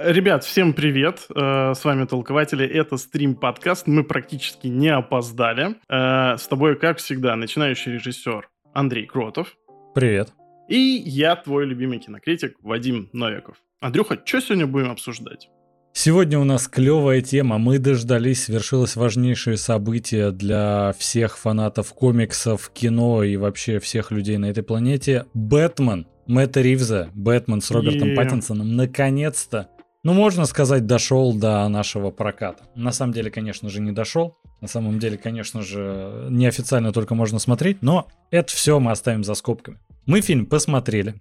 [0.00, 1.26] Ребят, всем привет!
[1.34, 5.74] Э, с вами Толкователи, это стрим-подкаст, мы практически не опоздали.
[5.88, 9.56] Э, с тобой, как всегда, начинающий режиссер Андрей Кротов.
[9.96, 10.32] Привет.
[10.68, 13.56] И я, твой любимый кинокритик Вадим Новиков.
[13.80, 15.48] Андрюха, что сегодня будем обсуждать?
[15.92, 17.58] Сегодня у нас клевая тема.
[17.58, 24.46] Мы дождались, свершилось важнейшее событие для всех фанатов комиксов, кино и вообще всех людей на
[24.46, 25.26] этой планете.
[25.34, 28.14] Бэтмен Мэтта Ривза, Бэтмен с Робертом.
[28.14, 29.70] Паттинсоном, наконец-то,
[30.04, 32.64] ну, можно сказать, дошел до нашего проката.
[32.74, 34.36] На самом деле, конечно же, не дошел.
[34.60, 39.34] На самом деле, конечно же, неофициально только можно смотреть, но это все мы оставим за
[39.34, 39.78] скобками.
[40.06, 41.14] Мы фильм посмотрели.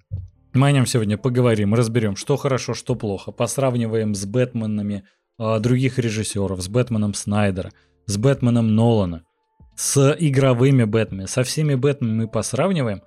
[0.53, 3.31] Мы о нем сегодня поговорим, разберем, что хорошо, что плохо.
[3.31, 5.03] Посравниваем с Бэтменами
[5.39, 7.71] э, других режиссеров, с Бэтменом Снайдера,
[8.05, 9.23] с Бэтменом Нолана,
[9.75, 11.27] с игровыми Бэтменами.
[11.27, 13.01] Со всеми Бэтменами мы посравниваем.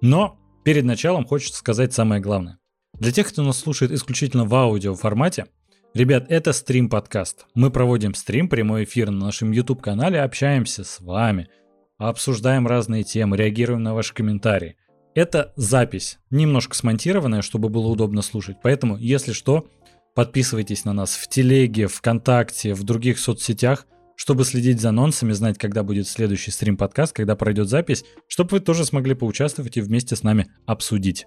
[0.00, 0.38] Но
[0.68, 2.58] Перед началом хочется сказать самое главное.
[2.94, 5.46] Для тех, кто нас слушает исключительно в аудио формате,
[5.94, 7.46] ребят, это стрим-подкаст.
[7.54, 11.48] Мы проводим стрим, прямой эфир на нашем YouTube-канале, общаемся с вами,
[11.98, 14.76] обсуждаем разные темы, реагируем на ваши комментарии.
[15.14, 18.58] Это запись, немножко смонтированная, чтобы было удобно слушать.
[18.62, 19.68] Поэтому, если что,
[20.14, 23.86] подписывайтесь на нас в Телеге, ВКонтакте, в других соцсетях–
[24.18, 28.84] чтобы следить за анонсами, знать, когда будет следующий стрим-подкаст, когда пройдет запись, чтобы вы тоже
[28.84, 31.26] смогли поучаствовать и вместе с нами обсудить.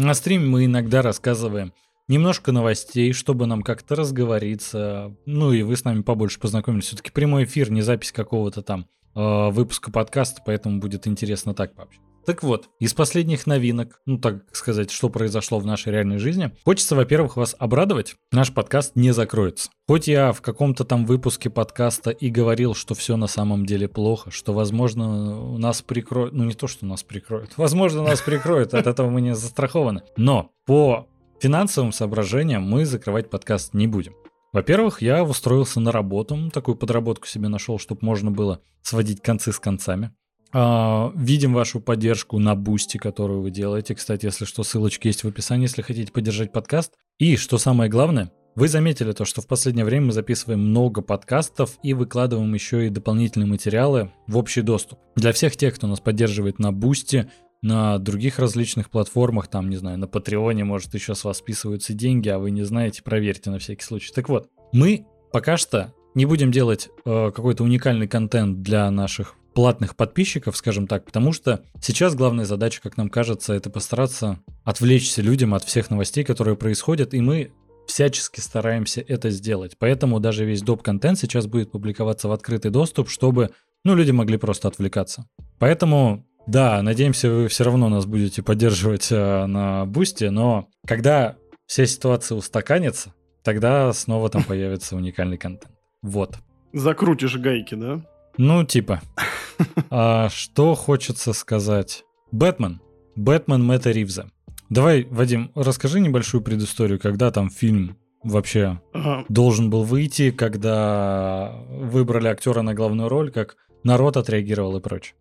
[0.00, 1.72] На стриме мы иногда рассказываем
[2.06, 6.84] немножко новостей, чтобы нам как-то разговориться, ну и вы с нами побольше познакомились.
[6.84, 12.07] Все-таки прямой эфир, не запись какого-то там э, выпуска подкаста, поэтому будет интересно так пообщаться.
[12.28, 16.94] Так вот, из последних новинок, ну так сказать, что произошло в нашей реальной жизни, хочется,
[16.94, 18.16] во-первых, вас обрадовать.
[18.32, 19.70] Наш подкаст не закроется.
[19.86, 24.30] Хоть я в каком-то там выпуске подкаста и говорил, что все на самом деле плохо,
[24.30, 29.08] что, возможно, нас прикроют, ну не то, что нас прикроют, возможно, нас прикроют, от этого
[29.08, 30.02] мы не застрахованы.
[30.18, 31.08] Но по
[31.40, 34.12] финансовым соображениям мы закрывать подкаст не будем.
[34.52, 39.58] Во-первых, я устроился на работу, такую подработку себе нашел, чтобы можно было сводить концы с
[39.58, 40.12] концами.
[40.52, 43.94] А, видим вашу поддержку на бусте, которую вы делаете.
[43.94, 46.92] Кстати, если что, ссылочки есть в описании, если хотите поддержать подкаст.
[47.18, 51.78] И, что самое главное, вы заметили то, что в последнее время мы записываем много подкастов
[51.82, 54.98] и выкладываем еще и дополнительные материалы в общий доступ.
[55.16, 57.30] Для всех тех, кто нас поддерживает на бусте,
[57.62, 62.28] на других различных платформах, там, не знаю, на Патреоне, может, еще с вас списываются деньги,
[62.28, 64.12] а вы не знаете, проверьте на всякий случай.
[64.14, 69.96] Так вот, мы пока что не будем делать э, какой-то уникальный контент для наших платных
[69.96, 75.52] подписчиков, скажем так, потому что сейчас главная задача, как нам кажется, это постараться отвлечься людям
[75.52, 77.50] от всех новостей, которые происходят, и мы
[77.88, 79.74] всячески стараемся это сделать.
[79.76, 83.50] Поэтому даже весь доп-контент сейчас будет публиковаться в открытый доступ, чтобы
[83.84, 85.26] ну, люди могли просто отвлекаться.
[85.58, 91.34] Поэтому, да, надеемся, вы все равно нас будете поддерживать э, на бусте, но когда
[91.66, 95.72] вся ситуация устаканится, тогда снова там появится уникальный контент.
[96.00, 96.36] Вот.
[96.72, 98.04] Закрутишь гайки, да?
[98.38, 99.00] Ну, типа.
[99.90, 102.04] А что хочется сказать?
[102.30, 102.80] Бэтмен.
[103.16, 104.30] Бэтмен Мэтта Ривза.
[104.70, 109.24] Давай, Вадим, расскажи небольшую предысторию, когда там фильм вообще ага.
[109.28, 115.14] должен был выйти, когда выбрали актера на главную роль, как народ отреагировал и прочее.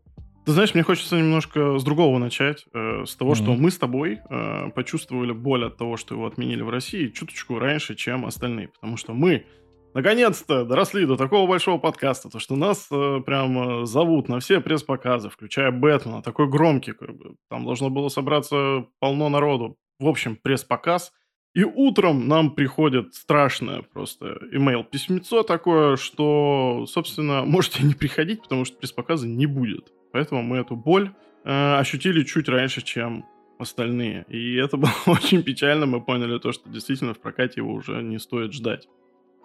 [0.46, 2.66] Ты знаешь, мне хочется немножко с другого начать.
[2.74, 3.36] Э, с того, mm-hmm.
[3.36, 7.58] что мы с тобой э, почувствовали боль от того, что его отменили в России чуточку
[7.58, 8.70] раньше, чем остальные.
[8.70, 9.46] Потому что мы
[9.94, 14.62] наконец-то доросли до такого большого подкаста, то что нас э, прям э, зовут на все
[14.62, 19.78] пресс-показы, включая Бэтмена, такой громкий, как бы, там должно было собраться полно народу.
[20.00, 21.12] В общем, пресс-показ.
[21.56, 28.66] И утром нам приходит страшное просто имейл письмецо такое, что, собственно, можете не приходить, потому
[28.66, 29.92] что пресс-показа не будет.
[30.12, 31.12] Поэтому мы эту боль
[31.44, 33.26] э, ощутили чуть раньше, чем
[33.60, 34.26] остальные.
[34.30, 35.86] И это было очень печально.
[35.86, 38.88] Мы поняли то, что действительно в прокате его уже не стоит ждать.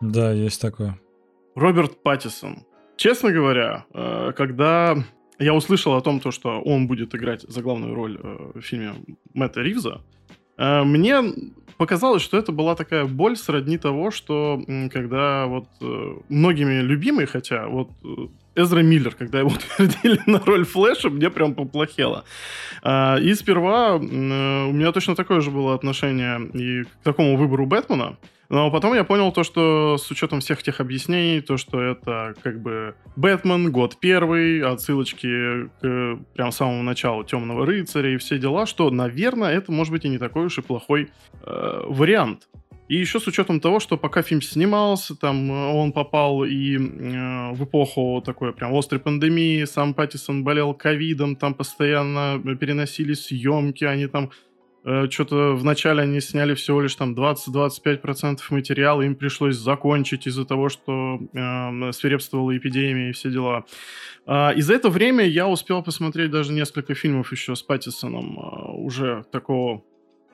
[0.01, 0.99] Да, есть такое.
[1.55, 2.65] Роберт Паттисон.
[2.97, 4.97] Честно говоря, э, когда
[5.39, 8.95] я услышал о том, то, что он будет играть за главную роль э, в фильме
[9.35, 10.03] Мэтта Ривза,
[10.57, 11.21] э, мне
[11.79, 14.63] показалось, что это была такая боль сродни того, что
[14.93, 15.67] когда вот
[16.29, 17.91] многими любимый, хотя вот
[18.55, 19.49] Эзра Миллер, когда его
[19.79, 22.25] утвердили на роль Флэша, мне прям поплохело.
[22.87, 28.17] И сперва у меня точно такое же было отношение и к такому выбору Бэтмена.
[28.53, 32.61] Но потом я понял то, что с учетом всех тех объяснений, то, что это как
[32.61, 38.91] бы Бэтмен, год первый, отсылочки к прям самому началу Темного рыцаря и все дела, что,
[38.91, 41.09] наверное, это может быть и не такой уж и плохой
[41.47, 42.51] э, вариант.
[42.89, 47.65] И еще с учетом того, что пока фильм снимался, там он попал и э, в
[47.65, 54.29] эпоху такой прям острой пандемии, сам Паттисон болел ковидом, там постоянно переносили съемки, они там
[54.29, 54.52] Э,
[54.85, 61.21] Что-то вначале они сняли всего лишь там 20-25% материала, им пришлось закончить из-за того, что
[61.33, 63.65] э, свирепствовала эпидемия и все дела.
[64.27, 68.73] А, и за это время я успел посмотреть даже несколько фильмов еще с Паттисоном, а,
[68.73, 69.83] уже такого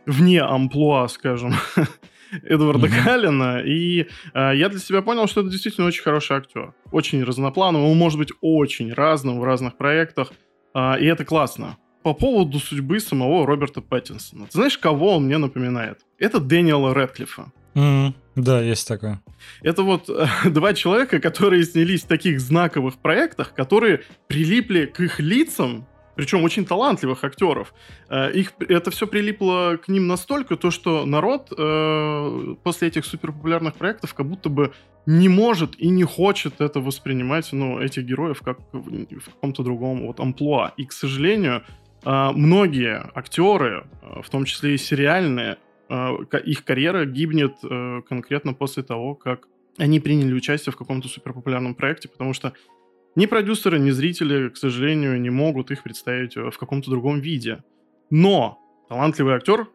[0.06, 1.52] вне амплуа, скажем,
[2.42, 3.04] Эдварда mm-hmm.
[3.04, 6.74] Каллина, и э, я для себя понял, что это действительно очень хороший актер.
[6.92, 10.32] Очень разноплановый, он может быть очень разным в разных проектах,
[10.74, 11.78] э, и это классно.
[12.02, 14.46] По поводу судьбы самого Роберта Паттинсона.
[14.46, 16.00] Ты знаешь, кого он мне напоминает?
[16.18, 17.52] Это Дэниела Рэдклиффа.
[17.74, 18.12] Mm-hmm.
[18.36, 19.20] Да, есть такое.
[19.62, 25.20] Это вот э, два человека, которые снялись в таких знаковых проектах, которые прилипли к их
[25.20, 25.86] лицам
[26.18, 27.72] причем очень талантливых актеров.
[28.08, 33.74] Э, их, это все прилипло к ним настолько, то, что народ э, после этих суперпопулярных
[33.74, 34.72] проектов как будто бы
[35.06, 40.08] не может и не хочет это воспринимать, ну, этих героев как в, в каком-то другом
[40.08, 40.72] вот амплуа.
[40.76, 41.62] И, к сожалению,
[42.04, 45.58] многие актеры, э, в том числе и сериальные,
[45.88, 49.48] э, их карьера гибнет э, конкретно после того, как
[49.78, 52.52] они приняли участие в каком-то суперпопулярном проекте, потому что
[53.14, 57.64] ни продюсеры, ни зрители, к сожалению, не могут их представить э, в каком-то другом виде.
[58.10, 58.58] Но
[58.88, 59.68] талантливый актер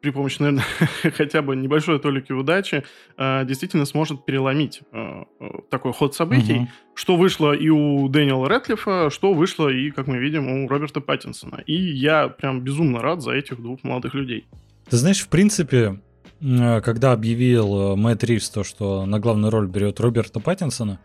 [0.00, 0.64] при помощи, наверное,
[1.16, 2.84] хотя бы небольшой толики удачи,
[3.16, 5.24] э, действительно сможет переломить э,
[5.70, 6.68] такой ход событий, угу.
[6.94, 11.62] что вышло и у Дэниела Рэтлифа, что вышло и, как мы видим, у Роберта Паттинсона.
[11.66, 14.46] И я прям безумно рад за этих двух молодых людей.
[14.88, 16.00] Ты знаешь, в принципе,
[16.40, 20.98] когда объявил Мэтт Ривз то, что на главную роль берет Роберта Паттинсона,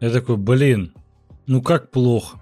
[0.00, 0.92] я такой, блин,
[1.46, 2.40] ну как плохо.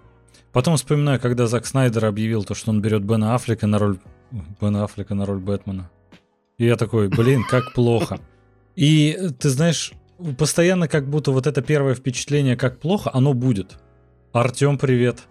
[0.52, 3.98] Потом вспоминаю, когда Зак Снайдер объявил то, что он берет Бена Аффлека на роль...
[4.60, 5.90] Бена Аффлека на роль Бэтмена.
[6.58, 8.18] И я такой, блин, как плохо.
[8.74, 9.92] И ты знаешь,
[10.36, 13.78] постоянно как будто вот это первое впечатление, как плохо, оно будет.
[14.32, 15.28] Артем, привет.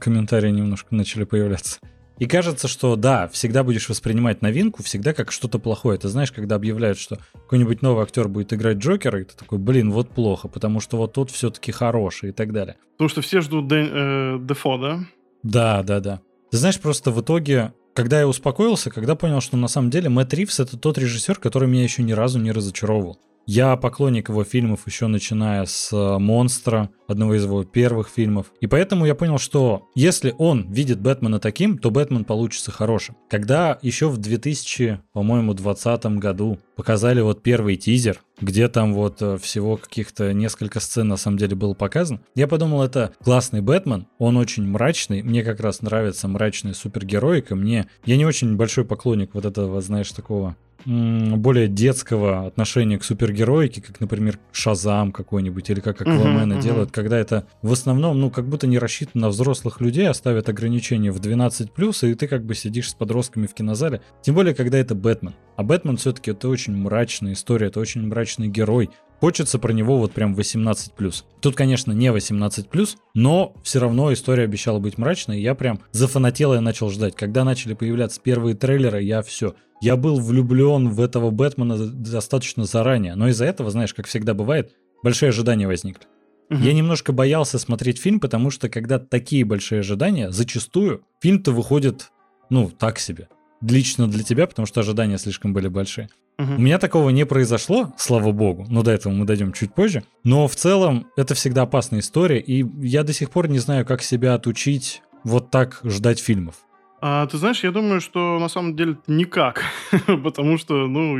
[0.00, 1.78] Комментарии немножко начали появляться.
[2.18, 5.98] И кажется, что да, всегда будешь воспринимать новинку, всегда как что-то плохое.
[5.98, 9.90] Ты знаешь, когда объявляют, что какой-нибудь новый актер будет играть Джокера, и ты такой, блин,
[9.90, 12.76] вот плохо, потому что вот тот все-таки хороший и так далее.
[12.92, 15.00] Потому что все ждут Дэ, э, Дефо, да?
[15.42, 16.20] Да, да, да.
[16.50, 20.34] Ты знаешь, просто в итоге, когда я успокоился, когда понял, что на самом деле Мэтт
[20.34, 23.18] Ривз это тот режиссер, который меня еще ни разу не разочаровывал.
[23.46, 28.46] Я поклонник его фильмов еще начиная с э, «Монстра», одного из его первых фильмов.
[28.60, 33.16] И поэтому я понял, что если он видит Бэтмена таким, то Бэтмен получится хорошим.
[33.28, 39.38] Когда еще в 2000, по-моему, 2020 году показали вот первый тизер, где там вот э,
[39.38, 44.36] всего каких-то несколько сцен на самом деле было показано, я подумал, это классный Бэтмен, он
[44.36, 47.86] очень мрачный, мне как раз нравится мрачная супергероика, мне...
[48.04, 54.00] Я не очень большой поклонник вот этого, знаешь, такого более детского отношения к супергероике, как,
[54.00, 56.62] например, Шазам какой-нибудь, или как Аквамена uh-huh, uh-huh.
[56.62, 61.10] делают, когда это в основном, ну, как будто не рассчитано на взрослых людей, оставят ограничения
[61.10, 64.00] в 12+, и ты как бы сидишь с подростками в кинозале.
[64.22, 65.34] Тем более, когда это Бэтмен.
[65.56, 68.90] А Бэтмен все-таки это очень мрачная история, это очень мрачный герой.
[69.20, 71.24] Хочется про него вот прям 18+.
[71.40, 76.60] Тут, конечно, не 18+, но все равно история обещала быть мрачной, я прям зафанател и
[76.60, 77.16] начал ждать.
[77.16, 83.14] Когда начали появляться первые трейлеры, я все, я был влюблен в этого Бэтмена достаточно заранее,
[83.14, 84.72] но из-за этого, знаешь, как всегда бывает,
[85.02, 86.06] большие ожидания возникли.
[86.50, 86.60] Угу.
[86.60, 92.10] Я немножко боялся смотреть фильм, потому что когда такие большие ожидания, зачастую фильм-то выходит,
[92.50, 93.28] ну, так себе.
[93.62, 96.08] Лично для тебя, потому что ожидания слишком были большие.
[96.38, 96.54] Угу.
[96.54, 100.04] У меня такого не произошло, слава богу, но до этого мы дойдем чуть позже.
[100.24, 104.02] Но в целом это всегда опасная история, и я до сих пор не знаю, как
[104.02, 106.56] себя отучить вот так ждать фильмов.
[107.00, 109.62] А, ты знаешь, я думаю, что на самом деле никак,
[110.24, 111.16] потому что, ну,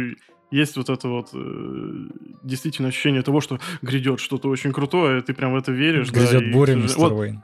[0.51, 2.09] есть вот это вот э,
[2.43, 6.11] действительно ощущение того, что грядет что-то очень крутое, ты прям в это веришь.
[6.11, 7.43] Грядет да, буря, мистер вот, Уэйн.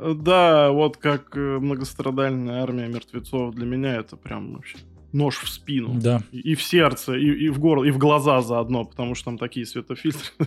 [0.00, 4.78] Э, да, вот как э, многострадальная армия мертвецов для меня это прям вообще
[5.12, 5.94] нож в спину.
[5.94, 6.22] Да.
[6.32, 9.38] И, и в сердце, и, и в горло, и в глаза заодно, потому что там
[9.38, 10.30] такие светофильтры.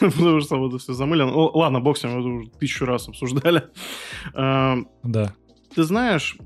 [0.00, 1.32] Потому что вот это все замылено.
[1.34, 3.64] Ладно, боксим мы уже тысячу раз обсуждали.
[4.32, 5.34] Да.
[5.74, 6.36] Ты знаешь,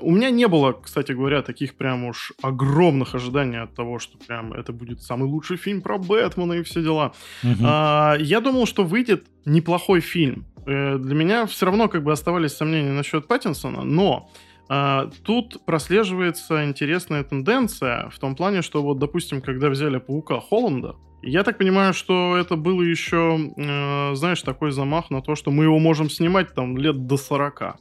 [0.00, 4.52] у меня не было, кстати говоря, таких прям уж огромных ожиданий от того, что прям
[4.52, 7.12] это будет самый лучший фильм про Бэтмена и все дела.
[7.42, 7.64] Угу.
[7.64, 10.46] А, я думал, что выйдет неплохой фильм.
[10.66, 14.30] Э, для меня все равно как бы оставались сомнения насчет Паттинсона, но
[14.68, 20.96] а, тут прослеживается интересная тенденция в том плане, что вот, допустим, когда взяли Паука Холланда,
[21.22, 25.64] я так понимаю, что это было еще, э, знаешь, такой замах на то, что мы
[25.64, 27.76] его можем снимать там лет до 40.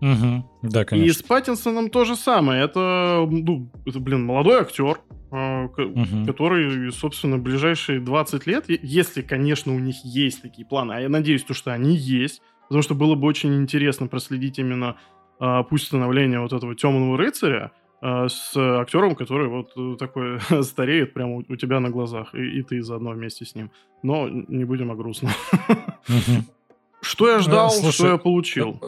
[0.00, 0.50] Угу.
[0.62, 1.08] Да, конечно.
[1.08, 2.62] И с Паттинсоном то же самое.
[2.62, 5.00] Это, ну, это блин, молодой актер,
[5.30, 6.26] угу.
[6.26, 11.42] который, собственно, ближайшие 20 лет, если, конечно, у них есть такие планы, а я надеюсь,
[11.42, 14.96] то, что они есть, потому что было бы очень интересно проследить именно
[15.40, 17.72] э, пусть становление вот этого темного рыцаря,
[18.02, 22.58] э, с актером, который вот э, такой стареет прямо у, у тебя на глазах, и,
[22.58, 23.70] и ты заодно вместе с ним.
[24.02, 25.32] Но не будем о грустном.
[27.00, 28.80] Что я ждал, Слушай, что я получил?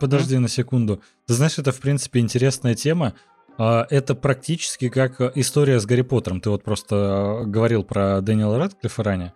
[0.00, 1.02] Подожди на секунду.
[1.26, 3.14] Ты знаешь, это в принципе интересная тема.
[3.56, 6.40] А, это практически как история с Гарри Поттером.
[6.40, 9.34] Ты вот просто говорил про Дэниела Рэдклиффа ранее.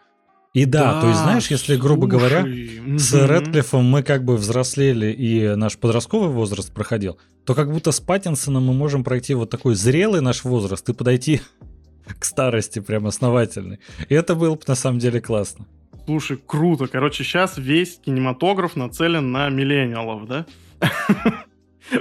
[0.54, 2.98] И да, да, то есть, знаешь, если, грубо слушай, говоря, угу.
[2.98, 8.00] с Рэдклиффом мы как бы взрослели и наш подростковый возраст проходил, то как будто с
[8.00, 11.42] Паттинсоном мы можем пройти вот такой зрелый наш возраст и подойти
[12.18, 13.78] к старости прям основательной.
[14.08, 15.66] И это было бы на самом деле классно.
[16.08, 16.86] Слушай, круто.
[16.86, 20.46] Короче, сейчас весь кинематограф нацелен на миллениалов, да?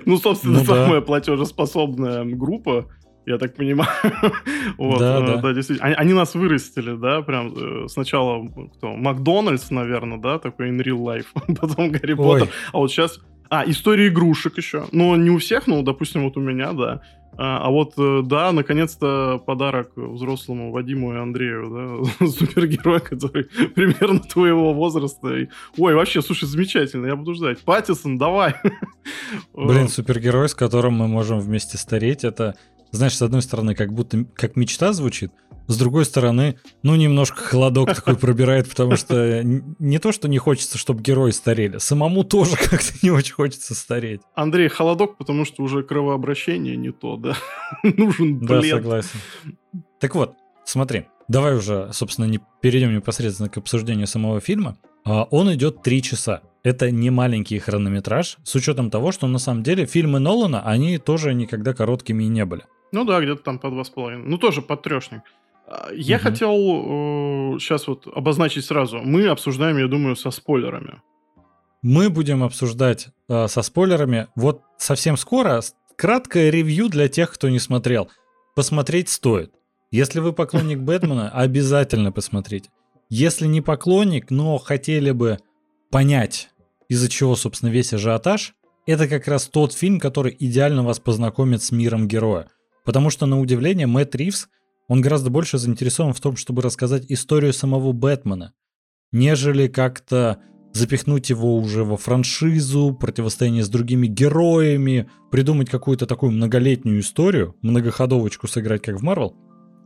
[0.05, 2.87] Ну, собственно, ну, самая платежеспособная группа,
[3.25, 3.89] я так понимаю.
[4.77, 5.37] вот, да, э, да.
[5.37, 5.87] да, действительно.
[5.87, 8.47] Они, они нас вырастили, да, прям э, сначала
[8.77, 8.95] кто?
[8.95, 11.27] Макдональдс, наверное, да, такой in real life,
[11.59, 12.49] потом Гарри Поттер.
[12.71, 13.19] А вот сейчас...
[13.49, 14.85] А, история игрушек еще.
[14.91, 17.01] Ну, не у всех, но, допустим, вот у меня, да.
[17.39, 23.43] А, а вот, э, да, наконец-то подарок взрослому Вадиму и Андрею, да, супергерой, который
[23.75, 25.47] примерно твоего возраста.
[25.77, 27.59] Ой, вообще, слушай, замечательно, я буду ждать.
[27.59, 28.55] Паттисон, давай.
[29.53, 32.55] Блин, супергерой, с которым мы можем вместе стареть, это
[32.91, 35.31] знаешь, с одной стороны, как будто как мечта звучит,
[35.67, 40.77] с другой стороны, ну, немножко холодок такой пробирает, потому что не то, что не хочется,
[40.77, 44.21] чтобы герои старели, самому тоже как-то не очень хочется стареть.
[44.35, 47.35] Андрей, холодок, потому что уже кровообращение не то, да?
[47.83, 48.61] Нужен блед.
[48.61, 49.19] Да, согласен.
[49.99, 54.77] Так вот, смотри, давай уже, собственно, не перейдем непосредственно к обсуждению самого фильма.
[55.05, 56.41] А, он идет три часа.
[56.63, 61.33] Это не маленький хронометраж, с учетом того, что на самом деле фильмы Нолана, они тоже
[61.33, 62.63] никогда короткими и не были.
[62.91, 64.27] Ну да, где-то там по два с половиной.
[64.27, 65.21] Ну тоже под трешник.
[65.67, 66.23] А, я угу.
[66.23, 68.99] хотел э, сейчас вот обозначить сразу.
[68.99, 71.01] Мы обсуждаем, я думаю, со спойлерами.
[71.81, 75.61] Мы будем обсуждать э, со спойлерами вот совсем скоро.
[75.97, 78.09] Краткое ревью для тех, кто не смотрел.
[78.55, 79.51] Посмотреть стоит.
[79.91, 82.69] Если вы поклонник Бэтмена, обязательно посмотрите.
[83.09, 85.39] Если не поклонник, но хотели бы
[85.91, 86.49] понять,
[86.89, 88.53] из-за чего, собственно, весь ажиотаж,
[88.85, 92.47] это как раз тот фильм, который идеально вас познакомит с миром героя.
[92.85, 94.47] Потому что, на удивление, Мэтт Ривз,
[94.87, 98.53] он гораздо больше заинтересован в том, чтобы рассказать историю самого Бэтмена,
[99.11, 100.39] нежели как-то
[100.73, 108.47] запихнуть его уже во франшизу, противостояние с другими героями, придумать какую-то такую многолетнюю историю, многоходовочку
[108.47, 109.35] сыграть, как в Марвел.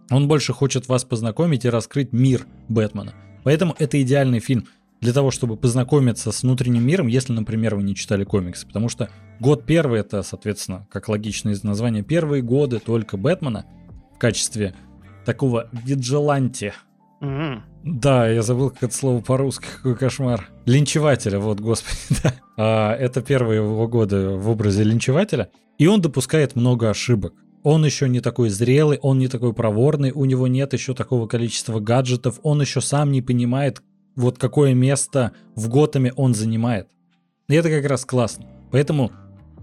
[0.10, 3.14] Он больше хочет вас познакомить и раскрыть мир Бэтмена.
[3.44, 4.68] Поэтому это идеальный фильм–
[5.02, 8.68] для того, чтобы познакомиться с внутренним миром, если, например, вы не читали комиксы.
[8.68, 13.66] Потому что год первый это, соответственно, как логично из названия, первые годы только Бэтмена
[14.16, 14.76] в качестве
[15.26, 16.74] такого виджеланти.
[17.22, 17.62] Mm-hmm.
[17.84, 20.50] Да, я забыл, как это слово по-русски, какой кошмар.
[20.66, 22.34] Линчевателя, вот, господи, да.
[22.58, 25.50] А, это первые его годы в образе линчевателя.
[25.78, 27.34] И он допускает много ошибок.
[27.64, 31.80] Он еще не такой зрелый, он не такой проворный, у него нет еще такого количества
[31.80, 33.84] гаджетов, он еще сам не понимает,
[34.16, 36.88] вот какое место в Готэме он занимает.
[37.48, 38.48] И это как раз классно.
[38.72, 39.12] Поэтому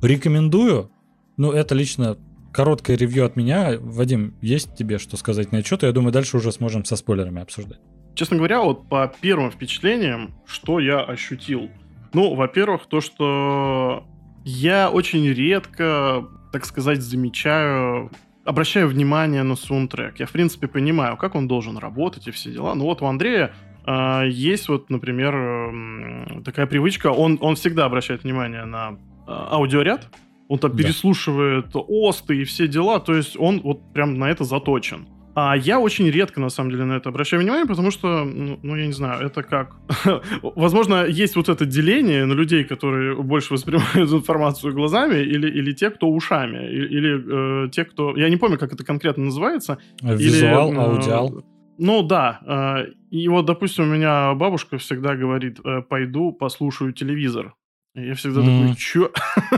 [0.00, 0.90] рекомендую.
[1.36, 2.18] Ну, это лично
[2.52, 3.76] короткое ревью от меня.
[3.78, 5.82] Вадим, есть тебе что сказать на отчет?
[5.82, 7.80] Я думаю, дальше уже сможем со спойлерами обсуждать.
[8.14, 11.70] Честно говоря, вот по первым впечатлениям, что я ощутил?
[12.12, 14.04] Ну, во-первых, то, что
[14.44, 18.10] я очень редко, так сказать, замечаю
[18.44, 20.18] обращаю внимание на саундтрек.
[20.20, 22.74] Я, в принципе, понимаю, как он должен работать и все дела.
[22.74, 23.52] Но вот у Андрея
[23.84, 30.08] а, есть вот, например, такая привычка, он, он всегда обращает внимание на а, аудиоряд,
[30.48, 30.82] он там да.
[30.82, 35.06] переслушивает осты и все дела, то есть он вот прям на это заточен.
[35.40, 38.74] А я очень редко, на самом деле, на это обращаю внимание, потому что, ну, ну
[38.74, 39.76] я не знаю, это как...
[40.42, 45.90] Возможно, есть вот это деление на людей, которые больше воспринимают информацию глазами, или, или те,
[45.90, 48.16] кто ушами, или, или э, те, кто...
[48.16, 49.78] Я не помню, как это конкретно называется.
[50.02, 51.44] Визуал, или, э, аудиал.
[51.78, 57.54] Ну да, э, и вот, допустим, у меня бабушка всегда говорит, э, пойду послушаю телевизор.
[58.06, 58.44] Я всегда mm.
[58.44, 59.10] такой, чё?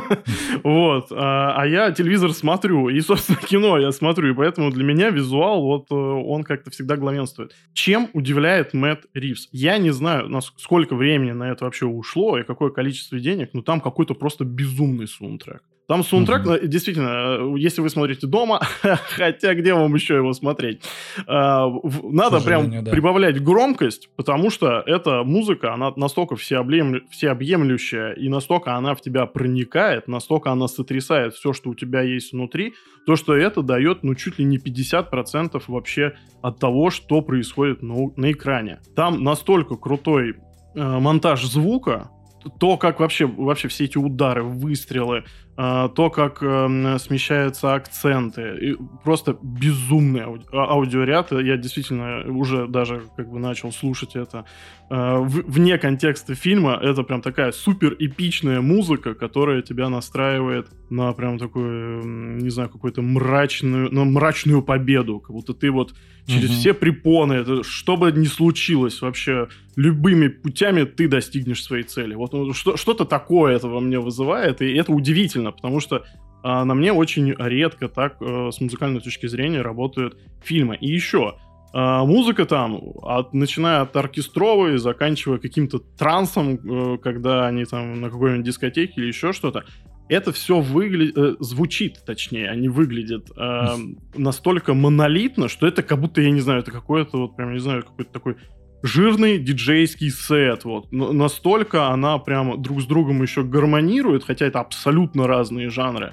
[0.65, 1.09] вот.
[1.13, 5.63] А, а я телевизор смотрю, и, собственно, кино я смотрю, и поэтому для меня визуал,
[5.63, 7.55] вот э, он как-то всегда главенствует.
[7.73, 9.49] Чем удивляет Мэтт Ривз?
[9.53, 13.81] Я не знаю, сколько времени на это вообще ушло, и какое количество денег, но там
[13.81, 15.63] какой-то просто безумный саундтрек.
[15.91, 16.67] Там саундтрек, mm-hmm.
[16.69, 20.83] действительно, если вы смотрите дома, хотя где вам еще его смотреть,
[21.27, 21.69] а,
[22.05, 22.93] надо прям да.
[22.93, 29.27] прибавлять громкость, потому что эта музыка, она настолько всеобъем, всеобъемлющая, и настолько она в тебя
[29.27, 34.15] проникает, настолько она сотрясает все, что у тебя есть внутри, то, что это дает, ну,
[34.15, 38.79] чуть ли не 50% вообще от того, что происходит на, на экране.
[38.95, 40.37] Там настолько крутой
[40.77, 42.11] э, монтаж звука,
[42.59, 45.25] то, как вообще, вообще все эти удары, выстрелы,
[45.61, 51.33] то, как э, смещаются акценты, просто безумный ауди а, аудиоряд.
[51.33, 54.47] Я действительно уже даже как бы начал слушать это
[54.89, 56.79] э, вне контекста фильма.
[56.81, 63.03] Это прям такая супер эпичная музыка, которая тебя настраивает на прям такую, не знаю, какую-то
[63.03, 65.95] мрачную, на мрачную победу, как будто ты вот
[66.27, 66.55] через mm-hmm.
[66.55, 72.15] все препоны, это, что бы ни случилось вообще, любыми путями ты достигнешь своей цели.
[72.15, 76.05] Вот ну, что, что-то такое это во мне вызывает, и это удивительно, потому что
[76.43, 80.77] а, на мне очень редко так а, с музыкальной точки зрения работают фильмы.
[80.77, 81.37] И еще,
[81.73, 88.11] а, музыка там, от, начиная от оркестровой, заканчивая каким-то трансом, а, когда они там на
[88.11, 89.65] какой-нибудь дискотеке или еще что-то,
[90.09, 93.77] это все выглядит, э, звучит, точнее, они выглядят э,
[94.17, 97.85] настолько монолитно, что это как будто, я не знаю, это какое-то вот прям, не знаю,
[97.85, 98.37] какой-то такой
[98.83, 100.91] жирный диджейский сет, вот.
[100.93, 106.13] Настолько она прям друг с другом еще гармонирует, хотя это абсолютно разные жанры,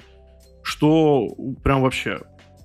[0.62, 1.28] что
[1.62, 2.20] прям вообще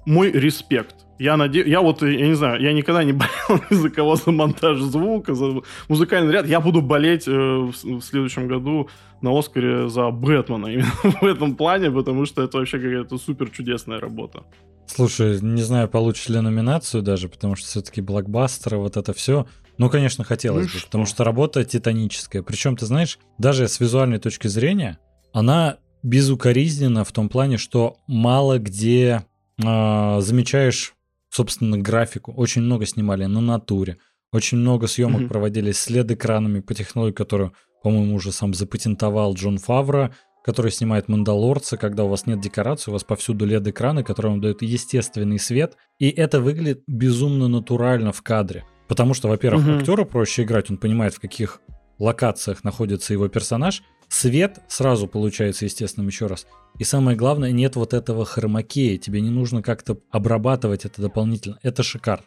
[0.06, 0.96] мой респект.
[1.20, 4.80] Я надеюсь, я вот, я не знаю, я никогда не болел за кого за монтаж
[4.80, 6.48] звука, за музыкальный ряд.
[6.48, 8.90] Я буду болеть э, в, в следующем году
[9.22, 10.92] на Оскаре за Бэтмена именно
[11.22, 14.44] в этом плане, потому что это вообще какая-то супер чудесная работа.
[14.86, 19.46] Слушай, не знаю, получишь ли номинацию даже, потому что все-таки блокбастеры, вот это все.
[19.77, 20.88] Ну, конечно, хотелось ну, бы, что?
[20.88, 22.44] потому что работа титаническая.
[22.44, 25.00] Причем, ты знаешь, даже с визуальной точки зрения,
[25.34, 29.25] она безукоризненна в том плане, что мало где
[29.58, 30.94] э, замечаешь,
[31.30, 32.34] собственно, графику.
[32.34, 33.98] Очень много снимали на натуре.
[34.32, 35.27] Очень много съемок mm-hmm.
[35.27, 37.53] проводили с LED-экранами по технологии, которую,
[37.84, 40.13] по-моему, уже сам запатентовал Джон Фавро,
[40.44, 44.62] который снимает «Мандалорца», когда у вас нет декорации, у вас повсюду LED-экраны, которые вам дают
[44.62, 48.65] естественный свет, и это выглядит безумно натурально в кадре.
[48.94, 49.78] Потому что, во-первых, угу.
[49.78, 51.62] актеру проще играть, он понимает, в каких
[51.98, 53.82] локациях находится его персонаж.
[54.08, 56.46] Свет сразу получается естественным еще раз.
[56.78, 59.00] И самое главное, нет вот этого хромакея.
[59.00, 61.58] Тебе не нужно как-то обрабатывать это дополнительно.
[61.63, 62.24] Это шикарно.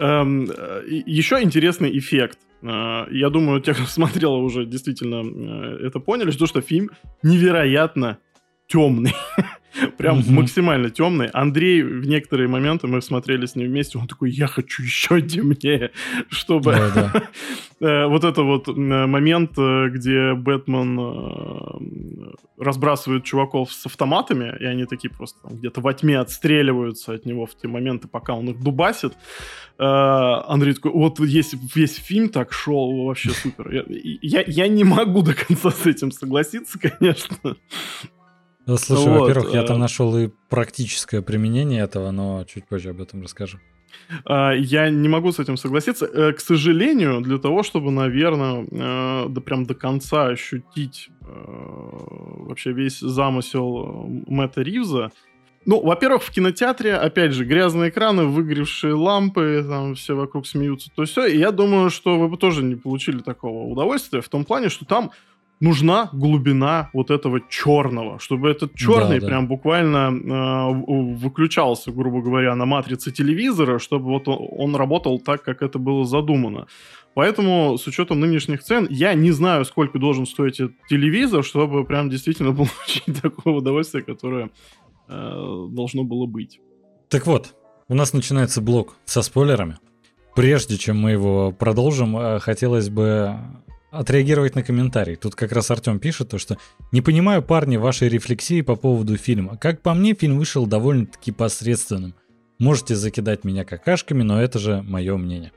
[0.00, 0.50] Эм,
[1.06, 2.38] еще интересный эффект.
[2.60, 6.90] Э, я думаю, те, кто смотрел уже действительно э, это поняли, что, что фильм
[7.22, 8.18] невероятно
[8.66, 9.14] темный.
[9.98, 10.32] Прям mm-hmm.
[10.32, 11.28] максимально темный.
[11.28, 15.90] Андрей в некоторые моменты мы смотрели с ним вместе, он такой, я хочу еще темнее,
[16.28, 16.72] чтобы
[17.80, 24.84] э, вот это вот момент, э, где Бэтмен э, разбрасывает чуваков с автоматами, и они
[24.84, 29.14] такие просто где-то во тьме отстреливаются от него в те моменты, пока он их дубасит.
[29.78, 33.72] Андрей такой, вот весь, весь фильм так шел, вообще супер.
[33.72, 37.56] Я, я, я не могу до конца с этим согласиться, конечно.
[38.66, 42.90] Ну, слушай, вот, во-первых, я там э, нашел и практическое применение этого, но чуть позже
[42.90, 43.58] об этом расскажу.
[44.24, 46.06] А, я не могу с этим согласиться.
[46.06, 52.98] Э, к сожалению, для того, чтобы, наверное, э, да прям до конца ощутить вообще весь
[52.98, 55.10] замысел Мэтта Ривза,
[55.64, 61.04] ну, во-первых, в кинотеатре, опять же, грязные экраны, выгоревшие лампы, там все вокруг смеются, то
[61.04, 61.26] все.
[61.26, 64.84] И я думаю, что вы бы тоже не получили такого удовольствия в том плане, что
[64.84, 65.12] там
[65.62, 69.26] нужна глубина вот этого черного, чтобы этот черный да, да.
[69.28, 75.44] прям буквально э, выключался, грубо говоря, на матрице телевизора, чтобы вот он, он работал так,
[75.44, 76.66] как это было задумано.
[77.14, 82.10] Поэтому, с учетом нынешних цен, я не знаю, сколько должен стоить этот телевизор, чтобы прям
[82.10, 84.50] действительно получить такое удовольствие, которое
[85.08, 86.60] э, должно было быть.
[87.08, 87.54] Так вот,
[87.88, 89.78] у нас начинается блок со спойлерами.
[90.34, 93.36] Прежде чем мы его продолжим, э, хотелось бы
[93.92, 95.16] отреагировать на комментарий.
[95.16, 96.56] Тут как раз Артем пишет то, что
[96.90, 99.56] «Не понимаю, парни, вашей рефлексии по поводу фильма.
[99.58, 102.14] Как по мне, фильм вышел довольно-таки посредственным.
[102.58, 105.52] Можете закидать меня какашками, но это же мое мнение».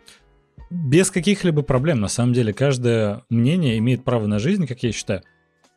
[0.69, 5.21] Без каких-либо проблем, на самом деле, каждое мнение имеет право на жизнь, как я считаю.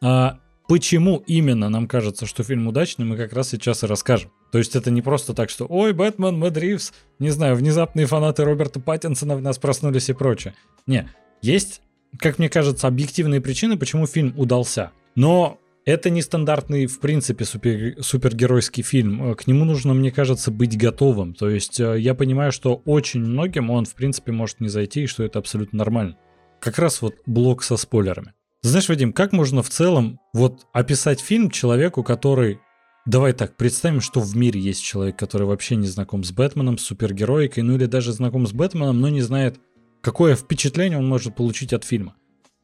[0.02, 4.32] А почему именно нам кажется, что фильм удачный, мы как раз сейчас и расскажем.
[4.50, 8.44] То есть это не просто так, что «Ой, Бэтмен, Мэтт Ривз, не знаю, внезапные фанаты
[8.44, 10.54] Роберта Паттинсона в нас проснулись и прочее».
[10.86, 11.08] Не,
[11.42, 11.82] есть
[12.18, 14.92] как мне кажется, объективные причины, почему фильм удался.
[15.14, 19.34] Но это не стандартный, в принципе, супер, супергеройский фильм.
[19.34, 21.32] К нему нужно, мне кажется, быть готовым.
[21.32, 25.06] То есть э, я понимаю, что очень многим он, в принципе, может не зайти, и
[25.06, 26.18] что это абсолютно нормально.
[26.60, 28.34] Как раз вот блок со спойлерами.
[28.60, 32.58] Знаешь, Вадим, как можно в целом вот описать фильм человеку, который...
[33.06, 36.82] Давай так, представим, что в мире есть человек, который вообще не знаком с Бэтменом, с
[36.82, 39.58] супергероикой, ну или даже знаком с Бэтменом, но не знает
[40.00, 42.14] какое впечатление он может получить от фильма.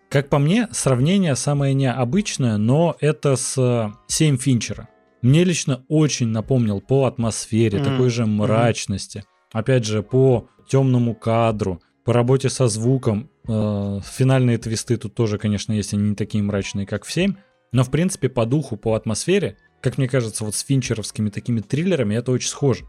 [0.08, 4.88] Как по мне, сравнение самое необычное, но это с 7 Финчера.
[5.22, 7.84] Мне лично очень напомнил по атмосфере, mm-hmm.
[7.84, 9.48] такой же мрачности, mm-hmm.
[9.52, 11.80] опять же, по темному кадру.
[12.04, 13.30] по работе со звуком.
[13.48, 17.34] Э, финальные твисты тут тоже, конечно, есть, они не такие мрачные, как в 7.
[17.72, 22.14] Но, в принципе, по духу, по атмосфере, как мне кажется, вот с финчеровскими такими триллерами
[22.14, 22.84] это очень схоже.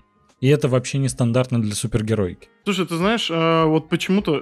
[0.45, 2.49] И это вообще не стандартно для супергероики.
[2.65, 4.39] Слушай, ты знаешь, э, вот почему-то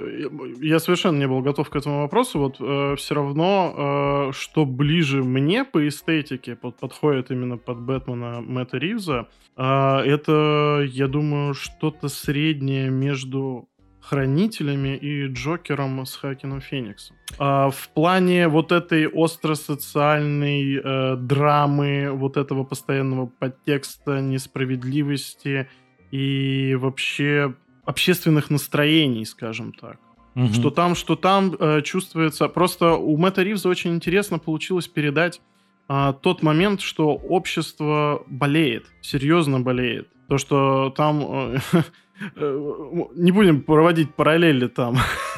[0.61, 2.39] я совершенно не был готов к этому вопросу.
[2.39, 8.41] Вот э, все равно, э, что ближе мне по эстетике под, подходит именно под Бэтмена
[8.41, 13.69] Мэтта Ривза, это, я думаю, что-то среднее между
[14.03, 17.15] Хранителями и Джокером с Хакином Фениксом.
[17.39, 25.69] А в плане вот этой остро-социальной э, драмы, вот этого постоянного подтекста несправедливости
[26.13, 29.97] и вообще общественных настроений, скажем так.
[30.35, 30.53] Угу.
[30.53, 32.47] Что там, что там э, чувствуется.
[32.49, 35.41] Просто у Мэтта Ривза очень интересно получилось передать
[35.89, 40.07] э, тот момент, что общество болеет, серьезно болеет.
[40.29, 41.59] То, что там э,
[42.35, 44.97] Э, не будем проводить параллели там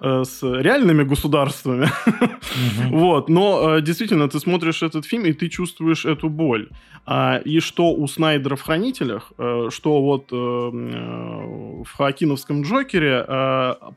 [0.00, 1.88] э, с реальными государствами.
[2.90, 6.68] Вот, но действительно, ты смотришь этот фильм, и ты чувствуешь эту боль.
[7.06, 9.32] А, и что у Снайдера в «Хранителях»,
[9.70, 13.24] что вот в Хоакиновском «Джокере»,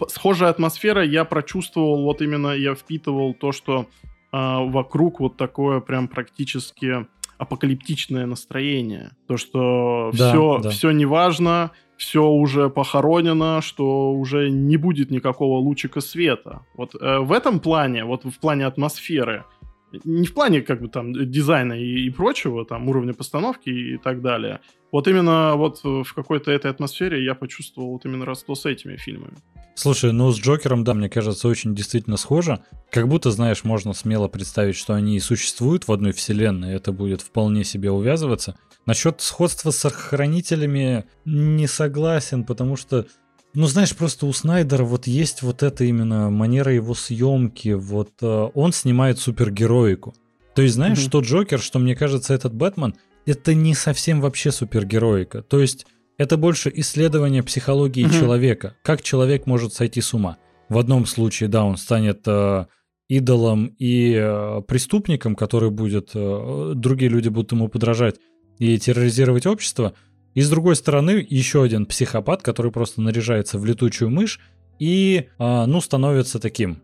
[0.09, 3.87] схожая атмосфера я прочувствовал, вот именно я впитывал то, что
[4.31, 7.07] вокруг вот такое прям практически
[7.41, 9.11] апокалиптичное настроение.
[9.27, 10.69] То, что да, все, да.
[10.69, 16.61] все неважно, все уже похоронено, что уже не будет никакого лучика света.
[16.77, 19.45] Вот э, в этом плане, вот в плане атмосферы,
[20.03, 24.21] не в плане как бы там дизайна и, и прочего, там уровня постановки и так
[24.21, 24.59] далее.
[24.91, 29.37] Вот именно вот в какой-то этой атмосфере я почувствовал вот именно родство с этими фильмами.
[29.75, 32.63] Слушай, ну с Джокером, да, мне кажется, очень действительно схоже.
[32.91, 37.21] Как будто, знаешь, можно смело представить, что они и существуют в одной вселенной, это будет
[37.21, 38.57] вполне себе увязываться.
[38.85, 43.05] Насчет сходства с хранителями не согласен, потому что,
[43.53, 48.49] ну знаешь, просто у Снайдера вот есть вот эта именно манера его съемки, вот э,
[48.53, 50.13] он снимает супергероику.
[50.55, 51.07] То есть знаешь, mm-hmm.
[51.07, 55.43] что Джокер, что мне кажется этот Бэтмен, это не совсем вообще супергероика.
[55.43, 55.85] То есть
[56.17, 58.19] это больше исследование психологии mm-hmm.
[58.19, 60.37] человека, как человек может сойти с ума.
[60.69, 62.65] В одном случае, да, он станет э,
[63.09, 68.15] идолом и э, преступником, который будет, э, другие люди будут ему подражать
[68.57, 69.93] и терроризировать общество.
[70.33, 74.39] И с другой стороны, еще один психопат, который просто наряжается в летучую мышь
[74.79, 76.81] и, э, ну, становится таким,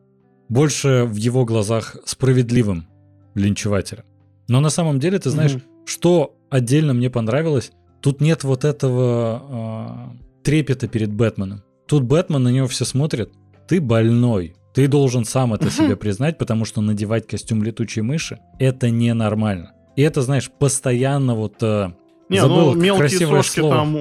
[0.50, 2.88] больше в его глазах справедливым
[3.36, 4.04] линчевателем.
[4.50, 5.86] Но на самом деле, ты знаешь, mm-hmm.
[5.86, 7.72] что отдельно мне понравилось,
[8.08, 11.63] тут нет вот этого э, трепета перед Бэтменом.
[11.88, 13.34] Тут Бэтмен на него все смотрят,
[13.67, 18.89] ты больной, ты должен сам это себе признать, потому что надевать костюм летучей мыши это
[18.89, 19.74] ненормально.
[19.98, 21.62] И это, знаешь, постоянно вот...
[21.62, 21.91] Э,
[22.30, 23.76] не, забыл, ну мелкие сошки слово.
[23.76, 23.98] там,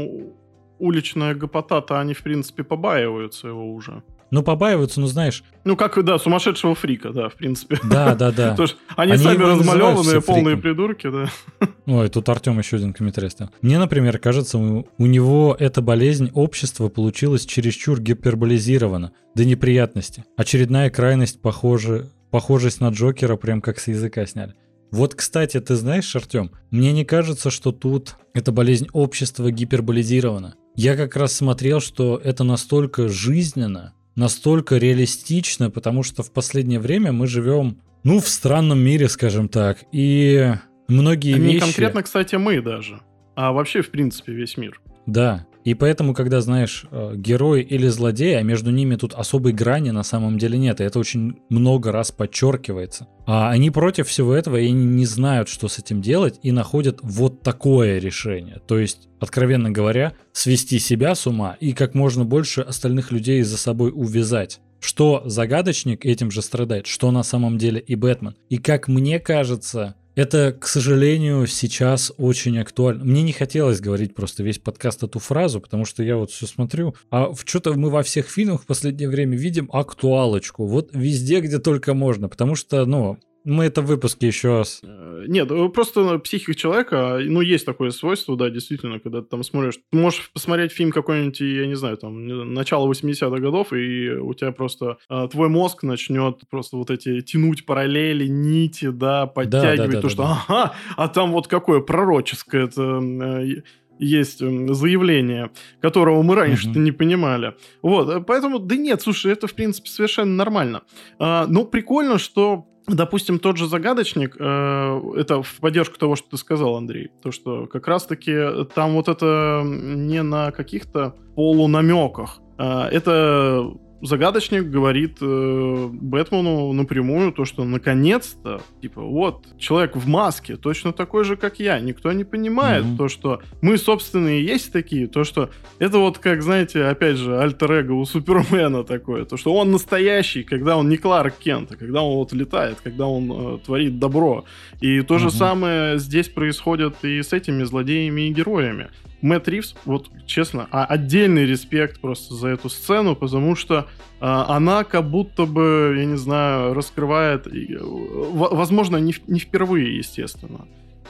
[0.78, 4.04] уличная гопота-то, они, в принципе, побаиваются его уже.
[4.30, 5.44] Ну, побаиваются, ну, знаешь...
[5.64, 7.78] Ну, как, да, сумасшедшего фрика, да, в принципе.
[7.84, 8.56] Да, да, да.
[8.96, 11.30] они, они сами размалеванные, полные придурки, да.
[11.86, 13.52] Ой, тут Артем еще один комментарий ставил.
[13.62, 20.24] Мне, например, кажется, у, у него эта болезнь общества получилась чересчур гиперболизирована до неприятности.
[20.36, 24.54] Очередная крайность похожа, похожесть на Джокера прям как с языка сняли.
[24.90, 30.54] Вот, кстати, ты знаешь, Артем, мне не кажется, что тут эта болезнь общества гиперболизирована.
[30.74, 37.12] Я как раз смотрел, что это настолько жизненно, настолько реалистично, потому что в последнее время
[37.12, 40.54] мы живем, ну, в странном мире, скажем так, и
[40.88, 41.54] многие а вещи...
[41.54, 43.00] Не конкретно, кстати, мы даже,
[43.34, 44.80] а вообще, в принципе, весь мир.
[45.06, 49.90] Да, и поэтому, когда знаешь э, герой или злодей, а между ними тут особой грани
[49.90, 53.08] на самом деле нет, и это очень много раз подчеркивается.
[53.26, 57.42] А они против всего этого и не знают, что с этим делать, и находят вот
[57.42, 58.60] такое решение.
[58.68, 63.56] То есть, откровенно говоря, свести себя с ума и как можно больше остальных людей за
[63.56, 64.60] собой увязать.
[64.78, 68.36] Что загадочник этим же страдает, что на самом деле и Бэтмен.
[68.50, 73.04] И как мне кажется, это, к сожалению, сейчас очень актуально.
[73.04, 76.96] Мне не хотелось говорить просто весь подкаст эту фразу, потому что я вот все смотрю,
[77.10, 80.66] а что-то мы во всех фильмах в последнее время видим актуалочку.
[80.66, 84.80] Вот везде, где только можно, потому что, ну, мы это в выпуске еще раз.
[84.82, 89.44] Э, нет, э, просто психика человека, ну, есть такое свойство, да, действительно, когда ты там
[89.44, 89.78] смотришь.
[89.90, 94.50] Ты можешь посмотреть фильм какой-нибудь, я не знаю, там, начало 80-х годов, и у тебя
[94.50, 99.92] просто э, твой мозг начнет просто вот эти тянуть параллели, нити, да, подтягивать да, да,
[99.92, 103.62] да, то, что, ага, а там вот какое пророческое это э,
[104.00, 106.78] есть заявление, которого мы раньше mm-hmm.
[106.78, 107.54] не понимали.
[107.80, 110.82] Вот, поэтому, да нет, слушай, это, в принципе, совершенно нормально.
[111.18, 116.36] А, но прикольно, что Допустим, тот же загадочник, э, это в поддержку того, что ты
[116.36, 123.70] сказал, Андрей, то, что как раз-таки там вот это не на каких-то полунамеках, А, это
[124.06, 131.24] загадочник говорит э, Бэтмену напрямую то, что наконец-то, типа, вот, человек в маске, точно такой
[131.24, 131.78] же, как я.
[131.80, 132.96] Никто не понимает mm-hmm.
[132.96, 135.06] то, что мы, собственно, и есть такие.
[135.06, 139.24] То, что это вот, как, знаете, опять же, альтер-эго у Супермена такое.
[139.24, 143.06] То, что он настоящий, когда он не Кларк Кент, а когда он вот летает, когда
[143.06, 144.44] он э, творит добро.
[144.80, 145.18] И то mm-hmm.
[145.18, 148.88] же самое здесь происходит и с этими злодеями и героями.
[149.22, 153.86] Мэтт Ривз, вот честно, а отдельный респект просто за эту сцену, потому что
[154.20, 157.46] а, она как будто бы, я не знаю, раскрывает,
[157.80, 160.66] возможно, не, не впервые, естественно,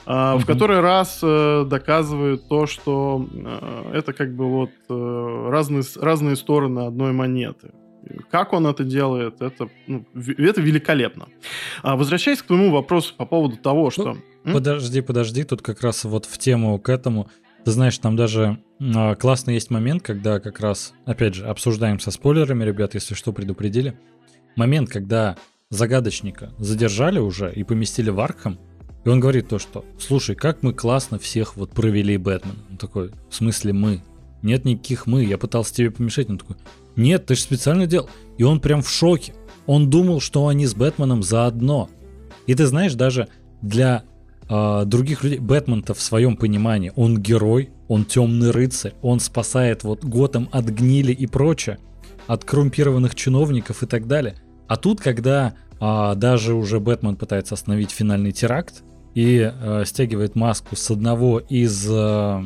[0.07, 0.39] mm-hmm.
[0.39, 6.37] в который раз а, доказывает то, что а, это как бы вот а, разные, разные
[6.37, 7.73] стороны одной монеты.
[8.31, 11.27] Как он это делает, это, ну, это великолепно.
[11.83, 14.17] А, возвращаясь к твоему вопросу по поводу того, что...
[14.45, 17.29] Ну, подожди, подожди, тут как раз вот в тему к этому
[17.67, 22.13] ты знаешь, там даже э, классный есть момент, когда как раз, опять же, обсуждаем со
[22.13, 23.99] спойлерами, ребят, если что, предупредили.
[24.55, 25.37] Момент, когда
[25.71, 28.61] загадочника задержали уже и поместили в Аркхам,
[29.05, 32.55] и он говорит то, что, слушай, как мы классно всех вот провели Бэтмен.
[32.71, 34.01] Он такой, в смысле мы?
[34.43, 36.31] Нет никаких мы, я пытался тебе помешать.
[36.31, 36.55] Он такой,
[36.95, 38.09] нет, ты же специально делал.
[38.39, 39.35] И он прям в шоке.
[39.67, 41.91] Он думал, что они с Бэтменом заодно.
[42.47, 43.27] И ты знаешь, даже
[43.61, 44.05] для
[44.49, 45.39] э, других людей.
[45.39, 51.13] Бэтмен-то в своем понимании, он герой, он темный рыцарь, он спасает вот Готэм от гнили
[51.13, 51.79] и прочее,
[52.27, 54.37] от коррумпированных чиновников и так далее.
[54.69, 58.83] А тут, когда э, даже уже Бэтмен пытается остановить финальный теракт
[59.15, 62.43] и э, стягивает маску с одного из э,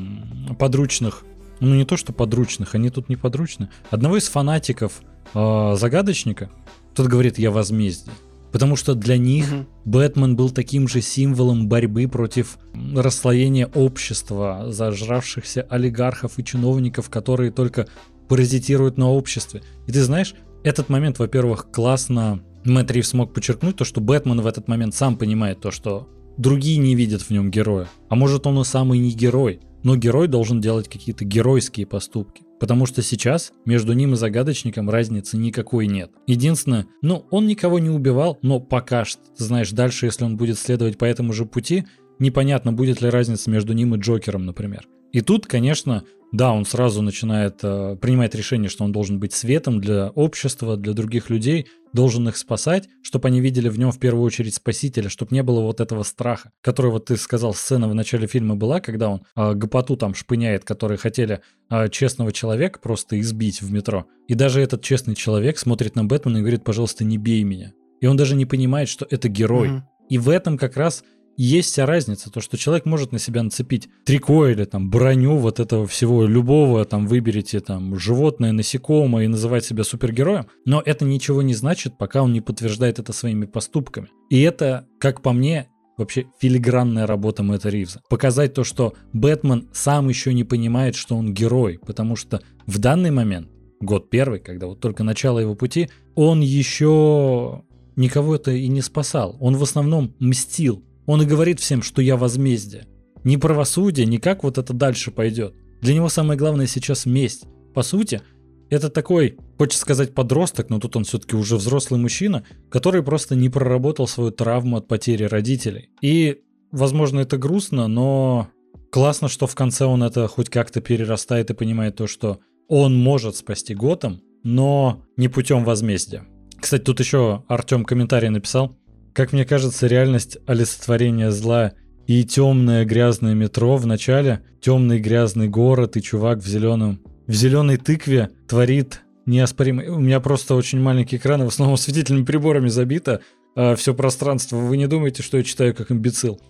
[0.59, 1.25] подручных,
[1.61, 5.01] ну не то что подручных, они тут не подручны, одного из фанатиков
[5.35, 6.51] э, загадочника,
[6.95, 8.15] тот говорит, я возмездие.
[8.53, 9.67] Потому что для них угу.
[9.85, 12.59] Бэтмен был таким же символом борьбы против
[12.95, 17.87] расслоения общества, зажравшихся олигархов и чиновников, которые только
[18.29, 19.63] паразитируют на обществе.
[19.87, 24.47] И ты знаешь, этот момент, во-первых, классно Мэтт Ривз смог подчеркнуть, то, что Бэтмен в
[24.47, 27.89] этот момент сам понимает то, что другие не видят в нем героя.
[28.09, 32.43] А может он и самый не герой, но герой должен делать какие-то геройские поступки.
[32.61, 36.12] Потому что сейчас между ним и загадочником разницы никакой нет.
[36.27, 40.99] Единственное, ну, он никого не убивал, но пока что, знаешь, дальше, если он будет следовать
[40.99, 41.87] по этому же пути,
[42.18, 44.87] непонятно, будет ли разница между ним и Джокером, например.
[45.12, 49.81] И тут, конечно, да, он сразу начинает э, принимать решение, что он должен быть светом
[49.81, 54.25] для общества, для других людей, должен их спасать, чтобы они видели в нем в первую
[54.25, 58.29] очередь спасителя, чтобы не было вот этого страха, который вот ты сказал, сцена в начале
[58.29, 63.61] фильма была, когда он э, гопоту там шпыняет, которые хотели э, честного человека просто избить
[63.61, 64.07] в метро.
[64.29, 67.73] И даже этот честный человек смотрит на Бэтмена и говорит, пожалуйста, не бей меня.
[68.01, 69.69] И он даже не понимает, что это герой.
[69.69, 69.83] Mm-hmm.
[70.11, 71.03] И в этом как раз
[71.42, 75.87] есть разница, то, что человек может на себя нацепить трико или там броню вот этого
[75.87, 81.55] всего любого, там выберите там животное, насекомое и называть себя супергероем, но это ничего не
[81.55, 84.09] значит, пока он не подтверждает это своими поступками.
[84.29, 88.03] И это, как по мне, вообще филигранная работа Мэтта Ривза.
[88.11, 93.12] Показать то, что Бэтмен сам еще не понимает, что он герой, потому что в данный
[93.12, 93.48] момент,
[93.81, 97.62] год первый, когда вот только начало его пути, он еще
[97.96, 99.38] никого это и не спасал.
[99.40, 102.87] Он в основном мстил он и говорит всем, что я возмездие.
[103.25, 105.55] Ни правосудие, ни как вот это дальше пойдет.
[105.81, 107.46] Для него самое главное сейчас месть.
[107.75, 108.23] По сути,
[108.70, 113.49] это такой, хочется сказать, подросток, но тут он все-таки уже взрослый мужчина, который просто не
[113.49, 115.90] проработал свою травму от потери родителей.
[116.01, 118.49] И, возможно, это грустно, но
[118.92, 123.35] классно, что в конце он это хоть как-то перерастает и понимает то, что он может
[123.35, 126.25] спасти Готэм, но не путем возмездия.
[126.61, 128.77] Кстати, тут еще Артем комментарий написал.
[129.12, 131.73] Как мне кажется, реальность олицетворения зла
[132.07, 137.77] и темное грязное метро в начале, темный грязный город и чувак в зеленом, в зеленой
[137.77, 139.88] тыкве творит неоспоримый.
[139.88, 143.20] У меня просто очень маленький экран, в основном светительными приборами забито
[143.57, 144.57] а все пространство.
[144.57, 146.40] Вы не думаете, что я читаю как имбецил?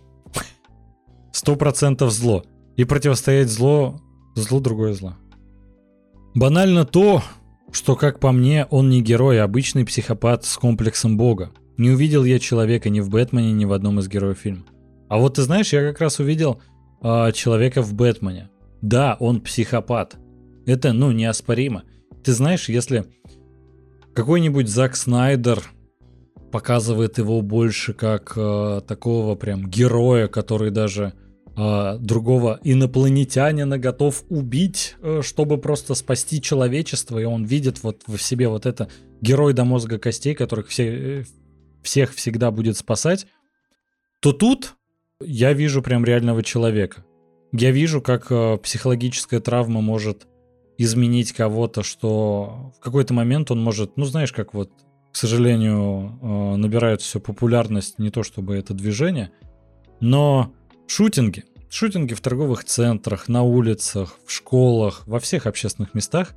[1.33, 2.45] Сто процентов зло.
[2.77, 4.01] И противостоять зло,
[4.35, 5.17] зло другое зло.
[6.35, 7.23] Банально то,
[7.73, 11.51] что, как по мне, он не герой, а обычный психопат с комплексом бога.
[11.81, 14.67] Не увидел я человека ни в Бэтмене, ни в одном из героев фильма.
[15.09, 16.61] А вот ты знаешь, я как раз увидел
[17.03, 18.51] э, человека в Бэтмене.
[18.83, 20.19] Да, он психопат.
[20.67, 21.85] Это, ну, неоспоримо.
[22.23, 23.07] Ты знаешь, если
[24.15, 25.63] какой-нибудь Зак Снайдер
[26.53, 31.15] показывает его больше как э, такого прям героя, который даже
[31.57, 38.19] э, другого инопланетянина готов убить, э, чтобы просто спасти человечество, и он видит вот в
[38.19, 38.91] себе вот это
[39.23, 41.25] герой до мозга костей, которых все,
[41.83, 43.27] всех всегда будет спасать,
[44.21, 44.75] то тут
[45.21, 47.05] я вижу прям реального человека.
[47.53, 50.27] Я вижу, как э, психологическая травма может
[50.79, 54.71] изменить кого-то, что в какой-то момент он может, ну знаешь, как вот,
[55.13, 59.31] к сожалению, э, набирает все популярность, не то чтобы это движение,
[60.01, 60.55] но
[60.87, 66.35] шутинги, шутинги в торговых центрах, на улицах, в школах, во всех общественных местах,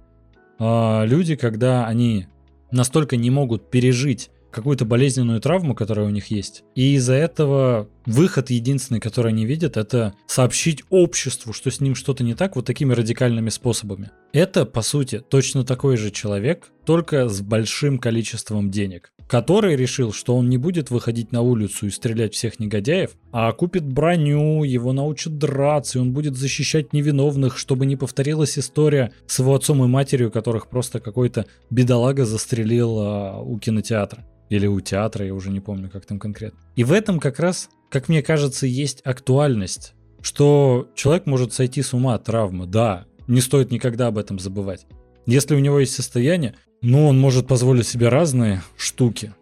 [0.60, 2.27] э, люди, когда они
[2.71, 6.63] настолько не могут пережить какую-то болезненную травму, которая у них есть.
[6.75, 12.23] И из-за этого выход единственный, который они видят, это сообщить обществу, что с ним что-то
[12.23, 14.11] не так, вот такими радикальными способами.
[14.31, 20.35] Это, по сути, точно такой же человек, только с большим количеством денег который решил, что
[20.35, 25.37] он не будет выходить на улицу и стрелять всех негодяев, а купит броню, его научат
[25.37, 30.31] драться, и он будет защищать невиновных, чтобы не повторилась история с его отцом и матерью,
[30.31, 34.23] которых просто какой-то бедолага застрелил а, у кинотеатра.
[34.53, 36.59] Или у театра, я уже не помню, как там конкретно.
[36.75, 41.91] И в этом как раз, как мне кажется, есть актуальность, что человек может сойти с
[41.91, 42.67] ума от травмы.
[42.67, 44.85] Да, не стоит никогда об этом забывать.
[45.25, 49.33] Если у него есть состояние, ну, он может позволить себе разные штуки.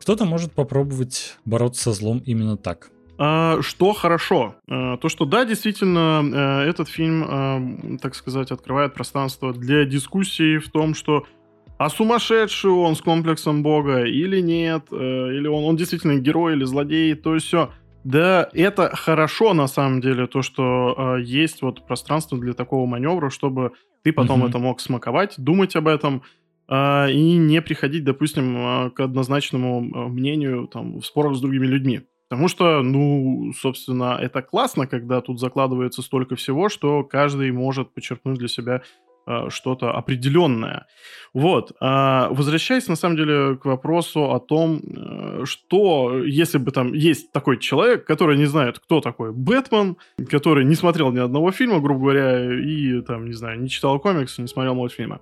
[0.00, 2.90] Кто-то может попробовать бороться со злом именно так.
[3.16, 4.56] А, что хорошо?
[4.68, 10.58] А, то, что да, действительно, э, этот фильм, а, так сказать, открывает пространство для дискуссии
[10.58, 11.26] в том, что
[11.78, 16.64] а сумасшедший он с комплексом бога или нет, э, или он, он действительно герой или
[16.64, 17.70] злодей, то есть все.
[18.04, 23.30] Да, это хорошо на самом деле, то, что э, есть вот пространство для такого маневра,
[23.30, 24.48] чтобы ты потом угу.
[24.48, 26.22] это мог смаковать, думать об этом
[26.68, 32.02] э, и не приходить, допустим, э, к однозначному мнению там, в спорах с другими людьми.
[32.28, 38.38] Потому что, ну, собственно, это классно, когда тут закладывается столько всего, что каждый может подчеркнуть
[38.38, 39.07] для себя Э,
[39.50, 40.86] что-то определенное.
[41.34, 41.72] Вот.
[41.80, 47.32] А, возвращаясь, на самом деле, к вопросу о том, э, что, если бы там есть
[47.32, 49.96] такой человек, который не знает, кто такой Бэтмен,
[50.28, 54.40] который не смотрел ни одного фильма, грубо говоря, и, там, не знаю, не читал комиксы,
[54.40, 55.20] не смотрел мультфильмы.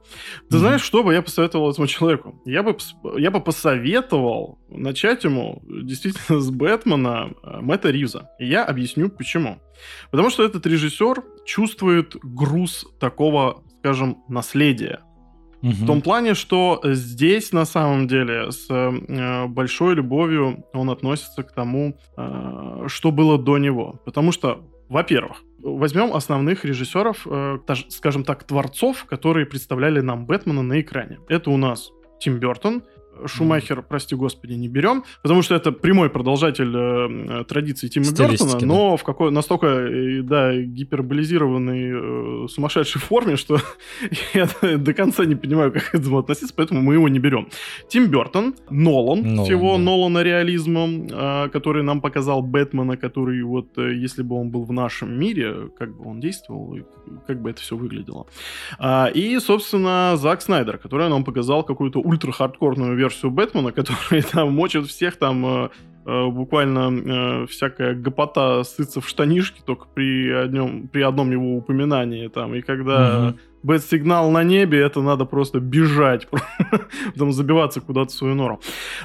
[0.49, 0.59] Ты mm-hmm.
[0.59, 2.41] знаешь, что бы я посоветовал этому человеку?
[2.45, 2.77] Я бы,
[3.19, 8.31] я бы посоветовал начать ему действительно с Бэтмена э, Мэтта Ривза.
[8.39, 9.59] И я объясню, почему.
[10.11, 15.01] Потому что этот режиссер чувствует груз такого скажем, наследия.
[15.63, 15.73] Угу.
[15.73, 21.53] В том плане, что здесь на самом деле с э, большой любовью он относится к
[21.53, 24.01] тому, э, что было до него.
[24.05, 30.81] Потому что, во-первых, возьмем основных режиссеров, э, скажем так, творцов, которые представляли нам Бэтмена на
[30.81, 31.19] экране.
[31.29, 32.83] Это у нас Тим Бертон,
[33.27, 38.67] Шумахер, прости господи, не берем, потому что это прямой продолжатель э, традиций Тима Бертона, да.
[38.67, 43.59] но в какой настолько, э, да, гиперболизированной, э, сумасшедшей форме, что
[44.35, 44.49] я
[44.79, 47.49] до конца не понимаю, как к этому относиться, поэтому мы его не берем.
[47.89, 49.83] Тим Бертон, Нолан, Нолан с его да.
[49.83, 54.73] Нолана реализмом, э, который нам показал Бэтмена, который вот, э, если бы он был в
[54.73, 56.83] нашем мире, как бы он действовал, и
[57.27, 58.27] как бы это все выглядело.
[58.79, 64.87] А, и, собственно, Зак Снайдер, который нам показал какую-то ультра-хардкорную версию Бэтмена, который там мочит
[64.87, 65.69] всех там э,
[66.07, 72.55] буквально э, всякая гопота сытся в штанишки только при одном, при одном его упоминании там.
[72.55, 73.39] И когда угу.
[73.63, 76.29] бэт-сигнал на небе, это надо просто бежать,
[77.13, 78.61] потом забиваться куда-то в свою нору.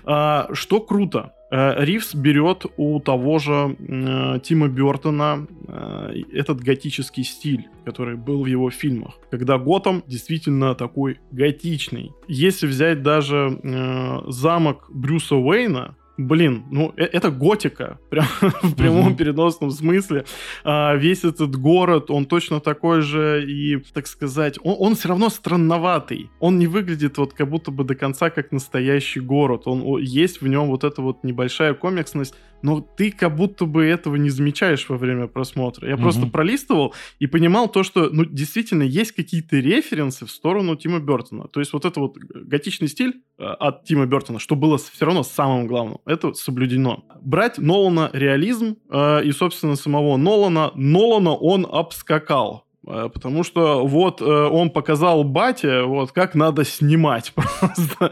[0.05, 7.25] А, что круто, Э, Ривз берет у того же э, Тима Бертона э, этот готический
[7.25, 12.13] стиль, который был в его фильмах, когда Готэм действительно такой готичный.
[12.29, 18.25] Если взять даже э, замок Брюса Уэйна, блин, ну э, это готика, прям
[18.63, 20.25] в прямом переносном смысле.
[20.63, 25.29] А, весь этот город, он точно такой же и, так сказать, он, он все равно
[25.29, 26.29] странноватый.
[26.39, 29.63] Он не выглядит вот как будто бы до конца как настоящий город.
[29.65, 34.15] Он есть в нем вот эта вот небольшая комиксность, но ты как будто бы этого
[34.15, 35.88] не замечаешь во время просмотра.
[35.88, 40.76] Я mm просто пролистывал и понимал то, что, ну, действительно, есть какие-то референсы в сторону
[40.76, 41.47] Тима Бертона.
[41.47, 45.24] То есть вот это вот готичный стиль э, от Тима Бертона, что было все равно
[45.24, 47.06] самым главным, это соблюдено.
[47.21, 54.25] Брать Нолана реализм э, и, собственно, самого Нолана, Нолана он обскакал потому что вот э,
[54.25, 58.11] он показал бате, вот как надо снимать просто.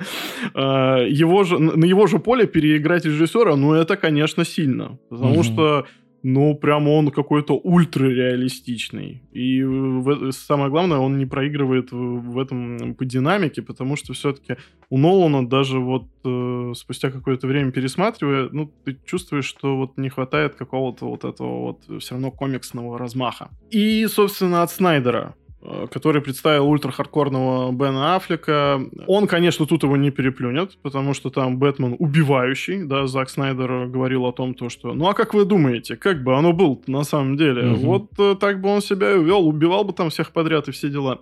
[0.53, 4.99] Э, его же, на его же поле переиграть режиссера, ну это, конечно, сильно.
[5.09, 5.85] Потому что
[6.23, 9.21] ну, прям он какой-то ультра-реалистичный.
[9.31, 14.57] И в, самое главное, он не проигрывает в, в этом по динамике, потому что все-таки
[14.89, 20.09] у Нолана даже вот э, спустя какое-то время пересматривая, ну, ты чувствуешь, что вот не
[20.09, 23.49] хватает какого-то вот этого вот все равно комиксного размаха.
[23.69, 25.35] И, собственно, от Снайдера.
[25.61, 28.81] Э, который представил ультра-хардкорного Бена Аффлека.
[29.07, 34.25] Он, конечно, тут его не переплюнет, потому что там Бэтмен убивающий, да, Зак Снайдер говорил
[34.25, 37.35] о том, то, что, ну а как вы думаете, как бы оно было на самом
[37.35, 37.73] деле?
[37.73, 37.79] Угу.
[37.81, 41.19] Вот э, так бы он себя вел, убивал бы там всех подряд и все дела.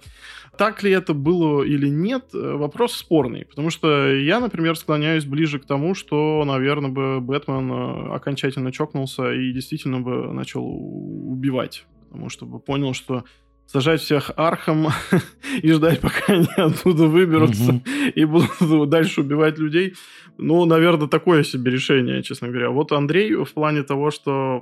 [0.56, 5.58] Так ли это было или нет, э, вопрос спорный, потому что я, например, склоняюсь ближе
[5.58, 12.46] к тому, что, наверное, бы Бэтмен окончательно чокнулся и действительно бы начал убивать, потому что
[12.46, 13.24] бы понял, что
[13.68, 14.88] сажать всех архом
[15.62, 17.84] и ждать, пока они оттуда выберутся угу.
[18.16, 19.94] и будут дальше убивать людей.
[20.40, 22.70] Ну, наверное, такое себе решение, честно говоря.
[22.70, 24.62] Вот Андрей в плане того, что,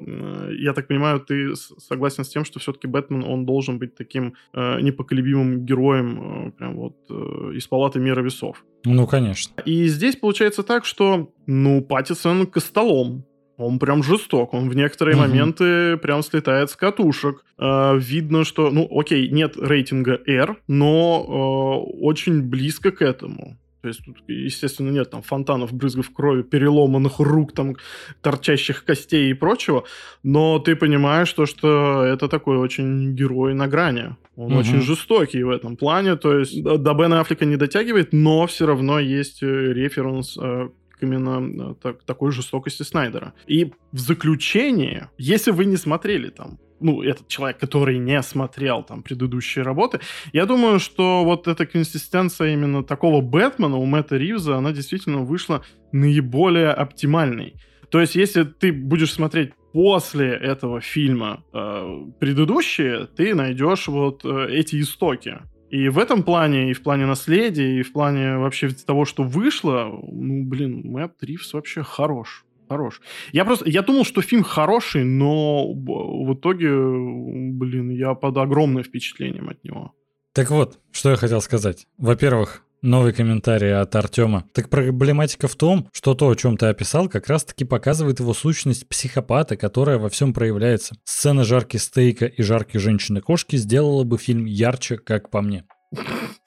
[0.57, 4.81] я так понимаю, ты согласен с тем, что все-таки Бэтмен, он должен быть таким э,
[4.81, 8.63] непоколебимым героем, э, прям вот э, из палаты мира весов.
[8.85, 9.53] Ну, конечно.
[9.65, 13.25] И здесь получается так, что, ну, Паттисон костолом
[13.57, 15.27] он прям жесток, он в некоторые угу.
[15.27, 17.43] моменты прям слетает с катушек.
[17.57, 23.57] Э, видно, что, ну, окей, нет рейтинга R, но э, очень близко к этому.
[23.85, 27.75] То есть тут, естественно, нет там фонтанов, брызгов крови, переломанных рук, там,
[28.21, 29.83] торчащих костей и прочего,
[30.23, 34.15] но ты понимаешь, то, что это такой очень герой на грани.
[34.35, 34.61] Он угу.
[34.61, 38.99] очень жестокий в этом плане, то есть до Бена Аффлека не дотягивает, но все равно
[38.99, 40.69] есть э, референс э,
[41.01, 43.33] именно так, такой жестокости Снайдера.
[43.47, 49.01] И в заключение, если вы не смотрели там ну, этот человек, который не смотрел там
[49.01, 49.99] предыдущие работы,
[50.33, 55.63] я думаю, что вот эта консистенция именно такого Бэтмена у Мэтта Ривза, она действительно вышла
[55.91, 57.55] наиболее оптимальной.
[57.89, 64.47] То есть, если ты будешь смотреть после этого фильма э, предыдущие, ты найдешь вот э,
[64.49, 65.39] эти истоки.
[65.75, 69.91] И в этом плане, и в плане наследия, и в плане вообще того, что вышло,
[70.09, 72.45] ну, блин, Мэтт Ривз вообще хорош.
[72.69, 73.01] Хорош.
[73.33, 79.49] Я просто, я думал, что фильм хороший, но в итоге, блин, я под огромным впечатлением
[79.49, 79.91] от него.
[80.31, 81.87] Так вот, что я хотел сказать.
[81.97, 84.45] Во-первых, Новый комментарий от Артема.
[84.53, 88.87] Так проблематика в том, что то, о чем ты описал, как раз-таки показывает его сущность
[88.87, 90.95] психопата, которая во всем проявляется.
[91.03, 95.63] Сцена жарки стейка и жарки женщины-кошки сделала бы фильм ярче, как по мне.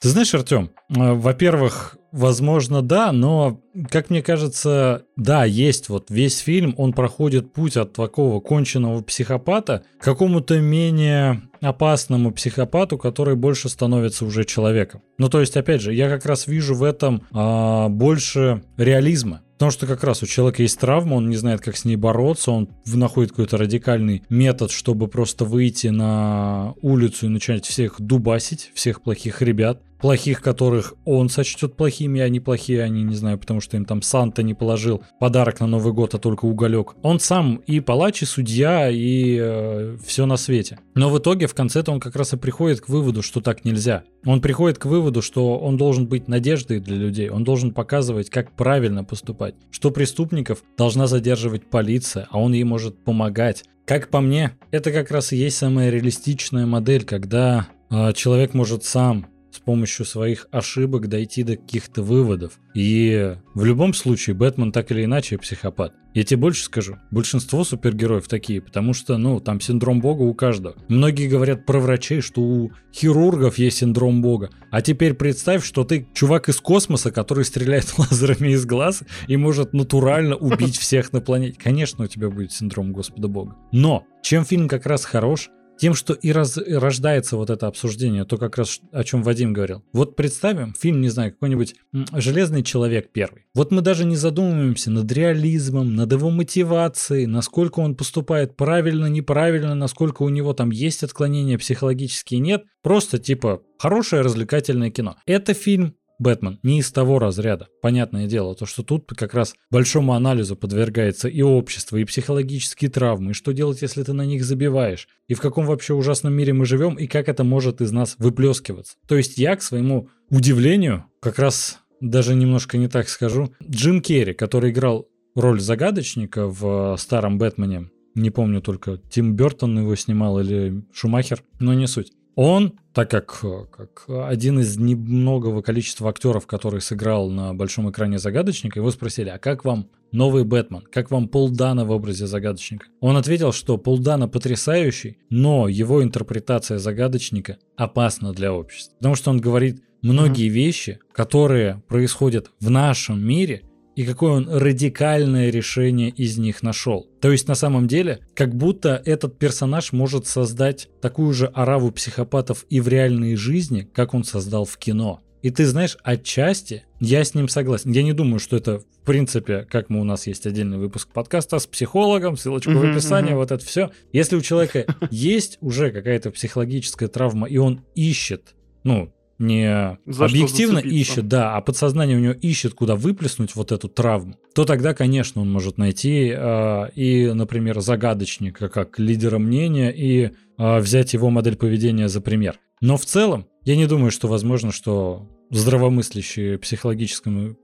[0.01, 6.39] Ты знаешь, Артем, э, во-первых, возможно, да, но, как мне кажется, да, есть вот весь
[6.39, 13.69] фильм, он проходит путь от такого конченного психопата к какому-то менее опасному психопату, который больше
[13.69, 15.03] становится уже человеком.
[15.19, 19.43] Ну, то есть, опять же, я как раз вижу в этом а, больше реализма.
[19.55, 22.53] Потому что как раз у человека есть травма, он не знает, как с ней бороться,
[22.53, 29.03] он находит какой-то радикальный метод, чтобы просто выйти на улицу и начать всех дубасить, всех
[29.03, 33.77] плохих ребят плохих, которых он сочтет плохими, а не плохие они, не знаю, потому что
[33.77, 36.95] им там Санта не положил подарок на Новый год, а только уголек.
[37.03, 40.79] Он сам и палач, и судья, и э, все на свете.
[40.95, 44.05] Но в итоге в конце-то он как раз и приходит к выводу, что так нельзя.
[44.25, 48.53] Он приходит к выводу, что он должен быть надеждой для людей, он должен показывать, как
[48.53, 53.65] правильно поступать, что преступников должна задерживать полиция, а он ей может помогать.
[53.85, 58.85] Как по мне, это как раз и есть самая реалистичная модель, когда э, человек может
[58.85, 59.27] сам
[59.59, 62.61] с помощью своих ошибок дойти до каких-то выводов.
[62.75, 65.95] И в любом случае Бэтмен так или иначе психопат.
[66.15, 70.77] Я тебе больше скажу, большинство супергероев такие, потому что, ну, там синдром бога у каждого.
[70.89, 74.51] Многие говорят про врачей, что у хирургов есть синдром бога.
[74.71, 79.73] А теперь представь, что ты чувак из космоса, который стреляет лазерами из глаз и может
[79.73, 81.59] натурально убить всех на планете.
[81.61, 83.57] Конечно, у тебя будет синдром Господа Бога.
[83.73, 88.37] Но чем фильм как раз хорош, тем, что и раз, рождается вот это обсуждение, то
[88.37, 89.83] как раз о чем Вадим говорил.
[89.93, 91.75] Вот представим фильм, не знаю, какой-нибудь
[92.13, 93.47] «Железный человек первый».
[93.55, 99.75] Вот мы даже не задумываемся над реализмом, над его мотивацией, насколько он поступает правильно, неправильно,
[99.75, 102.65] насколько у него там есть отклонения психологические, нет.
[102.83, 105.17] Просто типа хорошее развлекательное кино.
[105.27, 107.69] Это фильм Бэтмен не из того разряда.
[107.81, 113.31] Понятное дело, то, что тут как раз большому анализу подвергается и общество, и психологические травмы,
[113.31, 116.65] и что делать, если ты на них забиваешь, и в каком вообще ужасном мире мы
[116.67, 118.97] живем, и как это может из нас выплескиваться.
[119.07, 124.35] То есть я, к своему удивлению, как раз даже немножко не так скажу, Джим Керри,
[124.35, 130.83] который играл роль загадочника в старом Бэтмене, не помню только, Тим Бертон его снимал или
[130.93, 132.13] Шумахер, но не суть.
[132.41, 138.79] Он, так как, как один из немногого количества актеров, который сыграл на большом экране загадочника,
[138.79, 140.83] его спросили, а как вам новый Бэтмен?
[140.93, 142.87] Как вам Пол Дана в образе загадочника?
[143.01, 148.95] Он ответил, что Пол Дана потрясающий, но его интерпретация загадочника опасна для общества.
[148.99, 150.51] Потому что он говорит многие mm-hmm.
[150.51, 153.65] вещи, которые происходят в нашем мире,
[153.99, 157.11] и какое он радикальное решение из них нашел.
[157.21, 162.65] То есть на самом деле, как будто этот персонаж может создать такую же ораву психопатов
[162.71, 165.21] и в реальной жизни, как он создал в кино.
[165.43, 167.91] И ты знаешь, отчасти я с ним согласен.
[167.91, 171.59] Я не думаю, что это в принципе, как мы у нас есть отдельный выпуск подкаста
[171.59, 173.91] с психологом, ссылочку в описании, вот это все.
[174.13, 180.79] Если у человека есть уже какая-то психологическая травма, и он ищет, ну, не За объективно
[180.79, 185.43] ищет, да, а подсознание у него ищет, куда выплеснуть вот эту травму, то тогда, конечно,
[185.43, 191.57] он может найти э, и, например, загадочника как лидера мнения и э, взять его модель
[191.57, 192.59] поведения за пример.
[192.81, 197.55] Но в целом, я не думаю, что возможно, что здравомыслящие, психологически,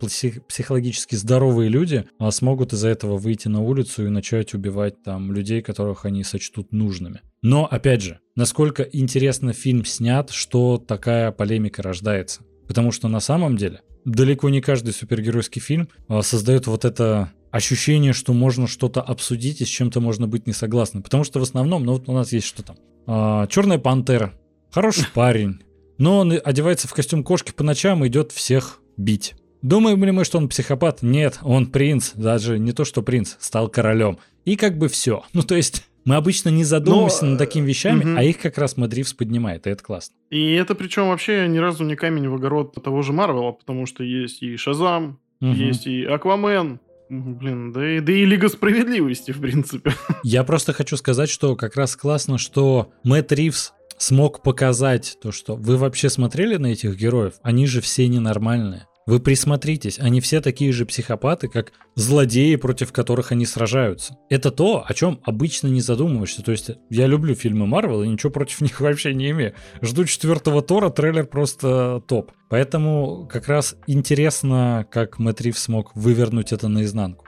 [0.47, 5.63] психологически здоровые люди а, смогут из-за этого выйти на улицу и начать убивать там людей,
[5.63, 7.23] которых они сочтут нужными.
[7.41, 12.43] Но, опять же, насколько интересно фильм снят, что такая полемика рождается.
[12.69, 18.13] Потому что на самом деле далеко не каждый супергеройский фильм а, создает вот это ощущение,
[18.13, 21.03] что можно что-то обсудить и с чем-то можно быть не согласным.
[21.03, 22.77] Потому что в основном, ну вот у нас есть что там.
[23.07, 24.35] А, Черная пантера,
[24.71, 25.61] хороший парень,
[25.99, 29.35] но он одевается в костюм кошки по ночам и идет всех бить.
[29.63, 31.03] Думаем ли мы, что он психопат?
[31.03, 34.19] Нет, он принц, даже не то что принц, стал королем.
[34.45, 35.25] И как бы все.
[35.33, 38.19] Ну то есть мы обычно не задумываемся Но, над такими вещами, угу.
[38.19, 40.15] а их как раз Мадривс поднимает, и это классно.
[40.31, 44.05] И это причем вообще ни разу не камень в огород того же Марвела, потому что
[44.05, 45.53] есть и Шазам, угу.
[45.53, 46.81] есть и Аквамен,
[47.11, 49.93] Блин, да и, да и Лига Справедливости, в принципе.
[50.25, 53.75] Я просто хочу сказать, что как раз классно, что Мэтт Ривз
[54.05, 58.87] смог показать то, что вы вообще смотрели на этих героев, они же все ненормальные.
[59.07, 64.17] Вы присмотритесь, они все такие же психопаты, как злодеи, против которых они сражаются.
[64.31, 66.43] Это то, о чем обычно не задумываешься.
[66.43, 69.55] То есть я люблю фильмы Марвел и ничего против них вообще не имею.
[69.83, 72.33] Жду четвертого Тора, трейлер просто топ.
[72.49, 77.27] Поэтому как раз интересно, как Мэтт Рив смог вывернуть это наизнанку.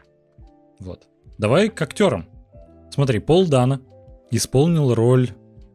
[0.79, 1.09] Вот.
[1.39, 2.27] Давай к актерам.
[2.91, 3.81] Смотри, Пол Дана
[4.31, 5.31] исполнил роль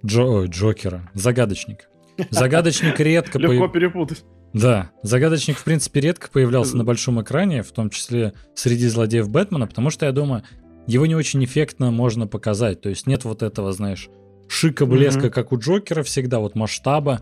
[0.06, 0.24] Джо...
[0.24, 1.90] Ой, Джокера, Загадочник.
[2.30, 3.40] Загадочник редко...
[3.40, 4.24] Легко перепутать.
[4.54, 9.68] Да, Загадочник, в принципе, редко появлялся на большом экране, в том числе среди злодеев Бэтмена,
[9.68, 10.44] потому что, я думаю,
[10.88, 12.82] его не очень эффектно можно показать.
[12.82, 14.10] То есть нет вот этого, знаешь,
[14.48, 15.32] шика, блеска, mm-hmm.
[15.32, 17.22] как у Джокера всегда, вот масштаба.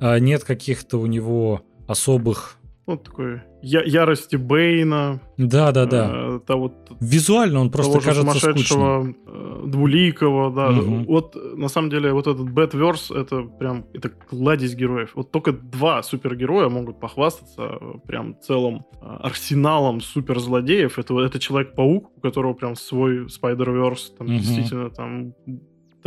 [0.00, 2.58] А нет каких-то у него особых
[2.88, 5.20] вот такой я, ярости Бейна.
[5.36, 6.10] Да, да, да.
[6.10, 9.14] Э, то вот, Визуально он просто кажется скучным.
[9.70, 10.70] Двуликого, да.
[10.70, 11.04] Угу.
[11.04, 15.12] Вот на самом деле вот этот Batverse это прям это кладезь героев.
[15.14, 20.98] Вот только два супергероя могут похвастаться э, прям целым э, арсеналом суперзлодеев.
[20.98, 24.36] Это это Человек-паук, у которого прям свой Spider-Verse, там угу.
[24.36, 25.34] действительно там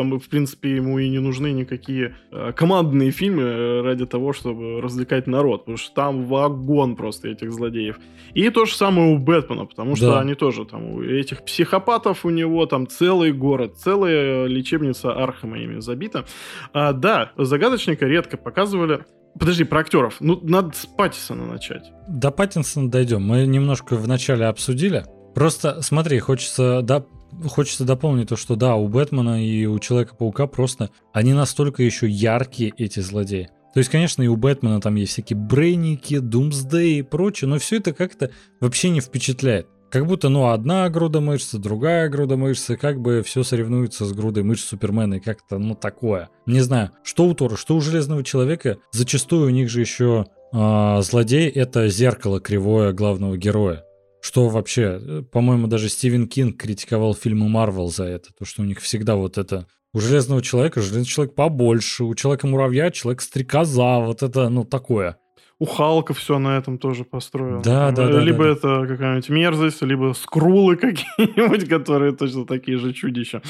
[0.01, 4.81] там, в принципе, ему и не нужны никакие э, командные фильмы э, ради того, чтобы
[4.81, 7.99] развлекать народ, потому что там вагон просто этих злодеев.
[8.33, 10.21] И то же самое у Бэтмена, потому что да.
[10.21, 15.79] они тоже там, у этих психопатов у него там целый город, целая лечебница Архама ими
[15.79, 16.25] забита.
[16.73, 19.05] А, да, Загадочника редко показывали.
[19.39, 20.15] Подожди, про актеров.
[20.19, 21.91] Ну, надо с Паттисона начать.
[22.07, 23.21] До Паттинсона дойдем.
[23.21, 25.05] Мы немножко вначале обсудили.
[25.33, 27.05] Просто смотри, хочется да,
[27.47, 32.73] хочется дополнить то, что да, у Бэтмена и у Человека-паука просто они настолько еще яркие,
[32.77, 33.49] эти злодеи.
[33.73, 37.77] То есть, конечно, и у Бэтмена там есть всякие Брейники, Думсдей и прочее, но все
[37.77, 39.67] это как-то вообще не впечатляет.
[39.89, 44.43] Как будто, ну, одна груда мышц, другая груда мышц, как бы все соревнуется с грудой
[44.43, 46.29] мышц Супермена, и как-то, ну, такое.
[46.45, 51.01] Не знаю, что у Тора, что у Железного Человека, зачастую у них же еще э,
[51.01, 53.83] злодей— это зеркало кривое главного героя.
[54.21, 58.65] Что вообще, э, по-моему, даже Стивен Кинг критиковал фильмы Марвел за это, то, что у
[58.65, 64.49] них всегда вот это у Железного Человека Железный Человек побольше, у Человека-муравья Человек-стрекоза, вот это,
[64.49, 65.17] ну, такое.
[65.59, 67.61] У Халка все на этом тоже построено.
[67.61, 68.19] Да, да, да.
[68.19, 73.43] Либо да, это какая-нибудь мерзость, либо скрулы какие-нибудь, которые точно такие же чудища.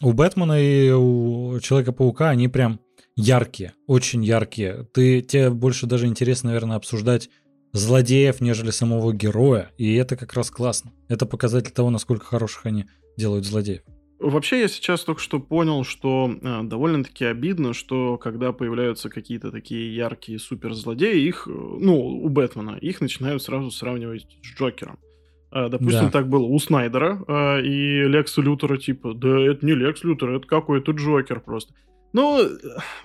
[0.00, 2.78] У Бэтмена и у Человека-паука они прям
[3.16, 4.86] яркие, очень яркие.
[4.94, 7.30] Ты, тебе больше даже интересно, наверное, обсуждать
[7.72, 9.70] злодеев, нежели самого героя.
[9.78, 10.92] И это как раз классно.
[11.08, 13.82] Это показатель того, насколько хороших они делают злодеев.
[14.18, 19.94] Вообще, я сейчас только что понял, что э, довольно-таки обидно, что когда появляются какие-то такие
[19.94, 24.98] яркие суперзлодеи, их, э, ну, у Бэтмена, их начинают сразу сравнивать с Джокером.
[25.52, 26.10] Э, допустим, да.
[26.10, 30.48] так было у Снайдера э, и Лекса Лютера, типа, да это не Лекс Лютер, это
[30.48, 31.74] какой-то Джокер просто.
[32.12, 32.40] Ну,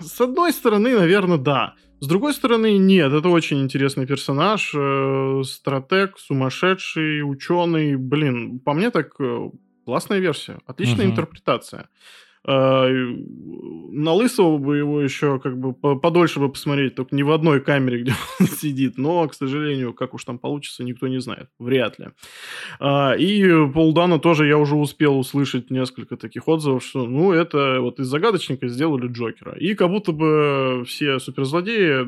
[0.00, 1.74] с одной стороны, наверное, да.
[2.04, 7.96] С другой стороны, нет, это очень интересный персонаж, э, стратег, сумасшедший, ученый.
[7.96, 9.50] Блин, по мне так э,
[9.86, 11.12] классная версия, отличная uh-huh.
[11.12, 11.88] интерпретация.
[12.46, 12.88] Э,
[13.94, 18.02] на Лысого бы его еще как бы подольше бы посмотреть, только не в одной камере,
[18.02, 18.98] где он сидит.
[18.98, 21.48] Но, к сожалению, как уж там получится, никто не знает.
[21.58, 22.08] Вряд ли.
[22.80, 27.78] А, и Пол Дана тоже я уже успел услышать несколько таких отзывов, что, ну, это
[27.80, 29.56] вот из загадочника сделали Джокера.
[29.56, 32.04] И как будто бы все суперзлодеи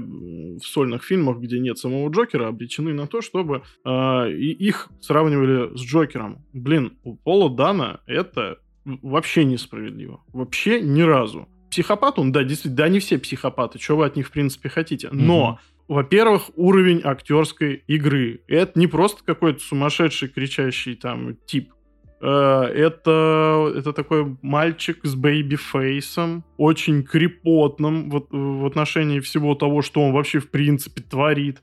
[0.58, 5.80] в сольных фильмах, где нет самого Джокера, обречены на то, чтобы э, их сравнивали с
[5.80, 6.44] Джокером.
[6.52, 8.58] Блин, у Пола Дано это
[9.02, 10.20] вообще несправедливо.
[10.32, 11.48] Вообще ни разу.
[11.70, 15.08] Психопат он, да, действительно, да, они все психопаты, что вы от них, в принципе, хотите.
[15.10, 15.94] Но, mm-hmm.
[15.94, 18.42] во-первых, уровень актерской игры.
[18.46, 21.72] Это не просто какой-то сумасшедший, кричащий там тип.
[22.20, 29.82] Э, это, это такой мальчик с baby-face ом, очень кропотливым в, в отношении всего того,
[29.82, 31.62] что он вообще в принципе творит.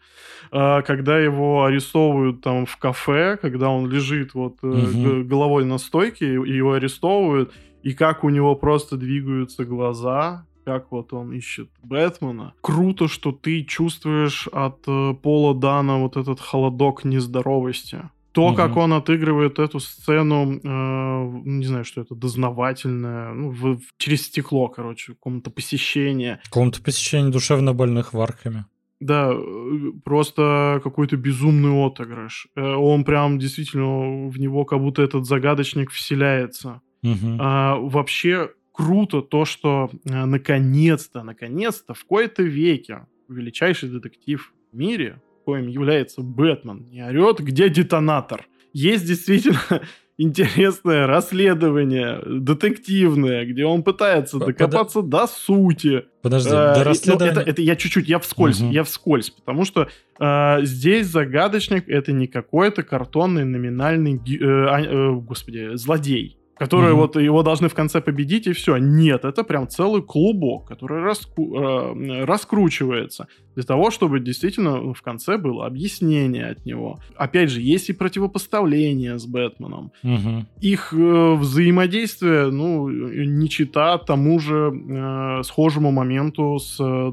[0.51, 5.23] Э, когда его арестовывают там в кафе, когда он лежит вот угу.
[5.23, 7.51] головой на стойке, его арестовывают,
[7.81, 12.53] и как у него просто двигаются глаза, как вот он ищет Бэтмена.
[12.61, 14.83] Круто, что ты чувствуешь от
[15.21, 18.55] Пола Дана вот этот холодок нездоровости то, угу.
[18.55, 24.67] как он отыгрывает эту сцену, э, не знаю, что это, дознавательное, ну, в, через стекло,
[24.69, 26.41] короче, комната посещения.
[26.49, 28.65] Комната посещения душевно больных в Архаме.
[28.99, 32.47] Да, э, просто какой-то безумный отыгрыш.
[32.55, 36.81] Э, он прям действительно в него как будто этот загадочник вселяется.
[37.03, 37.37] Угу.
[37.39, 45.21] А, вообще круто то, что э, наконец-то, наконец-то в кои-то веке величайший детектив в мире
[45.43, 48.45] коим является Бэтмен, не орет, где детонатор.
[48.73, 49.59] Есть действительно
[50.17, 54.47] интересное расследование, детективное, где он пытается Под...
[54.47, 56.05] докопаться до сути.
[56.21, 57.33] Подожди, а, до расследования...
[57.33, 58.71] Ну, это, это я чуть-чуть, я вскользь, угу.
[58.71, 59.89] я вскользь, потому что
[60.19, 66.97] а, здесь загадочник это не какой-то картонный номинальный, э, а, э, господи, злодей которые mm-hmm.
[66.97, 68.77] вот его должны в конце победить, и все.
[68.77, 75.37] Нет, это прям целый клубок, который раску- э, раскручивается для того, чтобы действительно в конце
[75.37, 76.99] было объяснение от него.
[77.15, 79.91] Опять же, есть и противопоставление с Бэтменом.
[80.03, 80.45] Mm-hmm.
[80.61, 87.11] Их э, взаимодействие, ну, не чита тому же э, схожему моменту с э,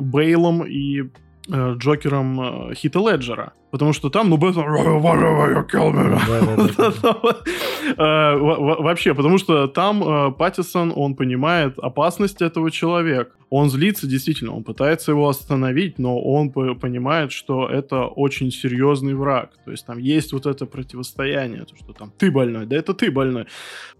[0.00, 1.10] Бейлом и
[1.50, 3.52] Джокером э, Хита Леджера.
[3.70, 4.62] Потому что там, ну, Бэтмен...
[7.98, 13.32] Э, вообще, потому что там э, Паттисон, он понимает опасность этого человека.
[13.50, 19.50] Он злится, действительно, он пытается его остановить, но он понимает, что это очень серьезный враг.
[19.64, 23.10] То есть там есть вот это противостояние, то, что там ты больной, да это ты
[23.10, 23.46] больной.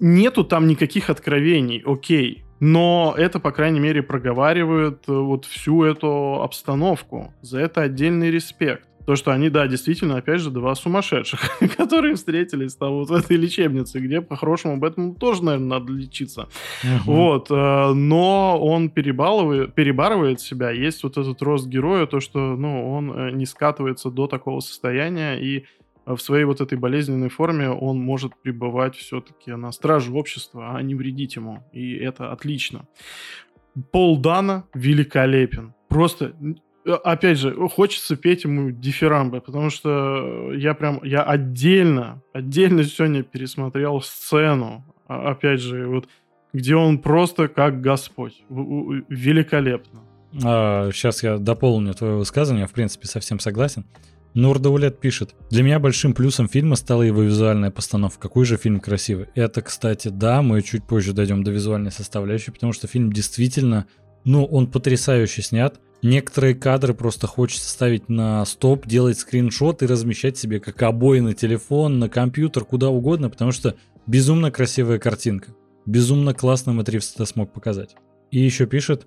[0.00, 2.44] Нету там никаких откровений, окей.
[2.64, 7.34] Но это, по крайней мере, проговаривает э, вот всю эту обстановку.
[7.42, 8.86] За это отдельный респект.
[9.04, 11.40] То, что они, да, действительно, опять же, два сумасшедших,
[11.76, 16.46] которые встретились там вот в этой лечебнице, где по-хорошему об этом тоже, наверное, надо лечиться.
[16.84, 16.98] Uh-huh.
[17.04, 17.50] Вот.
[17.50, 20.70] Э, но он перебалывает, перебарывает себя.
[20.70, 25.34] Есть вот этот рост героя, то, что, ну, он э, не скатывается до такого состояния,
[25.34, 25.64] и
[26.06, 30.94] в своей вот этой болезненной форме он может пребывать все-таки на страже общества, а не
[30.94, 31.62] вредить ему.
[31.72, 32.86] И это отлично.
[33.90, 35.74] Пол Дана великолепен.
[35.88, 36.34] Просто
[36.84, 43.22] Э, опять же, хочется петь ему дифирамбы, потому что я прям, я отдельно, отдельно сегодня
[43.22, 46.08] пересмотрел сцену, а, опять же, вот,
[46.52, 50.00] где он просто как Господь, великолепно.
[50.44, 53.84] А, сейчас я дополню твое высказывание, в принципе, совсем согласен.
[54.34, 58.28] Нурдаулет пишет, для меня большим плюсом фильма стала его визуальная постановка.
[58.28, 59.26] Какой же фильм красивый.
[59.34, 63.86] Это, кстати, да, мы чуть позже дойдем до визуальной составляющей, потому что фильм действительно,
[64.24, 65.78] ну, он потрясающе снят.
[66.02, 71.34] Некоторые кадры просто хочется ставить на стоп, делать скриншот и размещать себе как обои на
[71.34, 73.76] телефон, на компьютер, куда угодно, потому что
[74.06, 75.54] безумно красивая картинка.
[75.86, 77.94] Безумно классно Матрикс это смог показать.
[78.30, 79.06] И еще пишет,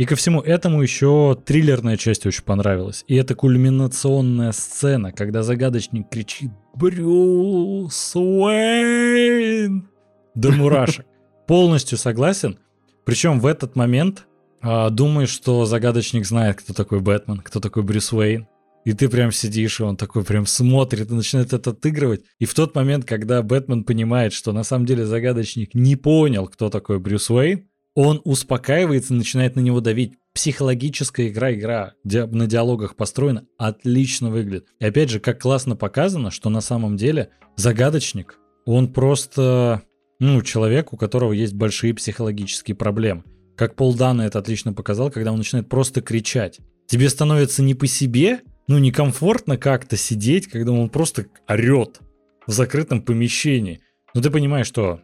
[0.00, 3.04] и ко всему этому еще триллерная часть очень понравилась.
[3.06, 9.90] И это кульминационная сцена, когда загадочник кричит «Брюс Уэйн!»
[10.34, 11.04] До мурашек.
[11.46, 12.58] Полностью согласен.
[13.04, 14.26] Причем в этот момент
[14.62, 18.48] а, думаешь, что загадочник знает, кто такой Бэтмен, кто такой Брюс Уэйн.
[18.86, 22.22] И ты прям сидишь, и он такой прям смотрит и начинает это отыгрывать.
[22.38, 26.70] И в тот момент, когда Бэтмен понимает, что на самом деле загадочник не понял, кто
[26.70, 30.14] такой Брюс Уэйн, он успокаивается и начинает на него давить.
[30.32, 34.68] Психологическая игра, игра на диалогах построена, отлично выглядит.
[34.78, 39.82] И опять же, как классно показано, что на самом деле загадочник, он просто,
[40.20, 43.24] ну, человек, у которого есть большие психологические проблемы.
[43.56, 46.60] Как Пол Дана это отлично показал, когда он начинает просто кричать.
[46.86, 52.00] Тебе становится не по себе, ну, некомфортно как-то сидеть, когда он просто орет
[52.46, 53.80] в закрытом помещении.
[54.14, 55.00] Но ты понимаешь, что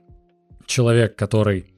[0.66, 1.76] человек, который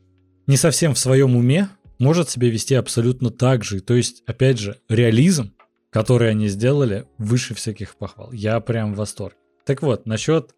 [0.49, 1.69] не совсем в своем уме,
[1.99, 3.81] может себя вести абсолютно так же.
[3.81, 5.53] То есть, опять же, реализм,
[5.91, 8.33] который они сделали, выше всяких похвал.
[8.33, 9.37] Я прям в восторге.
[9.65, 10.55] Так вот, насчет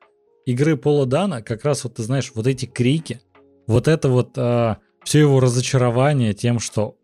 [0.46, 3.20] игры Пола Дана, как раз вот ты знаешь, вот эти крики,
[3.66, 6.96] вот это вот а, все его разочарование тем, что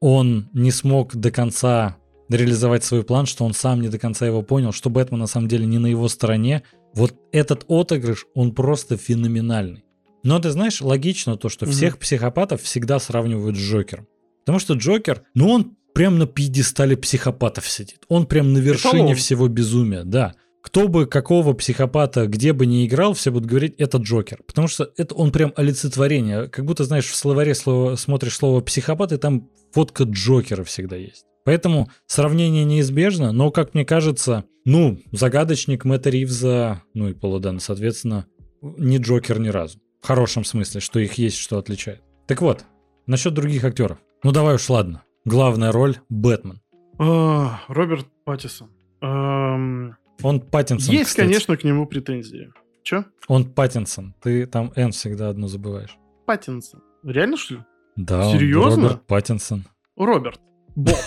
[0.00, 1.96] он не смог до конца
[2.28, 5.48] реализовать свой план, что он сам не до конца его понял, что Бэтмен на самом
[5.48, 6.62] деле не на его стороне.
[6.94, 9.83] Вот этот отыгрыш, он просто феноменальный.
[10.24, 11.70] Но ты знаешь, логично то, что mm-hmm.
[11.70, 14.08] всех психопатов всегда сравнивают с Джокером.
[14.40, 18.00] Потому что Джокер, ну он прям на пьедестале психопатов сидит.
[18.08, 19.14] Он прям на вершине Эталон.
[19.14, 20.34] всего безумия, да.
[20.62, 24.40] Кто бы какого психопата где бы ни играл, все будут говорить, это Джокер.
[24.46, 26.48] Потому что это он прям олицетворение.
[26.48, 31.26] Как будто, знаешь, в словаре слово, смотришь слово психопат, и там фотка Джокера всегда есть.
[31.44, 38.26] Поэтому сравнение неизбежно, но, как мне кажется, ну, загадочник Мэтта Ривза, ну и Пола соответственно,
[38.62, 39.78] не Джокер ни разу.
[40.04, 42.02] В хорошем смысле, что их есть, что отличает.
[42.26, 42.66] Так вот,
[43.06, 43.96] насчет других актеров.
[44.22, 45.02] Ну давай уж ладно.
[45.24, 46.60] Главная роль— Бэтмен.
[46.98, 48.68] А, Роберт Паттисон.
[49.00, 49.96] Эм...
[50.22, 51.26] Он Паттинсон, Есть, кстати.
[51.26, 52.52] конечно, к нему претензии.
[52.82, 53.06] Чё?
[53.28, 54.14] Он Паттинсон.
[54.20, 55.96] Ты там Н всегда одну забываешь.
[56.26, 56.82] Паттинсон.
[57.02, 57.60] Реально, что ли?
[57.96, 58.82] Да, Серьезно?
[58.82, 59.64] Роберт Паттинсон.
[59.96, 60.38] Роберт.
[60.76, 60.98] Боб.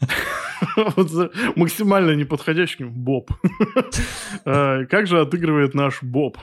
[1.56, 3.30] Максимально неподходящий Боб.
[4.44, 6.38] А, как же отыгрывает наш Боб?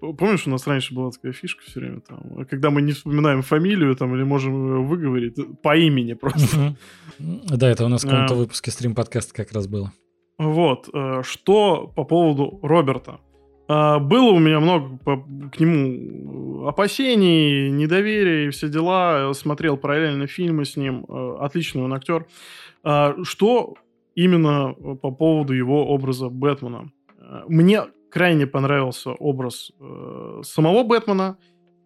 [0.00, 3.94] Помнишь, у нас раньше была такая фишка все время, там, когда мы не вспоминаем фамилию
[3.94, 6.76] там, или можем выговорить по имени просто.
[7.18, 8.36] Да, это у нас в каком-то а.
[8.36, 9.92] выпуске стрим-подкаста как раз было.
[10.38, 10.88] Вот.
[10.92, 13.20] Э, что по поводу Роберта?
[13.66, 14.98] А, было у меня много
[15.50, 19.32] к нему опасений, недоверия и все дела.
[19.32, 21.04] Смотрел параллельно фильмы с ним.
[21.08, 22.26] Э, отличный он актер.
[22.84, 23.74] А, что
[24.14, 26.92] именно по поводу его образа Бэтмена?
[27.18, 31.36] Э, мне крайне понравился образ э, самого Бэтмена.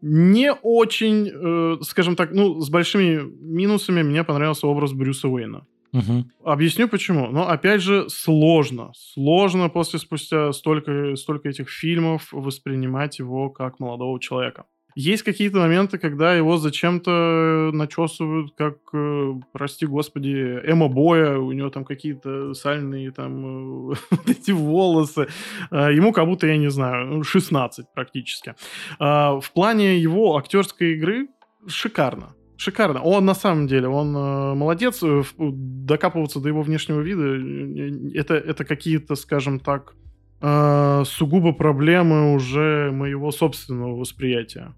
[0.00, 5.66] Не очень, скажем так, ну, с большими минусами мне понравился образ Брюса Уэйна.
[5.92, 6.24] Угу.
[6.44, 7.28] Объясню почему.
[7.30, 8.92] Но опять же, сложно.
[8.94, 14.66] Сложно после спустя столько, столько этих фильмов воспринимать его как молодого человека.
[15.00, 21.70] Есть какие-то моменты, когда его зачем-то начесывают, как, э, прости господи, Эмо Боя, у него
[21.70, 23.94] там какие-то сальные там э,
[24.26, 25.28] эти волосы.
[25.70, 28.56] А, ему как будто, я не знаю, 16 практически.
[28.98, 31.28] А, в плане его актерской игры
[31.68, 32.34] шикарно.
[32.56, 33.00] Шикарно.
[33.00, 35.00] Он на самом деле, он э, молодец.
[35.04, 39.94] Э, докапываться до его внешнего вида, э, это, это какие-то, скажем так,
[40.40, 44.74] э, сугубо проблемы уже моего собственного восприятия.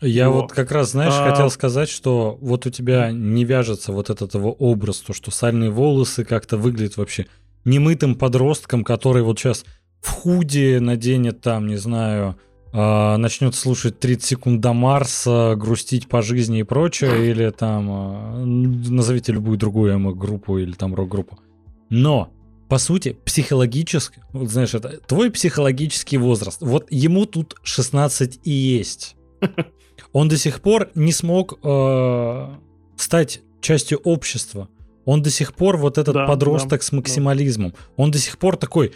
[0.00, 0.42] Я его.
[0.42, 1.30] вот как раз, знаешь, а...
[1.30, 5.70] хотел сказать, что вот у тебя не вяжется вот этот его образ, то, что сальные
[5.70, 7.26] волосы как-то выглядят вообще
[7.64, 9.64] немытым подростком, который вот сейчас
[10.00, 12.36] в худе наденет там, не знаю,
[12.72, 18.44] э, начнет слушать 30 секунд до Марса, грустить по жизни и прочее, или там э,
[18.44, 21.38] назовите любую другую эмо-группу или там рок-группу.
[21.90, 22.30] Но,
[22.70, 29.16] по сути, психологически, вот знаешь, это твой психологический возраст, вот ему тут 16 и есть.
[30.12, 32.48] Он до сих пор не смог э,
[32.96, 34.68] стать частью общества.
[35.04, 37.70] Он до сих пор вот этот да, подросток да, с максимализмом.
[37.70, 37.76] Да.
[37.96, 38.92] Он до сих пор такой,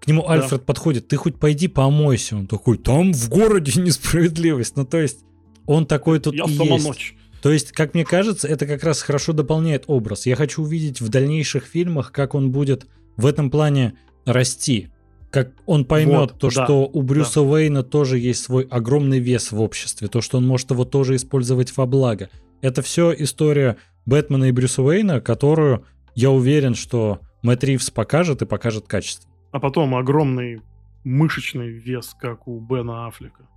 [0.00, 0.66] к нему Альфред да.
[0.66, 2.36] подходит, ты хоть пойди помойся.
[2.36, 4.76] Он такой, там в городе несправедливость.
[4.76, 5.20] Ну, то есть,
[5.66, 6.86] он такой тут Я и есть.
[6.86, 7.16] Ночь.
[7.42, 10.24] То есть, как мне кажется, это как раз хорошо дополняет образ.
[10.24, 12.86] Я хочу увидеть в дальнейших фильмах, как он будет
[13.16, 13.94] в этом плане
[14.24, 14.88] расти.
[15.34, 17.46] Как он поймет вот, то, да, что у Брюса да.
[17.46, 21.76] Уэйна тоже есть свой огромный вес в обществе, то, что он может его тоже использовать
[21.76, 22.30] во благо.
[22.62, 23.76] Это все история
[24.06, 29.60] Бэтмена и Брюса Уэйна, которую я уверен, что Мэтт Ривз покажет и покажет качественно а
[29.60, 30.62] потом огромный
[31.04, 33.48] мышечный вес, как у Бена Аффлека.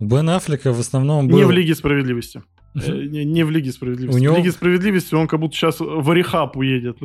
[0.00, 1.36] У Бена Аффлека в основном был...
[1.38, 2.42] Не в Лиге Справедливости.
[2.74, 4.18] Э, не, не в Лиге Справедливости.
[4.18, 4.34] У него...
[4.34, 6.98] В Лиге Справедливости он как будто сейчас в Орехап уедет.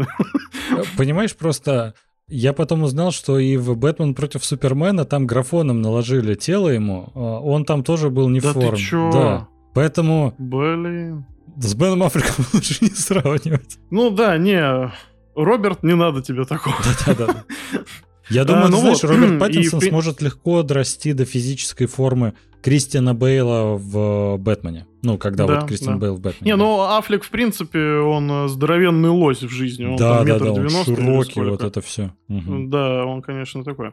[0.97, 1.93] Понимаешь, просто
[2.30, 7.11] я потом узнал, что и в «Бэтмен против Супермена» там графоном наложили тело ему.
[7.15, 8.71] А он там тоже был не да в форме.
[8.71, 9.11] Ты чё?
[9.11, 9.47] Да.
[9.73, 10.34] Поэтому...
[10.38, 11.25] Блин.
[11.57, 13.80] С Беном Аффлеком лучше не сравнивать.
[13.89, 14.91] Ну да, не...
[15.36, 16.75] Роберт, не надо тебе такого.
[17.05, 17.43] Да-да-да.
[18.30, 19.11] Я думаю, а, ну ты знаешь, вот.
[19.11, 19.89] Роберт Паттинсон и...
[19.89, 24.86] сможет легко дорасти до физической формы Кристиана Бейла в Бэтмене.
[25.01, 26.07] Ну, когда да, вот Кристиан да.
[26.07, 26.51] Бейл в Бэтмене.
[26.51, 29.85] Не, ну Аффлек, в принципе, он э, здоровенный лось в жизни.
[29.85, 32.11] Он да, там да, да, он широкий, вот это все.
[32.27, 32.67] Угу.
[32.67, 33.91] Да, он, конечно, такой.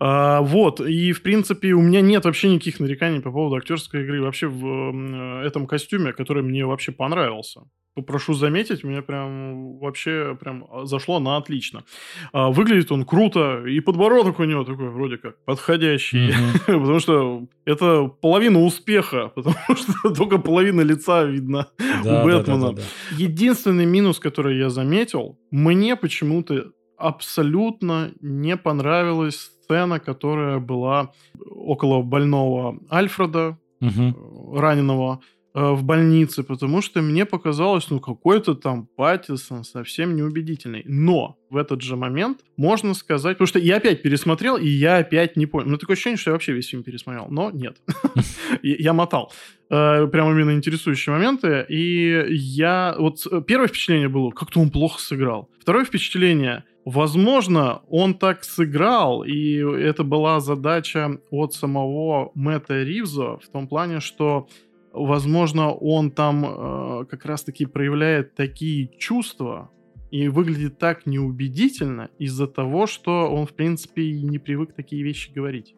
[0.00, 4.22] А, вот, и, в принципе, у меня нет вообще никаких нареканий по поводу актерской игры
[4.22, 7.62] вообще в э, этом костюме, который мне вообще понравился
[8.02, 11.84] прошу заметить, мне прям вообще прям а, зашло на отлично.
[12.32, 16.64] А, выглядит он круто, и подбородок у него такой вроде как подходящий, mm-hmm.
[16.66, 21.68] потому что это половина успеха, потому что только половина лица видно
[22.02, 22.72] да, у Бэтмена.
[22.72, 22.82] Да, да.
[23.18, 31.12] Единственный минус, который я заметил, мне почему-то абсолютно не понравилась сцена, которая была
[31.50, 34.56] около больного Альфреда, угу.
[34.56, 35.20] раненого,
[35.54, 40.82] в больнице, потому что мне показалось, ну, какой-то там Паттисон совсем неубедительный.
[40.86, 45.36] Но в этот же момент можно сказать, потому что я опять пересмотрел, и я опять
[45.36, 45.68] не понял.
[45.70, 47.78] Ну, такое ощущение, что я вообще весь фильм пересмотрел, но нет.
[48.62, 49.32] Я мотал.
[49.70, 51.64] Э, прямо именно интересующие моменты.
[51.68, 52.94] И я...
[52.98, 55.50] Вот э, первое впечатление было, как-то он плохо сыграл.
[55.60, 63.48] Второе впечатление, Возможно, он так сыграл, и это была задача от самого Мэтта Ривза в
[63.52, 64.48] том плане, что
[64.92, 69.70] возможно, он там э, как раз-таки проявляет такие чувства
[70.10, 75.32] и выглядит так неубедительно из-за того, что он, в принципе, и не привык такие вещи
[75.32, 75.74] говорить.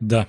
[0.00, 0.26] Да.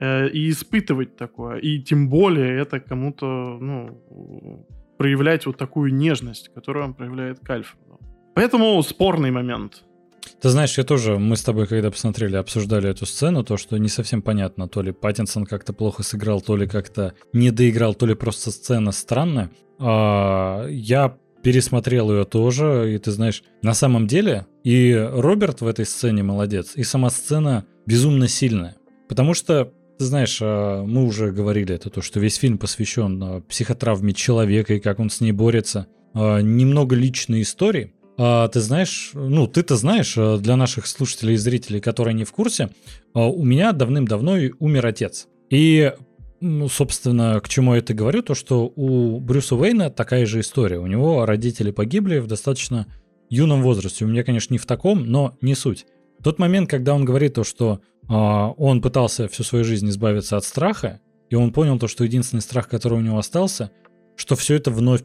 [0.00, 1.58] Э, и испытывать такое.
[1.58, 4.66] И тем более это кому-то, ну,
[4.96, 8.00] проявлять вот такую нежность, которую он проявляет к Альфреду.
[8.34, 9.84] Поэтому спорный момент.
[10.40, 13.88] Ты знаешь, я тоже, мы с тобой, когда посмотрели, обсуждали эту сцену, то, что не
[13.88, 18.14] совсем понятно, то ли Паттинсон как-то плохо сыграл, то ли как-то не доиграл, то ли
[18.14, 19.50] просто сцена странная.
[19.80, 25.86] А, я пересмотрел ее тоже, и ты знаешь, на самом деле и Роберт в этой
[25.86, 28.76] сцене молодец, и сама сцена безумно сильная.
[29.08, 33.40] Потому что, ты знаешь, а, мы уже говорили это, то, что весь фильм посвящен а,
[33.40, 35.86] психотравме человека и как он с ней борется.
[36.14, 41.80] Немного личной истории, а, ты знаешь, ну, ты-то знаешь, э, для наших слушателей и зрителей,
[41.80, 45.28] которые не в курсе, э, у меня давным-давно умер отец.
[45.50, 45.92] И,
[46.40, 50.80] ну, собственно, к чему я это говорю, то, что у Брюса Уэйна такая же история.
[50.80, 52.88] У него родители погибли в достаточно
[53.30, 54.04] юном возрасте.
[54.04, 55.86] У меня, конечно, не в таком, но не суть.
[56.20, 60.44] Тот момент, когда он говорит то, что э, он пытался всю свою жизнь избавиться от
[60.44, 61.00] страха,
[61.30, 63.70] и он понял то, что единственный страх, который у него остался,
[64.16, 65.02] что все это вновь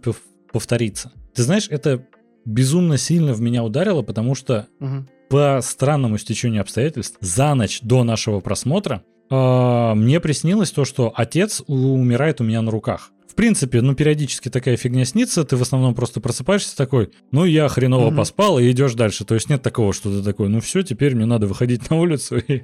[0.51, 1.11] повторится.
[1.35, 2.07] Ты знаешь, это
[2.45, 5.05] безумно сильно в меня ударило, потому что угу.
[5.29, 11.63] по странному стечению обстоятельств за ночь до нашего просмотра э, мне приснилось то, что отец
[11.67, 13.11] умирает у меня на руках.
[13.33, 17.67] В принципе, ну, периодически такая фигня снится, ты в основном просто просыпаешься такой, ну, я
[17.67, 18.17] хреново угу.
[18.17, 19.25] поспал и идешь дальше.
[19.25, 22.37] То есть нет такого, что ты такой, ну, все, теперь мне надо выходить на улицу
[22.37, 22.63] и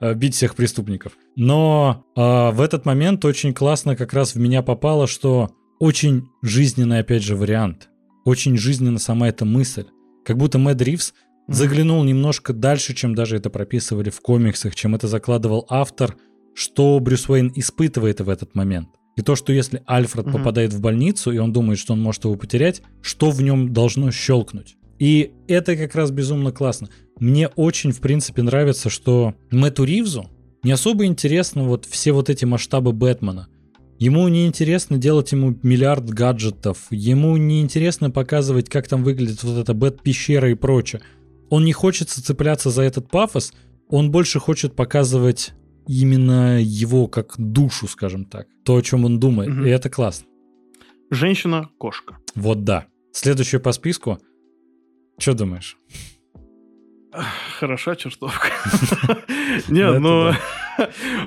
[0.00, 1.12] э, бить всех преступников.
[1.36, 7.00] Но э, в этот момент очень классно как раз в меня попало, что очень жизненный,
[7.00, 7.90] опять же, вариант
[8.26, 9.86] очень жизненно сама эта мысль.
[10.24, 11.14] Как будто Мэд Ривз
[11.46, 16.16] заглянул немножко дальше, чем даже это прописывали в комиксах, чем это закладывал автор,
[16.52, 18.88] что Брюс Уэйн испытывает в этот момент.
[19.16, 20.38] И то, что если Альфред угу.
[20.38, 24.10] попадает в больницу, и он думает, что он может его потерять, что в нем должно
[24.10, 24.76] щелкнуть.
[24.98, 26.88] И это как раз безумно классно.
[27.20, 30.28] Мне очень, в принципе, нравится, что Мэтту Ривзу
[30.64, 33.46] не особо интересно вот все вот эти масштабы Бэтмена.
[33.98, 39.58] Ему не интересно делать ему миллиард гаджетов, ему не интересно показывать, как там выглядит вот
[39.58, 41.00] эта бэт-пещера и прочее.
[41.48, 43.54] Он не хочет цепляться за этот пафос,
[43.88, 45.54] он больше хочет показывать
[45.86, 48.48] именно его как душу, скажем так.
[48.64, 49.50] То, о чем он думает.
[49.50, 49.64] Угу.
[49.64, 50.26] И это классно.
[51.10, 52.18] Женщина-кошка.
[52.34, 52.86] Вот да.
[53.12, 54.18] Следующее по списку.
[55.18, 55.78] Что думаешь?
[57.58, 58.48] Хороша чертовка.
[59.68, 60.32] Нет, ну...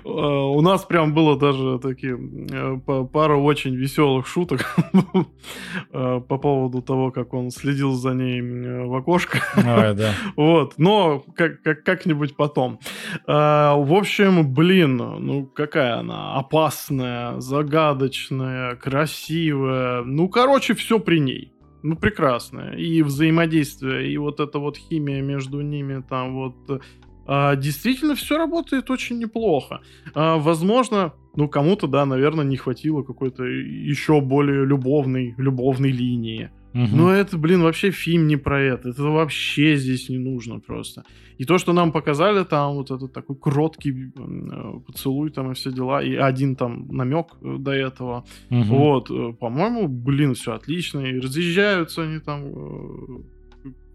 [0.04, 2.18] У нас прям было даже такие
[2.52, 4.66] э, пару очень веселых шуток
[5.94, 9.40] э, по поводу того, как он следил за ней в окошко.
[9.56, 10.14] Ой, да.
[10.36, 12.80] Вот, но как, как, как-нибудь потом.
[13.28, 16.36] Э, в общем, блин, ну какая она?
[16.36, 20.04] Опасная, загадочная, красивая.
[20.04, 22.76] Ну, короче, все при ней ну, прекрасная.
[22.76, 26.84] И взаимодействие, и вот эта вот химия между ними, там вот...
[27.32, 29.82] А, действительно, все работает очень неплохо.
[30.16, 36.50] А, возможно, ну, кому-то, да, наверное, не хватило какой-то еще более любовной, любовной линии.
[36.74, 36.88] Угу.
[36.92, 38.90] Но это, блин, вообще фильм не про это.
[38.90, 41.04] Это вообще здесь не нужно просто.
[41.38, 45.72] И то, что нам показали там, вот этот такой кроткий э, поцелуй там и все
[45.72, 48.26] дела, и один там намек э, до этого.
[48.50, 48.64] Угу.
[48.64, 51.02] Вот, э, по-моему, блин, все отлично.
[51.02, 52.42] И разъезжаются они там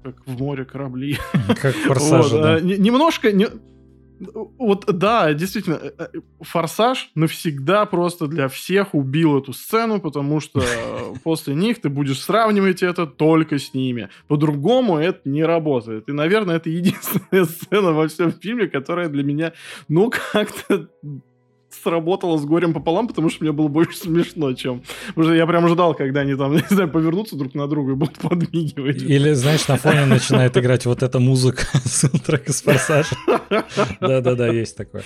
[0.04, 1.18] как в море корабли.
[1.60, 2.60] Как форсажи, вот, да.
[2.60, 3.32] Немножко...
[3.32, 3.48] Не,
[4.58, 6.06] вот да, действительно, э, э,
[6.40, 10.62] Форсаж навсегда просто для всех убил эту сцену, потому что
[11.24, 14.10] после них ты будешь сравнивать это только с ними.
[14.28, 16.08] По-другому это не работает.
[16.08, 19.52] И, наверное, это единственная сцена во всем фильме, которая для меня,
[19.88, 20.88] ну, как-то
[21.82, 24.82] сработало с горем пополам, потому что мне было больше смешно, чем...
[25.08, 27.94] Потому что я прям ждал, когда они там, не знаю, повернутся друг на друга и
[27.94, 29.02] будут подмигивать.
[29.02, 33.16] Или, знаешь, на фоне начинает играть вот эта музыка с трека с «Форсажа».
[34.00, 35.02] Да-да-да, есть такое.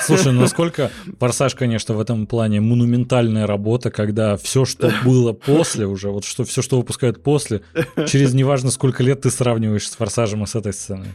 [0.00, 5.86] Слушай, ну насколько «Форсаж», конечно, в этом плане монументальная работа, когда все, что было после
[5.86, 7.62] уже, вот что все, что выпускают после,
[8.06, 11.08] через неважно сколько лет ты сравниваешь с «Форсажем» и с этой сценой.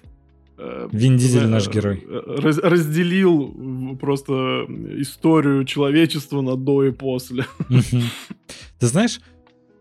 [0.61, 2.07] Э, Вин Дизель наш э, герой.
[2.07, 4.65] Раз, разделил просто
[4.99, 7.45] историю человечества на до и после.
[8.79, 9.21] Ты знаешь,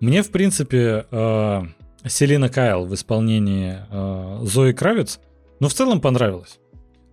[0.00, 1.62] мне, в принципе, э,
[2.06, 3.76] Селина Кайл в исполнении
[4.46, 5.20] Зои Кравец,
[5.60, 6.58] ну, в целом понравилась.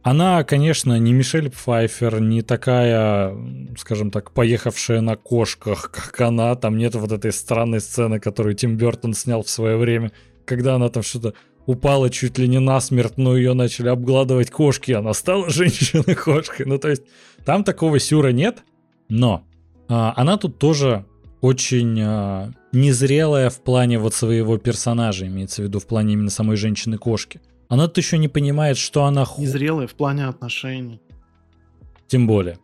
[0.02, 3.36] Она, конечно, не Мишель Пфайфер, не такая,
[3.78, 6.56] скажем так, поехавшая на кошках, как она.
[6.56, 10.14] Там нет вот этой странной сцены, которую Тим Бертон снял в свое время,
[10.46, 11.34] когда она там что-то
[11.68, 16.66] упала чуть ли не насмерть, но ее начали обгладывать кошки, она стала женщиной-кошкой.
[16.66, 17.04] Ну, то есть
[17.46, 18.64] там такого сюра нет,
[19.10, 19.44] но
[19.88, 21.06] а, она тут тоже
[21.42, 26.58] очень а, незрелая в плане вот своего персонажа, имеется в виду в плане именно самой
[26.58, 27.42] женщины-кошки.
[27.70, 29.26] Она тут еще не понимает, что она...
[29.38, 31.02] Незрелая в плане отношений.
[32.08, 32.58] Тем более.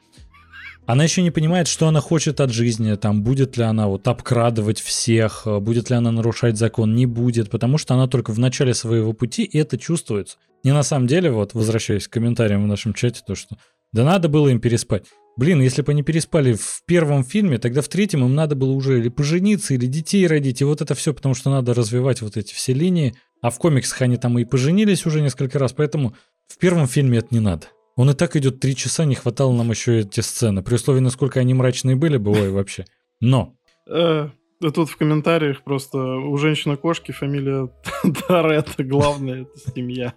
[0.85, 4.81] Она еще не понимает, что она хочет от жизни, там, будет ли она вот обкрадывать
[4.81, 8.73] всех, э, будет ли она нарушать закон, не будет, потому что она только в начале
[8.73, 10.37] своего пути, и это чувствуется.
[10.63, 13.55] Не на самом деле, вот, возвращаясь к комментариям в нашем чате, то, что
[13.93, 15.05] да надо было им переспать.
[15.37, 18.99] Блин, если бы они переспали в первом фильме, тогда в третьем им надо было уже
[18.99, 22.53] или пожениться, или детей родить, и вот это все, потому что надо развивать вот эти
[22.53, 23.15] все линии.
[23.41, 26.15] А в комиксах они там и поженились уже несколько раз, поэтому
[26.47, 27.67] в первом фильме это не надо.
[27.95, 30.63] Он и так идет три часа, не хватало нам еще эти сцены.
[30.63, 32.85] При условии, насколько они мрачные были бы, ой, вообще.
[33.19, 33.55] Но...
[33.87, 34.29] Э,
[34.59, 37.69] тут в комментариях просто у женщины-кошки фамилия
[38.27, 40.13] Торетто, главное, это семья.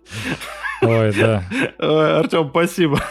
[0.82, 1.44] Ой, да.
[1.78, 3.02] Артем, спасибо.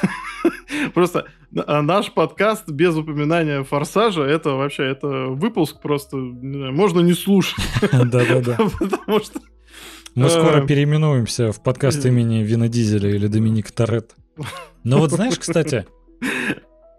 [0.93, 1.25] Просто
[1.67, 7.63] а наш подкаст без упоминания форсажа это вообще это выпуск просто можно не слушать.
[7.91, 8.57] Да-да-да.
[8.79, 9.39] Потому что
[10.15, 14.15] мы скоро э, переименуемся в подкаст имени Вина Дизеля или Доминика Торетто.
[14.83, 15.85] Но вот знаешь, кстати,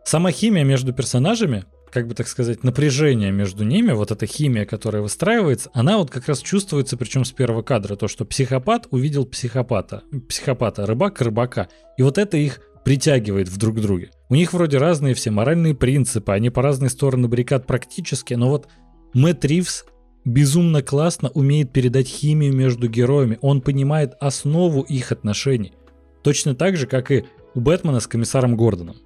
[0.04, 5.02] сама химия между персонажами, как бы так сказать, напряжение между ними, вот эта химия, которая
[5.02, 10.02] выстраивается, она вот как раз чувствуется, причем с первого кадра, то, что психопат увидел психопата,
[10.28, 14.10] психопата, рыбак рыбака, и вот это их притягивает в друг друге.
[14.28, 18.68] У них вроде разные все моральные принципы, они по разные стороны баррикад практически, но вот
[19.14, 19.86] Мэтт Ривз
[20.24, 25.72] безумно классно умеет передать химию между героями, он понимает основу их отношений–
[26.26, 27.24] Точно так же, как и
[27.54, 28.96] у Бэтмена с комиссаром Гордоном.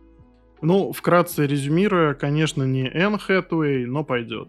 [0.62, 4.48] Ну, вкратце резюмируя, конечно, не Энн Хэтуэй, но пойдет.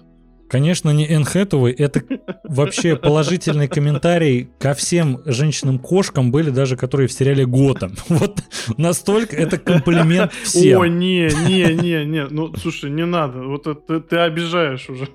[0.50, 2.02] Конечно, не Энн Хэтуэй, это
[2.46, 7.94] вообще положительный комментарий ко всем женщинам-кошкам были даже, которые в сериале Готэм.
[8.08, 8.42] Вот
[8.78, 10.80] настолько это комплимент всем.
[10.80, 15.10] О, не, не, не, не, ну, слушай, не надо, вот это ты обижаешь уже.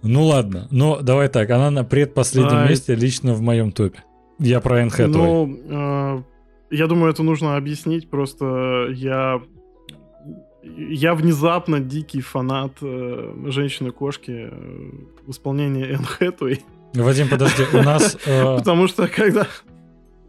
[0.00, 3.98] Ну ладно, но давай так, она на предпоследнем а, месте лично в моем топе.
[4.38, 5.12] Я про Энн Хэтуэй.
[5.12, 6.22] Ну, э,
[6.70, 8.08] я думаю, это нужно объяснить.
[8.10, 9.40] Просто я
[10.62, 14.90] я внезапно дикий фанат э, женщины-кошки э,
[15.26, 16.64] в исполнении Энн Хэтуэй.
[16.94, 18.16] Вадим, подожди, у нас...
[18.26, 19.46] Э, Потому что когда...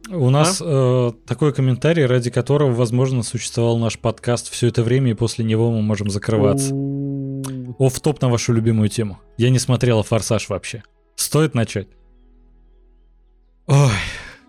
[0.10, 1.10] У нас а?
[1.10, 5.72] э, такой комментарий, ради которого, возможно, существовал наш подкаст все это время, и после него
[5.72, 6.74] мы можем закрываться.
[7.80, 9.20] Оф топ на вашу любимую тему.
[9.38, 10.84] Я не смотрела «Форсаж» вообще.
[11.16, 11.88] Стоит начать?
[13.68, 13.92] Ой,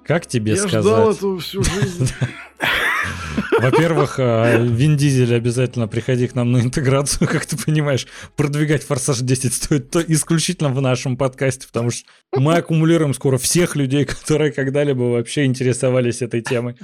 [0.09, 0.83] как тебе Я сказать?
[0.83, 2.11] ждал эту всю жизнь.
[3.61, 9.19] Во-первых, а, Вин Дизель обязательно приходи к нам на интеграцию, как ты понимаешь, продвигать Форсаж
[9.19, 14.51] 10 стоит то исключительно в нашем подкасте, потому что мы аккумулируем скоро всех людей, которые
[14.51, 16.77] когда-либо вообще интересовались этой темой.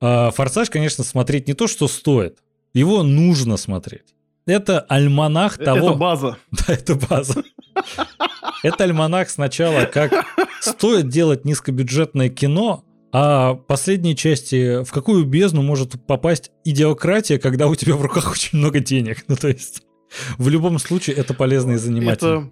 [0.00, 2.38] А, Форсаж, конечно, смотреть не то, что стоит,
[2.72, 4.14] его нужно смотреть.
[4.46, 5.90] Это альманах того...
[5.90, 6.38] Это база.
[6.50, 7.44] Да, это база.
[8.62, 10.12] Это альманах сначала, как
[10.62, 17.74] стоит делать низкобюджетное кино, а последние части, в какую бездну может попасть идиократия, когда у
[17.74, 19.24] тебя в руках очень много денег?
[19.28, 19.82] Ну, то есть,
[20.38, 22.28] в любом случае, это полезно и занимательно.
[22.28, 22.50] Это,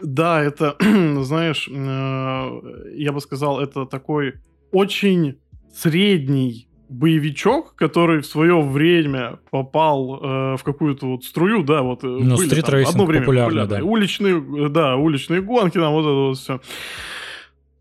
[0.00, 0.76] да, это,
[1.24, 4.34] знаешь, э, я бы сказал, это такой
[4.72, 5.38] очень
[5.74, 12.06] средний боевичок, который в свое время попал э, в какую-то вот струю, да, вот э,
[12.06, 13.82] ну, были там, одно время популярно, да.
[13.82, 16.60] уличные, э, да, уличные гонки, там вот это вот все.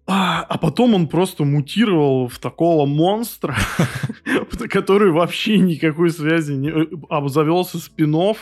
[0.09, 3.57] А, а потом он просто мутировал в такого монстра,
[4.69, 6.71] который вообще никакой связи не
[7.09, 8.35] обзавелся спин Он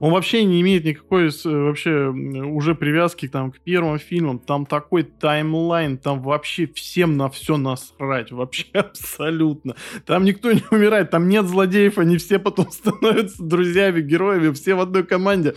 [0.00, 4.38] вообще не имеет никакой вообще уже привязки там, к первым фильмам.
[4.38, 8.32] Там такой таймлайн, там вообще всем на все насрать.
[8.32, 9.76] Вообще абсолютно.
[10.06, 14.80] Там никто не умирает, там нет злодеев, они все потом становятся друзьями, героями, все в
[14.80, 15.54] одной команде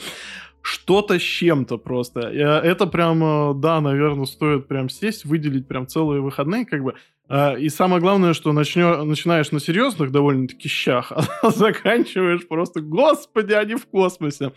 [0.70, 2.22] что-то с чем-то просто.
[2.22, 6.94] Это прям, да, наверное, стоит прям сесть, выделить прям целые выходные, как бы.
[7.30, 11.12] А, и самое главное, что начнё, начинаешь на серьезных довольно-таки щах,
[11.44, 14.52] а заканчиваешь просто, господи, они в космосе.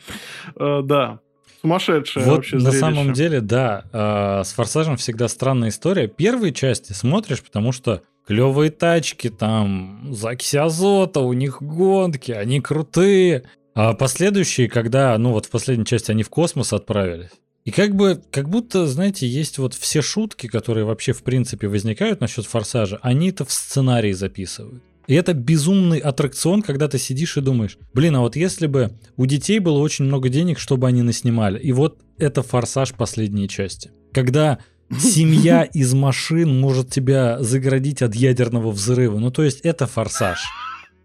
[0.57, 1.21] А, да.
[1.61, 2.81] Сумасшедшее вот вообще на зрелище.
[2.81, 6.09] самом деле, да, э, с «Форсажем» всегда странная история.
[6.09, 13.45] Первые части смотришь, потому что клевые тачки, там, закись азота, у них гонки, они крутые.
[13.75, 17.31] А последующие, когда, ну вот в последней части они в космос отправились,
[17.65, 22.21] и как бы, как будто, знаете, есть вот все шутки, которые вообще в принципе возникают
[22.21, 24.83] насчет форсажа, они это в сценарии записывают.
[25.07, 29.27] И это безумный аттракцион, когда ты сидишь и думаешь, блин, а вот если бы у
[29.27, 33.91] детей было очень много денег, чтобы они наснимали, и вот это форсаж последней части.
[34.13, 34.59] Когда
[34.99, 39.19] семья из машин может тебя заградить от ядерного взрыва.
[39.19, 40.41] Ну, то есть это форсаж.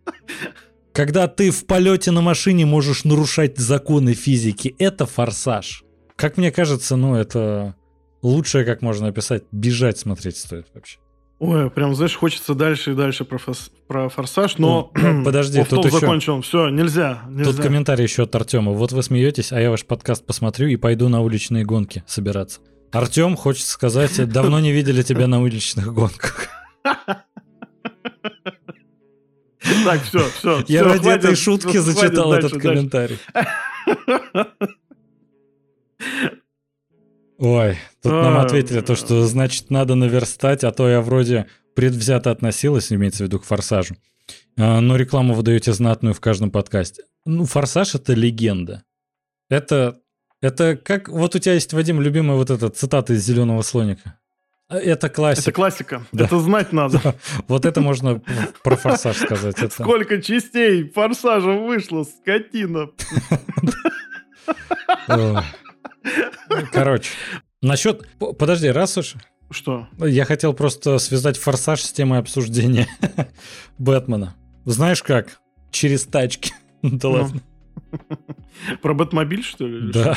[0.98, 5.84] Когда ты в полете на машине можешь нарушать законы физики, это форсаж.
[6.16, 7.76] Как мне кажется, ну это
[8.24, 9.44] лучшее, как можно описать.
[9.52, 10.98] Бежать смотреть стоит вообще.
[11.38, 14.92] Ой, прям, знаешь, хочется дальше и дальше про, фос, про форсаж, но...
[14.96, 16.00] Ну, подожди, тут еще...
[16.00, 17.52] закончил, все, нельзя, нельзя.
[17.52, 18.72] Тут комментарий еще от Артема.
[18.72, 22.60] Вот вы смеетесь, а я ваш подкаст посмотрю и пойду на уличные гонки собираться.
[22.92, 26.48] Артем, хочется сказать, давно не видели тебя на уличных гонках.
[29.84, 30.64] Так, все, все.
[30.68, 33.20] Я ради этой шутки зачитал этот комментарий.
[37.40, 42.92] Ой, тут нам ответили то, что значит надо наверстать, а то я вроде предвзято относилась,
[42.92, 43.96] имеется в виду к форсажу.
[44.58, 47.04] А, но рекламу вы даете знатную в каждом подкасте.
[47.26, 48.84] Ну, форсаж это легенда.
[49.50, 50.00] Это,
[50.42, 51.10] это как...
[51.10, 54.20] Вот у тебя есть, Вадим, любимая вот эта цитата из «Зеленого слоника».
[54.70, 55.50] Это классика.
[55.50, 56.06] Это классика.
[56.12, 56.26] Да.
[56.26, 57.00] Это знать надо.
[57.02, 57.16] Да.
[57.48, 58.22] Вот это можно
[58.64, 59.58] про форсаж сказать.
[59.60, 59.72] Это...
[59.72, 62.90] Сколько частей форсажа вышло, скотина.
[66.74, 67.12] Короче,
[67.62, 68.08] насчет...
[68.38, 69.16] Подожди, раз уж...
[69.50, 69.88] Что?
[69.98, 72.88] Я хотел просто связать форсаж с темой обсуждения
[73.78, 74.36] Бэтмена.
[74.66, 75.40] Знаешь как?
[75.72, 76.54] Через тачки.
[76.84, 77.12] Да ну.
[77.12, 77.42] ладно.
[78.82, 79.92] Про Бэтмобиль, что ли?
[79.92, 80.16] Да.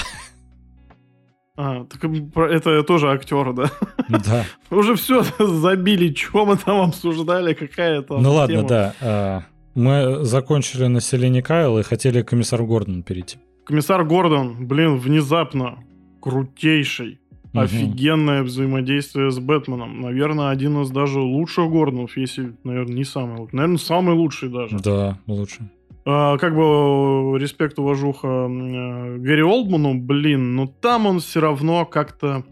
[1.62, 3.70] А, так это тоже актер, да?
[4.08, 4.46] Да.
[4.70, 8.94] Уже все забили, что мы там обсуждали, какая то Ну ладно, да.
[9.02, 9.42] А,
[9.74, 13.36] мы закончили население Кайл и хотели комиссар Гордон перейти.
[13.66, 15.84] Комиссар Гордон, блин, внезапно
[16.22, 17.20] крутейший.
[17.52, 17.60] Угу.
[17.60, 20.00] Офигенное взаимодействие с Бэтменом.
[20.00, 23.56] Наверное, один из даже лучших Гордонов, если, наверное, не самый лучший.
[23.56, 24.78] Наверное, самый лучший даже.
[24.78, 25.66] Да, лучший.
[26.04, 32.44] А, как бы респект, уважуха э, Гэри Олдману, блин, но там он все равно как-то...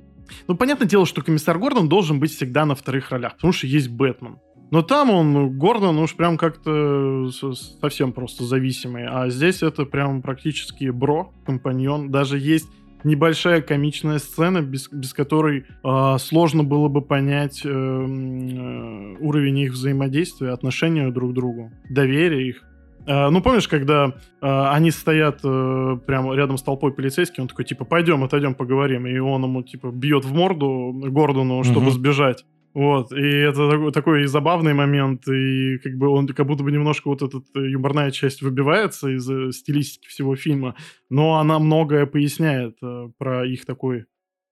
[0.47, 3.89] Ну, понятное дело, что комиссар Гордон должен быть всегда на вторых ролях, потому что есть
[3.89, 4.39] Бэтмен.
[4.71, 9.07] Но там он, Гордон, уж прям как-то совсем просто зависимый.
[9.09, 12.11] А здесь это прям практически бро, компаньон.
[12.11, 12.69] Даже есть
[13.05, 19.73] небольшая комичная сцена, без, без которой э, сложно было бы понять э, э, уровень их
[19.73, 22.65] взаимодействия, отношения друг к другу, доверие их.
[23.09, 27.65] Э, ну, помнишь, когда э, они стоят э, прямо рядом с толпой полицейских, он такой,
[27.65, 29.07] типа, пойдем, отойдем, поговорим.
[29.07, 31.91] И он ему, типа, бьет в морду Гордону, чтобы угу.
[31.93, 32.45] сбежать.
[32.75, 37.09] Вот, и это такой, такой забавный момент, и как бы он как будто бы немножко
[37.09, 39.25] вот эта юморная часть выбивается из
[39.57, 40.77] стилистики всего фильма,
[41.09, 44.05] но она многое поясняет э, про их такой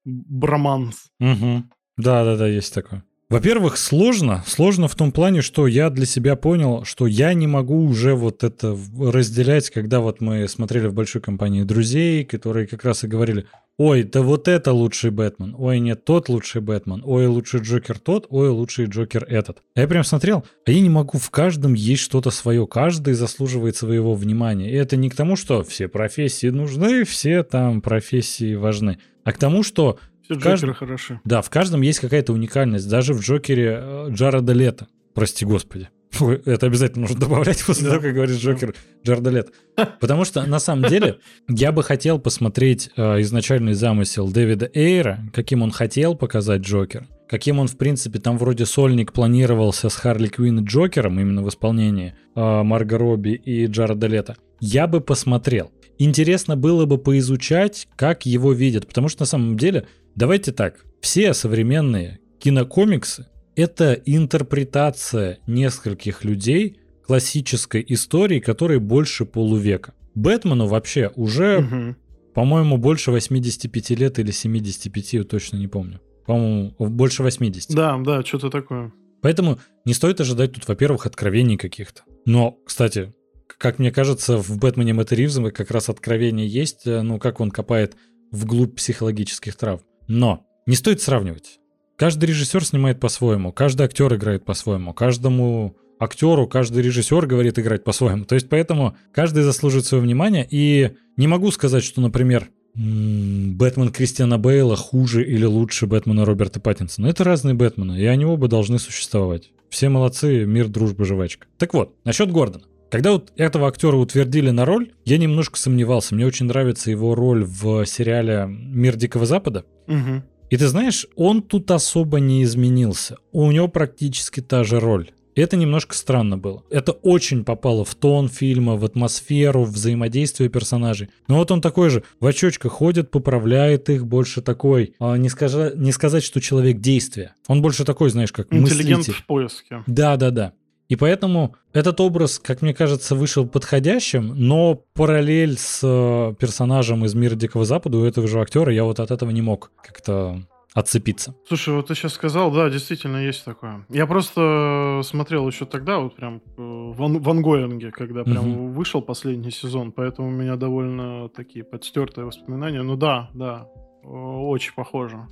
[0.05, 1.11] броманс.
[1.21, 1.65] Угу.
[1.99, 3.05] Да-да-да, есть такое.
[3.29, 4.45] Во-первых, сложно.
[4.47, 8.45] Сложно в том плане, что я для себя понял, что я не могу уже вот
[8.45, 13.47] это разделять, когда вот мы смотрели в большой компании друзей, которые как раз и говорили,
[13.79, 18.27] ой, да вот это лучший Бэтмен, ой, нет, тот лучший Бэтмен, ой, лучший Джокер тот,
[18.31, 19.59] ой, лучший Джокер этот.
[19.75, 23.75] А я прям смотрел, а я не могу, в каждом есть что-то свое, каждый заслуживает
[23.75, 24.71] своего внимания.
[24.71, 29.39] И это не к тому, что все профессии нужны, все там профессии важны, а к
[29.39, 30.79] тому, что все в Джокеры кажд...
[30.79, 31.21] хороши.
[31.25, 32.89] Да, в каждом есть какая-то уникальность.
[32.89, 34.89] Даже в Джокере э, Джареда Лето.
[35.15, 35.89] Прости господи.
[36.45, 38.75] Это обязательно нужно добавлять после того, как говорит Джокер
[39.05, 39.53] Джареда Лето.
[40.01, 41.19] Потому что, на самом деле,
[41.49, 47.61] я бы хотел посмотреть э, изначальный замысел Дэвида Эйра, каким он хотел показать Джокер, каким
[47.61, 52.15] он, в принципе, там вроде сольник планировался с Харли Квинн и Джокером, именно в исполнении
[52.35, 54.37] э, Марго Робби и Джареда Лето.
[54.61, 55.71] Я бы посмотрел.
[55.99, 59.87] Интересно было бы поизучать, как его видят, потому что на самом деле
[60.17, 69.93] Давайте так, все современные кинокомиксы— это интерпретация нескольких людей классической истории, которой больше полувека.
[70.15, 71.97] Бэтмену вообще уже, Мгм.
[72.35, 76.01] по-моему, больше 85 лет или 75, точно не помню.
[76.27, 77.75] По-моему, больше 80.
[77.75, 78.93] Да, да, что-то такое.
[79.21, 82.03] Поэтому не стоит ожидать тут, во-первых, откровений каких-то.
[82.25, 83.13] Но, кстати,
[83.59, 87.51] как мне кажется, в Бэтмене Мэтта Ривза как раз откровение есть, э, ну, как он
[87.51, 87.97] копает
[88.33, 89.81] вглубь психологических травм.
[90.09, 91.59] Но не стоит сравнивать.
[91.97, 98.25] Каждый режиссер снимает по-своему, каждый актер играет по-своему, каждому актеру, каждый режиссер говорит играть по-своему.
[98.25, 100.47] То есть поэтому каждый заслуживает своего внимания.
[100.51, 107.07] И не могу сказать, что, например, Бэтмен Кристиана Бейла хуже или лучше Бэтмена Роберта Паттинсона.
[107.07, 109.51] Это разные Бэтмены, и они оба должны существовать.
[109.71, 111.47] Все молодцы, мир, дружба, жвачка.
[111.57, 112.65] Так вот, насчет Гордона.
[112.91, 116.15] Когда вот этого актера утвердили на роль, я немножко сомневался.
[116.15, 119.65] Мне очень нравится его роль в сериале «Мир Дикого Запада».
[119.87, 120.23] Мгм.
[120.51, 123.17] И ты знаешь, он тут особо не изменился.
[123.33, 125.11] У него практически та же роль.
[125.35, 126.63] И Это немножко странно было.
[126.71, 131.11] Это очень попало в тон фильма, в атмосферу, в взаимодействие персонажей.
[131.29, 135.75] Но вот он такой же, в очочках ходит, поправляет их, больше такой, а, не, скажа-
[135.77, 137.35] не сказать, что человек действия.
[137.49, 139.21] Он больше такой, знаешь, как Интеллигент мыслитель.
[139.21, 139.83] в поиске.
[139.87, 140.53] Да, да, да.
[140.89, 147.15] И поэтому этот образ, как мне кажется, вышел подходящим, но параллель с э, персонажем из
[147.15, 150.41] мира Дикого Запада у этого же актера я вот от этого не мог как-то
[150.75, 151.35] отцепиться.
[151.49, 153.87] Слушай, вот ты сейчас сказал, да, действительно есть такое.
[153.89, 158.73] Я просто смотрел еще тогда, вот прям э, в, ан- в ангоинге, когда прям Мгм.
[158.75, 162.83] вышел последний сезон, поэтому у меня довольно такие подстертые воспоминания.
[162.83, 163.67] Ну да, да,
[164.05, 165.27] э, очень похоже.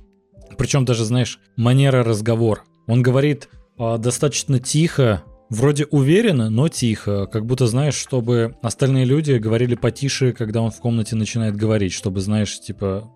[0.57, 2.61] Причем даже, знаешь, манера разговора.
[2.87, 7.27] Он говорит а, достаточно тихо, вроде уверенно, но тихо.
[7.27, 12.21] Как будто, знаешь, чтобы остальные люди говорили потише, когда он в комнате начинает говорить, чтобы,
[12.21, 13.11] знаешь, типа,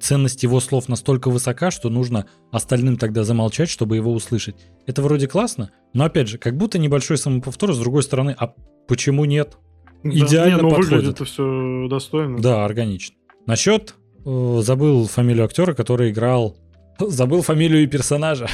[0.00, 4.56] ценность его слов настолько высока, что нужно остальным тогда замолчать, чтобы его услышать.
[4.86, 8.54] Это вроде классно, но опять же, как будто небольшой самоповтор, с другой стороны, а
[8.88, 9.56] почему нет?
[10.02, 10.90] Да, Идеально не, ну, подходит.
[10.90, 12.38] выглядит это все достойно.
[12.38, 13.16] Да, органично.
[13.46, 13.94] Насчет,
[14.26, 16.56] э, забыл фамилию актера, который играл...
[17.00, 18.48] Забыл фамилию и персонажа.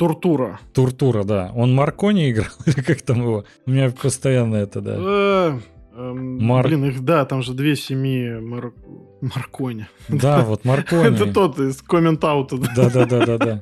[0.00, 0.58] Туртура.
[0.72, 1.52] Туртура, да.
[1.54, 3.44] Он Маркони играл, или как там его?
[3.66, 4.96] У меня постоянно это, да.
[4.98, 5.58] Э,
[5.94, 8.72] эм, Мар- Блин, их, да, там же две семьи Мар-
[9.20, 9.88] Маркони.
[10.08, 11.14] Да, вот Маркони.
[11.14, 12.56] Это тот из коммент-аута.
[12.56, 12.68] да.
[12.74, 13.60] Да-да-да-да-да.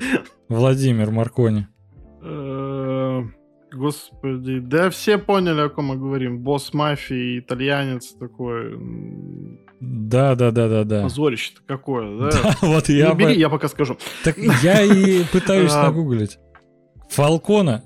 [0.48, 1.66] Владимир Маркони.
[3.78, 6.40] Господи, да все поняли, о ком мы говорим.
[6.40, 8.72] Босс мафии, итальянец такой.
[8.74, 11.02] м, Да-да-да-да-да.
[11.02, 12.30] Позорище-то какое, да?
[12.42, 13.14] Да, вот я...
[13.14, 13.96] Бери, бы- я пока скажу.
[14.24, 15.84] Так я и пытаюсь А.
[15.84, 16.38] нагуглить.
[17.10, 17.82] Фалкона.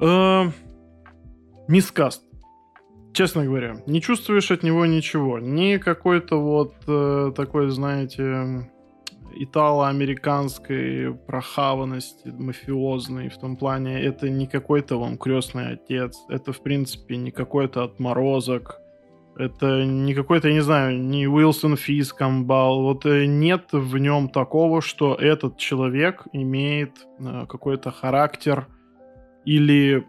[0.00, 0.44] Э,
[1.68, 2.22] Мискаст.
[3.12, 5.38] Честно говоря, не чувствуешь от него ничего.
[5.38, 8.70] Ни какой-то вот э, такой, знаете,
[9.36, 14.02] итало-американской прохаванности мафиозной в том плане.
[14.02, 16.24] Это не какой-то вам крестный отец.
[16.28, 18.80] Это, в принципе, не какой-то отморозок.
[19.36, 22.82] Это не какой-то, я не знаю, не Уилсон Физ Камбал.
[22.82, 28.66] Вот э, нет в нем такого, что этот человек имеет э, какой-то характер
[29.46, 30.04] или,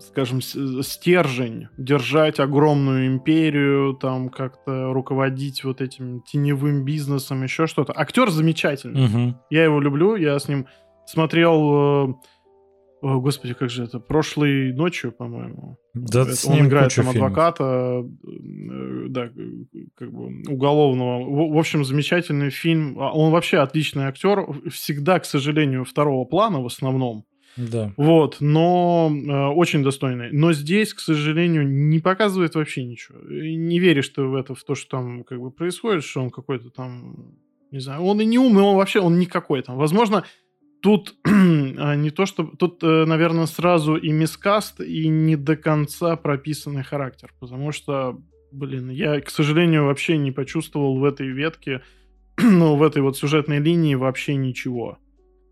[0.00, 7.92] скажем, с- стержень держать огромную империю, там как-то руководить вот этим теневым бизнесом, еще что-то.
[7.96, 9.06] Актер замечательный.
[9.08, 9.36] Мгм.
[9.50, 10.66] Я его люблю, я с ним
[11.06, 12.14] смотрел, э,
[13.00, 15.76] о, господи, как же это, прошлой ночью, по-моему.
[15.94, 17.30] Да Это с он ним играет куча там фильмов.
[17.30, 19.30] адвоката, э, да, э,
[19.96, 21.24] как бы уголовного.
[21.24, 22.98] В, в общем, замечательный фильм.
[23.00, 24.46] А Он вообще отличный актер.
[24.70, 27.24] Всегда, к сожалению, второго плана в основном.
[27.56, 27.92] Да.
[27.96, 30.30] Вот, но э, очень достойный.
[30.30, 33.18] Но здесь, к сожалению, не показывает вообще ничего.
[33.28, 36.30] И Не веришь ты в это, в то, что там как бы происходит, что он
[36.30, 37.34] какой-то там,
[37.70, 39.76] не знаю, он и не умный, он вообще, он никакой там.
[39.76, 40.24] Возможно,
[40.80, 42.44] тут а, не то, что...
[42.44, 47.34] Тут, э, наверное, сразу и мискаст, и не до конца прописанный характер.
[47.40, 48.20] Потому что,
[48.52, 51.82] блин, я, к сожалению, вообще не почувствовал в этой ветке,
[52.36, 54.98] ну, в этой вот сюжетной линии вообще ничего.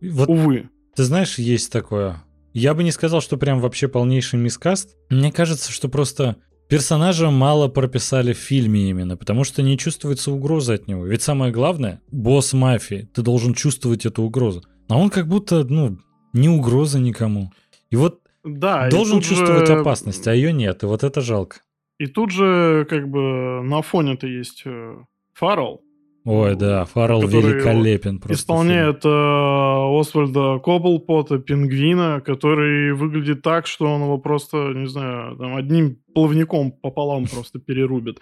[0.01, 0.69] Вот Увы.
[0.97, 2.23] Ты знаешь, есть такое.
[2.55, 4.97] Я бы не сказал, что прям вообще полнейший мискаст.
[5.11, 6.37] Мне кажется, что просто
[6.69, 11.05] персонажа мало прописали в фильме именно, потому что не чувствуется угроза от него.
[11.05, 14.63] Ведь самое главное, босс мафии, ты должен чувствовать эту угрозу.
[14.89, 15.99] А он как будто, ну,
[16.33, 17.53] не угроза никому.
[17.91, 21.21] И вот Да, и должен тут чувствовать же- опасность, а ее нет, и вот это
[21.21, 21.59] жалко.
[21.99, 24.97] И тут же, как бы, на фоне-то есть э,
[25.35, 25.83] Фаррелл,
[26.27, 28.35] Ой, да, Фаррелл великолепен просто.
[28.35, 35.55] исполняет э, Освальда Кобблпота, пингвина, который выглядит так, что он его просто, не знаю, там,
[35.55, 38.19] одним плавником пополам просто перерубит.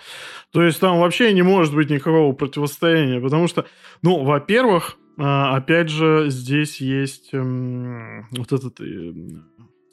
[0.52, 3.64] То есть там вообще не может быть никакого противостояния, потому что,
[4.02, 8.82] ну, во-первых, э, опять же, здесь есть эм, вот этот...
[8.82, 9.14] э,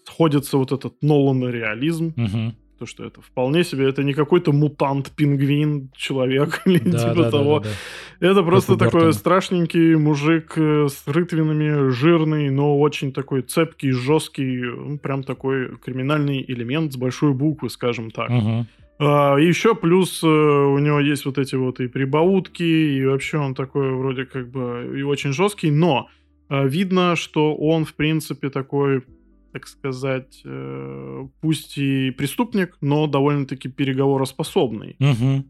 [0.04, 2.56] сходится вот этот Нолан реализм, фильме.
[2.82, 7.30] То, что это вполне себе, это не какой-то мутант, пингвин, человек или да, типа да,
[7.30, 7.60] того.
[7.60, 7.76] Да, да,
[8.20, 8.28] да.
[8.32, 14.98] Это просто это такой страшненький мужик э, с рытвинами, жирный, но очень такой цепкий, жесткий,
[14.98, 18.32] прям такой криминальный элемент с большой буквы, скажем так.
[18.32, 18.66] Угу.
[18.98, 23.54] А, еще плюс э, у него есть вот эти вот и прибаутки, и вообще он
[23.54, 26.10] такой вроде как бы и очень жесткий, но
[26.50, 29.04] э, видно, что он, в принципе, такой,
[29.52, 34.96] так сказать, э, пусть и преступник, но довольно-таки переговороспособный.
[35.00, 35.46] Угу.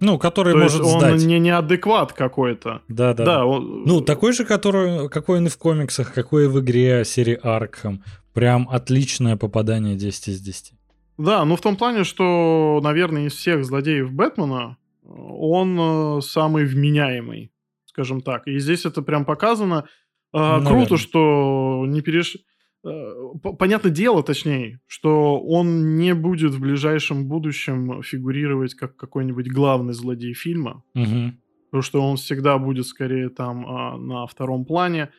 [0.00, 1.24] Ну, который То может есть он сдать.
[1.24, 2.82] не неадекват какой-то.
[2.88, 3.24] Да, да.
[3.24, 3.84] да он...
[3.84, 8.02] Ну, такой же, который, какой он и в комиксах, какой и в игре серии Аркхам.
[8.32, 10.74] Прям отличное попадание 10 из 10.
[11.16, 17.52] Да, ну в том плане, что, наверное, из всех злодеев Бэтмена он э, самый вменяемый,
[17.86, 18.46] скажем так.
[18.46, 19.86] И здесь это прям показано.
[20.32, 22.36] Э, круто, что не переш...
[22.84, 29.94] Э, понятное дело, точнее, что он не будет в ближайшем будущем фигурировать как какой-нибудь главный
[29.94, 30.82] злодей фильма.
[30.94, 31.32] Угу.
[31.70, 35.10] Потому что он всегда будет скорее там э, на втором плане.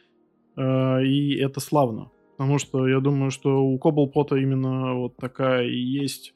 [0.56, 2.12] Э, и это славно.
[2.38, 6.36] Потому что я думаю, что у Коблпота именно вот такая и есть,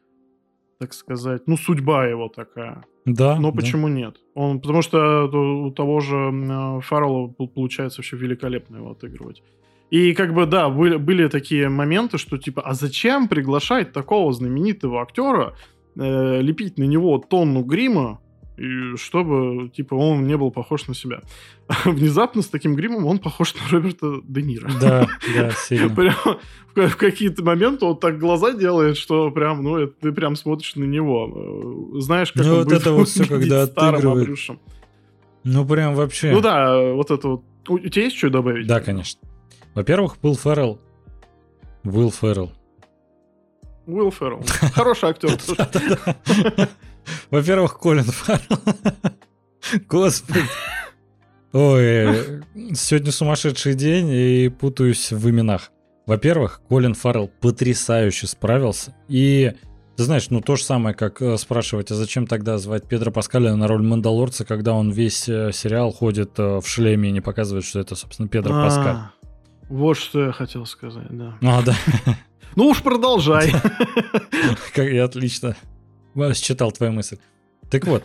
[0.80, 2.86] так сказать, ну, судьба его такая.
[3.06, 3.38] Да.
[3.40, 3.94] Но почему да.
[3.94, 4.16] нет?
[4.34, 9.44] Он, потому что у того же Фаррелла получается вообще великолепно его отыгрывать.
[9.90, 15.02] И как бы, да, были, были такие моменты, что типа, а зачем приглашать такого знаменитого
[15.02, 15.56] актера,
[15.96, 18.20] э, лепить на него тонну грима,
[18.60, 21.22] и чтобы, типа, он не был похож на себя.
[21.68, 24.70] А внезапно с таким гримом он похож на Роберта Де Ниро.
[24.82, 25.96] Да, да, сильно.
[25.96, 26.16] Прям
[26.76, 30.76] в, в какие-то моменты он так глаза делает, что прям, ну, это, ты прям смотришь
[30.76, 32.00] на него.
[32.00, 34.24] Знаешь, как ну, он вот будет это вот все, когда отыгрывает.
[34.24, 34.60] Обрюшем.
[35.46, 36.32] Ну, прям вообще.
[36.32, 37.44] Ну да, вот это вот.
[37.70, 38.68] У, у тебя есть что добавить?
[38.68, 39.22] Да, конечно.
[39.76, 40.80] Во-первых, был Феррелл.
[41.84, 42.52] Уилл Феррелл.
[43.86, 44.44] Уилл Феррелл.
[44.74, 45.32] Хороший актер.
[47.32, 48.60] Во-первых, Колин Фаррелл.
[49.88, 50.42] Господи.
[51.52, 52.44] Ой,
[52.76, 55.72] сегодня сумасшедший день и путаюсь в именах.
[56.06, 58.96] Во-первых, Колин Фаррелл потрясающе справился.
[59.08, 59.54] И
[60.00, 63.54] ты знаешь, ну то же самое, как э, спрашивать, а зачем тогда звать Педро Паскаля
[63.56, 67.66] на роль Мандалорца, когда он весь э, сериал ходит э, в шлеме и не показывает,
[67.66, 68.98] что это, собственно, Педро а, Паскаль.
[69.70, 71.38] Вот что я хотел сказать, да.
[71.42, 71.76] А, да.
[72.56, 73.54] Ну уж продолжай.
[74.74, 75.56] Как я отлично
[76.34, 77.18] считал твою мысль.
[77.70, 78.04] Так вот,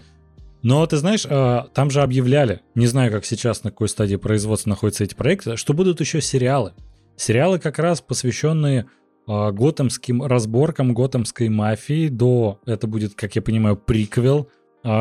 [0.62, 4.70] но ты знаешь, а, там же объявляли, не знаю, как сейчас, на какой стадии производства
[4.70, 6.72] находятся эти проекты, что будут еще сериалы.
[7.16, 8.86] Сериалы как раз посвященные
[9.26, 12.08] а, готэмским разборкам готэмской мафии.
[12.08, 14.48] До, это будет, как я понимаю, приквел,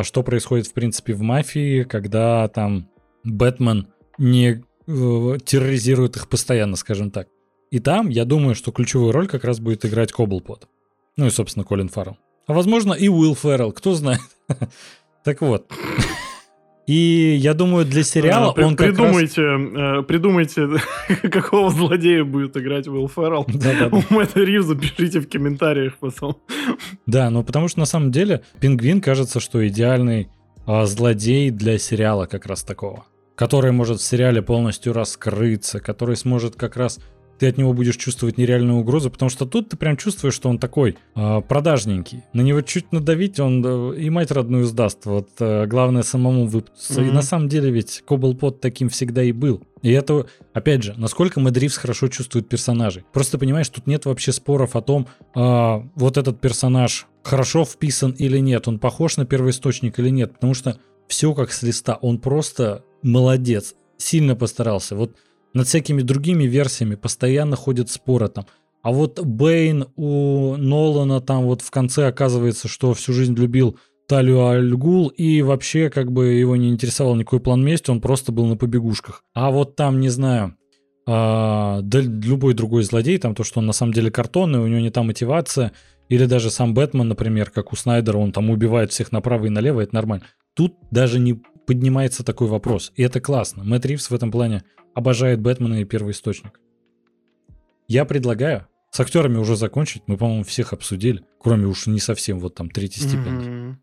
[0.03, 2.87] что происходит, в принципе, в мафии, когда там
[3.25, 3.87] Бэтмен
[4.17, 7.27] не э, терроризирует их постоянно, скажем так.
[7.71, 10.67] И там, я думаю, что ключевую роль как раз будет играть Коблпот.
[11.17, 12.17] Ну и, собственно, Колин Фаррелл.
[12.45, 14.21] А возможно и Уилл Феррелл, кто знает.
[15.23, 15.71] Так вот.
[16.85, 20.01] И я думаю, для сериала а, он придумайте, раз...
[20.01, 20.67] э, придумайте,
[21.29, 23.47] какого злодея будет играть Уилл Феррелл.
[24.09, 26.35] У Мэтта Ривза пишите в комментариях потом.
[27.05, 30.27] Да, ну потому что на самом деле Пингвин кажется, что идеальный
[30.65, 33.05] а, злодей для сериала как раз такого.
[33.35, 36.99] Который может в сериале полностью раскрыться, который сможет как раз
[37.43, 40.59] ты от него будешь чувствовать нереальную угрозу, потому что тут ты прям чувствуешь, что он
[40.59, 42.23] такой э, продажненький.
[42.31, 45.05] На него чуть надавить, он э, и мать родную сдаст.
[45.05, 47.01] Вот э, главное самому выпутаться.
[47.01, 47.09] Mm-hmm.
[47.09, 49.61] И на самом деле ведь Коблпот таким всегда и был.
[49.81, 53.03] И это, опять же, насколько Мэд Ривз хорошо чувствует персонажей.
[53.11, 58.37] Просто понимаешь, тут нет вообще споров о том, э, вот этот персонаж хорошо вписан или
[58.37, 60.77] нет, он похож на первоисточник или нет, потому что
[61.07, 64.95] все как с листа, он просто молодец, сильно постарался.
[64.95, 65.15] Вот
[65.53, 68.45] над всякими другими версиями постоянно ходят споры там.
[68.81, 73.77] А вот Бэйн у Нолана там вот в конце оказывается, что всю жизнь любил
[74.07, 78.45] Талию Альгул, и вообще как бы его не интересовал никакой план мести, он просто был
[78.45, 79.23] на побегушках.
[79.33, 80.57] А вот там, не знаю,
[81.07, 84.79] а, да любой другой злодей, там то, что он на самом деле картонный, у него
[84.79, 85.71] не там мотивация,
[86.09, 89.81] или даже сам Бэтмен, например, как у Снайдера, он там убивает всех направо и налево,
[89.81, 90.25] это нормально.
[90.53, 93.63] Тут даже не поднимается такой вопрос, и это классно.
[93.63, 94.63] Мэтт Ривз в этом плане
[94.93, 96.59] обожает Бэтмена и Первый Источник.
[97.87, 100.03] Я предлагаю с актерами уже закончить.
[100.07, 101.23] Мы, по-моему, всех обсудили.
[101.39, 103.47] Кроме уж не совсем вот там третьей степени.
[103.47, 103.75] Mm-hmm.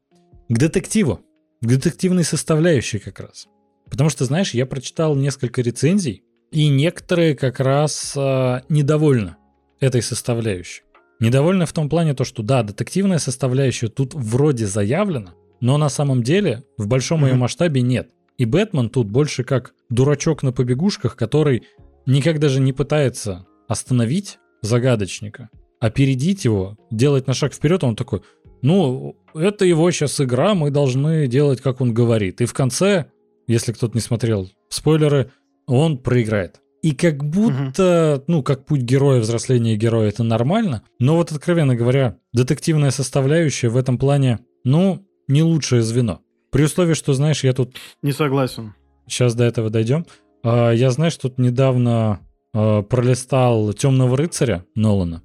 [0.51, 1.20] К детективу.
[1.60, 3.48] К детективной составляющей как раз.
[3.90, 6.22] Потому что, знаешь, я прочитал несколько рецензий,
[6.52, 9.36] и некоторые как раз э, недовольны
[9.80, 10.82] этой составляющей.
[11.18, 16.23] Недовольны в том плане то, что да, детективная составляющая тут вроде заявлена, но на самом
[16.23, 18.11] деле в большом ее масштабе нет.
[18.39, 21.65] И Бэтмен тут больше как дурачок на побегушках, который
[22.07, 25.51] никак даже не пытается остановить загадочника.
[25.81, 28.20] опередить его, делать на шаг вперед, он такой,
[28.62, 32.41] ну, это его сейчас игра, мы должны делать, как он говорит.
[32.43, 33.07] И в конце,
[33.47, 35.31] если кто-то не смотрел спойлеры,
[35.66, 36.61] он проиграет.
[36.82, 38.24] И как будто, угу.
[38.27, 40.82] ну, как путь героя, взросления героя, это нормально.
[40.99, 46.20] Но вот, откровенно говоря, детективная составляющая в этом плане, ну, не лучшее звено.
[46.51, 47.77] При условии, что, знаешь, я тут...
[48.02, 48.74] Не согласен.
[49.07, 50.05] Сейчас до этого дойдем.
[50.43, 52.20] А, я, знаешь, тут недавно
[52.52, 55.23] а, пролистал «Темного рыцаря» Нолана.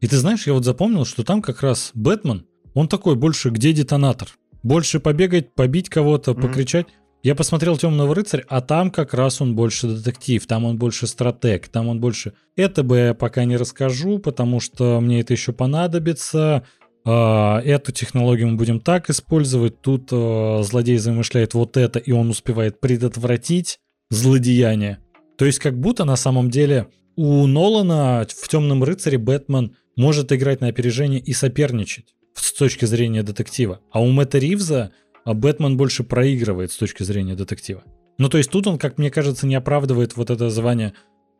[0.00, 3.72] И ты знаешь, я вот запомнил, что там как раз Бэтмен, он такой больше где
[3.72, 4.28] детонатор.
[4.62, 6.40] Больше побегать, побить кого-то, mm-hmm.
[6.40, 6.86] покричать.
[7.22, 11.68] Я посмотрел Темного рыцаря, а там как раз он больше детектив, там он больше стратег,
[11.68, 12.32] там он больше.
[12.56, 16.64] Это бы я пока не расскажу, потому что мне это еще понадобится.
[17.04, 19.80] А, эту технологию мы будем так использовать.
[19.80, 23.78] Тут а, злодей замышляет вот это, и он успевает предотвратить
[24.10, 24.98] злодеяние.
[25.36, 30.60] То есть как будто на самом деле у Нолана в Темном рыцаре Бэтмен может играть
[30.60, 33.80] на опережение и соперничать с точки зрения детектива.
[33.90, 34.92] А у Мэтта Ривза
[35.24, 37.82] а Бэтмен больше проигрывает с точки зрения детектива.
[38.18, 40.94] Ну, то есть тут он, как мне кажется, не оправдывает вот это звание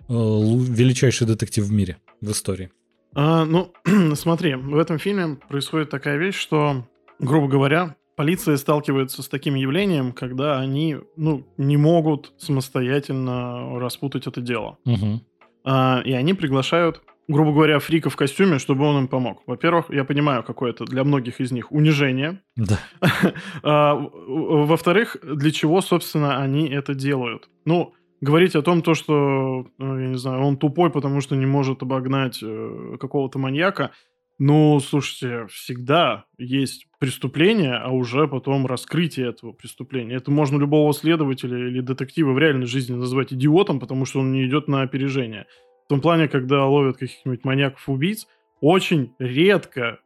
[0.09, 2.71] э, величайший детектив в мире, в истории.
[3.15, 3.73] А, ну,
[4.15, 6.87] смотри, в этом фильме происходит такая вещь, что,
[7.19, 14.41] грубо говоря, полиция сталкивается с таким явлением, когда они, ну, не могут самостоятельно распутать это
[14.41, 14.79] дело.
[14.85, 15.21] Угу.
[15.65, 19.43] А, и они приглашают грубо говоря, фрика в костюме, чтобы он им помог.
[19.47, 22.41] Во-первых, я понимаю, какое это для многих из них унижение.
[22.57, 22.81] Да.
[23.63, 27.49] а, во-вторых, для чего, собственно, они это делают?
[27.65, 31.47] Ну, говорить о том, то, что, ну, я не знаю, он тупой, потому что не
[31.47, 33.93] может обогнать э, какого-то маньяка,
[34.39, 40.15] ну, слушайте, всегда есть преступление, а уже потом раскрытие этого преступления.
[40.15, 44.47] Это можно любого следователя или детектива в реальной жизни назвать идиотом, потому что он не
[44.47, 45.47] идет на опережение
[45.91, 48.29] том плане, когда ловят каких-нибудь маньяков-убийц,
[48.61, 49.99] очень редко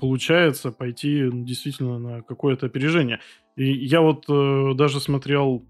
[0.00, 3.20] получается пойти действительно на какое-то опережение.
[3.54, 5.66] И я вот э, даже смотрел,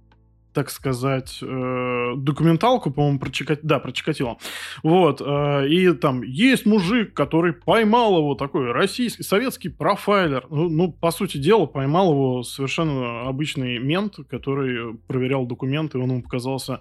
[0.52, 3.68] так сказать, э, документалку, по-моему, про Чикатило.
[3.68, 4.38] Да, про Чикатило.
[4.82, 5.20] Вот.
[5.20, 10.46] Э, и там есть мужик, который поймал его, такой российский, советский профайлер.
[10.50, 16.22] Ну, ну, по сути дела, поймал его совершенно обычный мент, который проверял документы, он ему
[16.22, 16.80] показался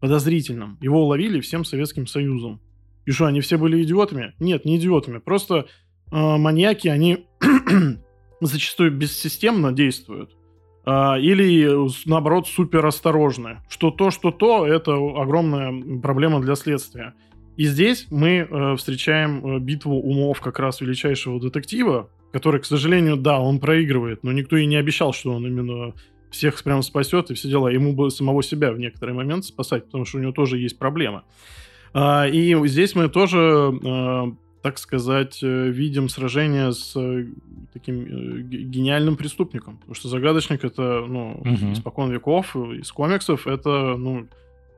[0.00, 0.78] подозрительным.
[0.80, 2.60] Его уловили всем Советским Союзом.
[3.04, 4.34] И что, они все были идиотами?
[4.38, 5.18] Нет, не идиотами.
[5.18, 5.66] Просто
[6.10, 7.26] э, маньяки, они
[8.40, 10.37] зачастую бессистемно действуют.
[10.88, 11.68] Э, или,
[12.08, 13.58] наоборот, супер осторожны.
[13.68, 17.14] Что то, что то, это огромная проблема для следствия.
[17.56, 23.16] И здесь мы э, встречаем э, битву умов как раз величайшего детектива, который, к сожалению,
[23.16, 25.92] да, он проигрывает, но никто и не обещал, что он именно
[26.30, 27.68] всех прям спасет и все дела.
[27.68, 31.22] Ему бы самого себя в некоторый момент спасать, потому что у него тоже есть проблемы.
[31.92, 34.32] А, и здесь мы тоже, а,
[34.62, 37.26] так сказать, э, видим сражение с э,
[37.72, 39.76] таким э, гениальным преступником.
[39.76, 41.72] Потому что загадочник это, ну, угу.
[41.72, 44.26] испокон веков, из комиксов это, ну,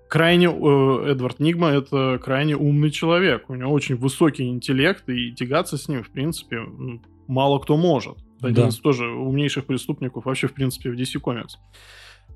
[0.08, 3.48] крайне Эдвард Нигма это крайне умный человек.
[3.48, 6.60] У него очень высокий интеллект, и тягаться с ним, в принципе,
[7.26, 8.18] мало кто может.
[8.40, 8.68] Один да.
[8.68, 11.56] из тоже умнейших преступников вообще, в принципе, в DC Comics.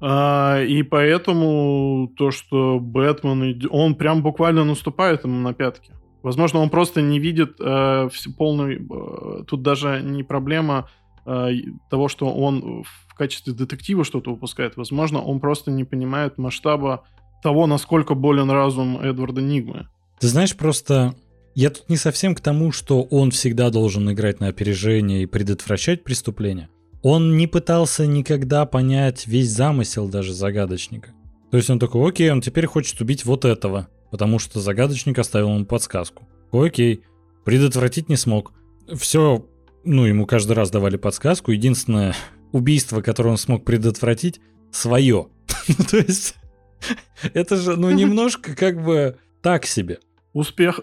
[0.01, 5.93] А, и поэтому то, что Бэтмен, он прям буквально наступает ему на пятки.
[6.25, 8.81] Возможно, он просто не видит э, полную...
[8.81, 10.89] Э, тут даже не проблема
[11.27, 11.51] э,
[11.91, 14.79] того, что он в качестве детектива что-то выпускает.
[14.79, 17.05] Возможно, он просто не понимает масштаба
[17.43, 19.87] того, насколько болен разум Эдварда Нигмы.
[20.19, 21.15] Ты знаешь, просто
[21.55, 26.05] я тут не совсем к тому, что он всегда должен играть на опережение и предотвращать
[26.05, 26.71] преступления.
[27.03, 31.11] Он не пытался никогда понять весь замысел даже загадочника.
[31.51, 35.49] То есть он такой, окей, он теперь хочет убить вот этого, потому что загадочник оставил
[35.49, 36.29] ему подсказку.
[36.53, 37.03] Окей,
[37.45, 38.53] предотвратить не смог.
[38.95, 39.45] Все,
[39.83, 41.51] ну, ему каждый раз давали подсказку.
[41.51, 42.15] Единственное
[42.53, 45.31] убийство, которое он смог предотвратить, свое.
[45.91, 46.37] То есть,
[47.35, 49.99] это же, ну, немножко как бы так себе.
[50.33, 50.79] Успех.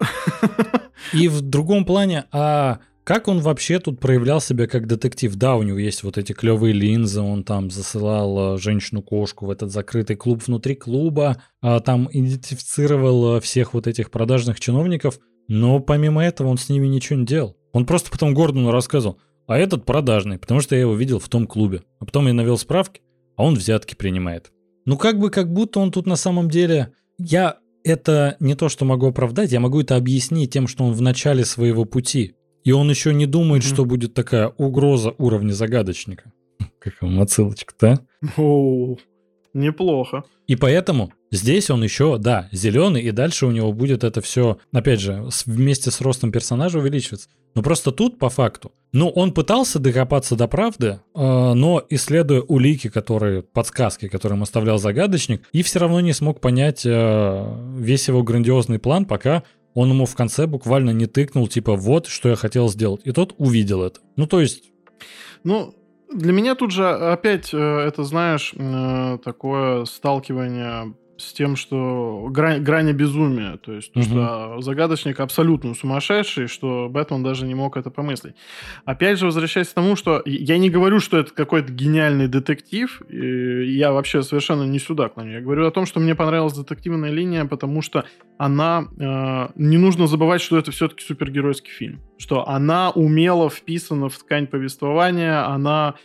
[1.14, 2.80] И в другом плане, а
[3.14, 5.36] как он вообще тут проявлял себя как детектив?
[5.36, 9.70] Да, у него есть вот эти клевые линзы, он там засылал э, женщину-кошку в этот
[9.70, 15.20] закрытый клуб внутри клуба, а там идентифицировал э, всех вот этих продажных чиновников,
[15.50, 17.58] но помимо этого он с ними ничего не делал.
[17.74, 21.48] Он просто потом Гордону рассказывал, а этот продажный, потому что я его видел в том
[21.48, 21.84] клубе.
[22.00, 23.02] А потом я навел справки,
[23.36, 24.54] а он взятки принимает.
[24.86, 26.94] Ну как бы, как будто он тут на самом деле...
[27.18, 31.02] Я это не то, что могу оправдать, я могу это объяснить тем, что он в
[31.02, 32.36] начале своего пути.
[32.64, 33.74] И он еще не думает, mm-hmm.
[33.74, 36.32] что будет такая угроза уровня загадочника.
[36.80, 38.00] Как вам отсылочка-то,
[38.38, 38.98] О,
[39.54, 40.24] неплохо.
[40.48, 45.00] И поэтому здесь он еще, да, зеленый, и дальше у него будет это все, опять
[45.00, 47.30] же, вместе с ростом персонажа увеличиваться.
[47.54, 52.90] Но просто тут, по факту, ну, он пытался докопаться до правды, э, но исследуя улики,
[52.90, 58.24] которые, подсказки, которые ему оставлял загадочник, и все равно не смог понять э, весь его
[58.24, 62.69] грандиозный план, пока он ему в конце буквально не тыкнул, типа, вот, что я хотел
[62.69, 63.02] сделать.
[63.06, 63.99] И тот увидел это.
[64.15, 64.64] Ну, то есть...
[65.43, 65.73] Ну,
[66.14, 72.61] для меня тут же опять э, это, знаешь, э, такое сталкивание с тем, что грань,
[72.61, 73.57] грани безумия.
[73.57, 74.03] То есть, угу.
[74.03, 78.35] что загадочник абсолютно сумасшедший, что Бэтмен даже не мог это помыслить.
[78.85, 83.91] Опять же, возвращаясь к тому, что я не говорю, что это какой-то гениальный детектив, я
[83.91, 85.31] вообще совершенно не сюда клоню.
[85.31, 88.06] Я говорю о том, что мне понравилась детективная линия, потому что
[88.38, 88.88] она...
[88.99, 92.02] Э, не нужно забывать, что это все-таки супергеройский фильм.
[92.18, 95.95] Что она умело вписана в ткань повествования, она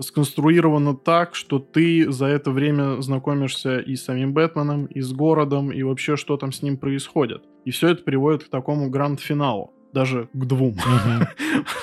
[0.00, 5.70] сконструировано так, что ты за это время знакомишься и с самим Бэтменом, и с городом,
[5.70, 7.44] и вообще, что там с ним происходит.
[7.66, 9.72] И все это приводит к такому гранд-финалу.
[9.92, 10.76] Даже к двум,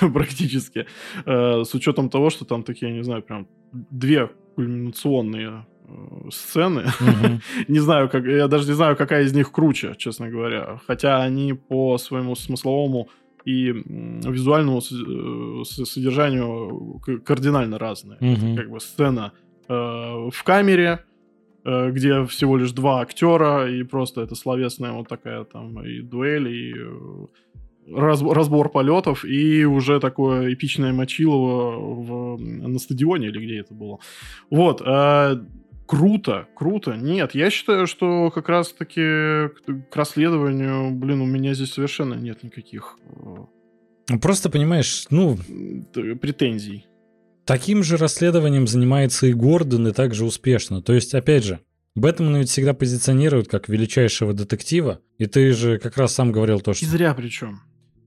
[0.00, 0.86] практически.
[1.24, 6.86] Э, с учетом того, что там такие, я не знаю, прям две кульминационные э, сцены.
[7.68, 10.80] не знаю, как, я даже не знаю, какая из них круче, честно говоря.
[10.88, 13.08] Хотя они по своему смысловому
[13.44, 18.18] и визуальному э, содержанию кардинально разные.
[18.18, 18.56] Mm-hmm.
[18.56, 19.32] как бы сцена
[19.68, 21.04] э, в камере,
[21.64, 26.48] э, где всего лишь два актера, и просто это словесная вот такая там и дуэль,
[26.48, 27.26] и э,
[27.94, 33.98] раз, разбор полетов, и уже такое эпичное Мочилово в, на стадионе, или где это было.
[34.50, 34.82] Вот.
[34.84, 35.36] Э,
[35.90, 36.94] круто, круто.
[36.94, 39.48] Нет, я считаю, что как раз-таки
[39.90, 42.96] к расследованию, блин, у меня здесь совершенно нет никаких...
[43.16, 43.44] Э,
[44.08, 45.36] ну, просто понимаешь, ну...
[45.92, 46.86] Претензий.
[47.44, 50.80] Таким же расследованием занимается и Гордон, и также успешно.
[50.80, 51.58] То есть, опять же,
[51.96, 56.72] Бэтмена ведь всегда позиционируют как величайшего детектива, и ты же как раз сам говорил то,
[56.72, 56.84] что...
[56.84, 57.62] И зря причем.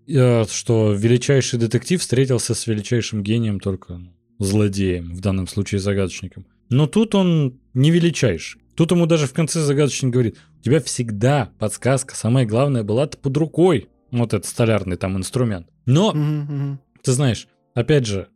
[0.07, 6.45] Э, что величайший детектив встретился с величайшим гением только ну, злодеем, в данном случае загадочником.
[6.69, 8.61] Но тут он не величайший.
[8.75, 13.37] Тут ему даже в конце загадочник говорит, у тебя всегда подсказка, самое главное, была под
[13.37, 13.89] рукой.
[14.11, 15.67] Вот этот столярный там инструмент.
[15.85, 16.77] Но, mm-hmm.
[17.03, 18.27] ты знаешь, опять же,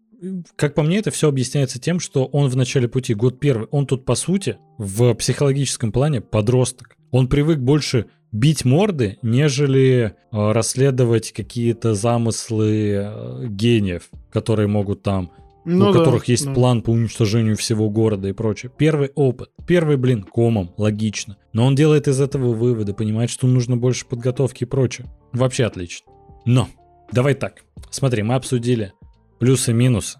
[0.56, 3.86] как по мне, это все объясняется тем, что он в начале пути, год первый, он
[3.86, 6.98] тут, по сути, в психологическом плане подросток.
[7.12, 15.32] Он привык больше бить морды, нежели э, расследовать какие-то замыслы э, гениев, которые могут там
[15.68, 16.54] ну, у да, которых есть да.
[16.54, 18.72] план по уничтожению всего города и прочее.
[18.76, 19.50] Первый опыт.
[19.68, 21.38] Первый, блин, комом, логично.
[21.54, 25.08] Но он делает из этого выводы, понимает, что нужно больше подготовки и прочее.
[25.34, 26.12] Вообще отлично.
[26.46, 26.70] Но,
[27.12, 27.64] давай так.
[27.90, 28.94] Смотри, мы обсудили
[29.40, 30.20] плюсы-минусы.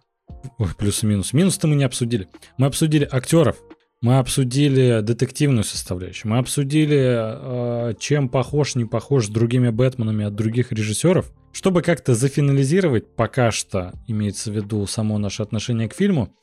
[0.58, 1.36] Ой, плюсы-минусы.
[1.36, 2.28] Минус-то мы не обсудили.
[2.58, 3.58] Мы обсудили актеров,
[4.02, 10.36] мы обсудили детективную составляющую, мы обсудили, э, чем похож, не похож с другими Бэтменами от
[10.36, 11.32] других режиссеров.
[11.52, 16.36] Чтобы как-то зафинализировать пока что, имеется в виду само наше отношение к фильму,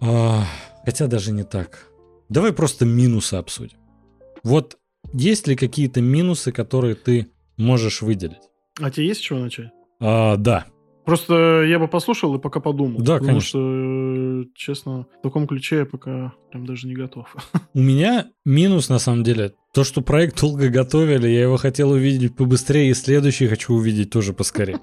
[0.00, 0.38] э,
[0.84, 1.88] хотя даже не так.
[2.28, 3.78] Давай просто минусы обсудим.
[4.42, 4.78] Вот
[5.12, 8.50] есть ли какие-то минусы, которые ты можешь выделить?
[8.80, 9.70] А тебе есть с чего начать?
[10.00, 10.66] А, да.
[11.04, 13.00] Просто я бы послушал и пока подумал.
[13.00, 13.48] Да, потому конечно.
[13.48, 17.34] что, честно, в таком ключе я пока прям даже не готов.
[17.74, 22.36] У меня минус, на самом деле, то, что проект долго готовили, я его хотел увидеть
[22.36, 24.80] побыстрее, и следующий хочу увидеть тоже поскорее.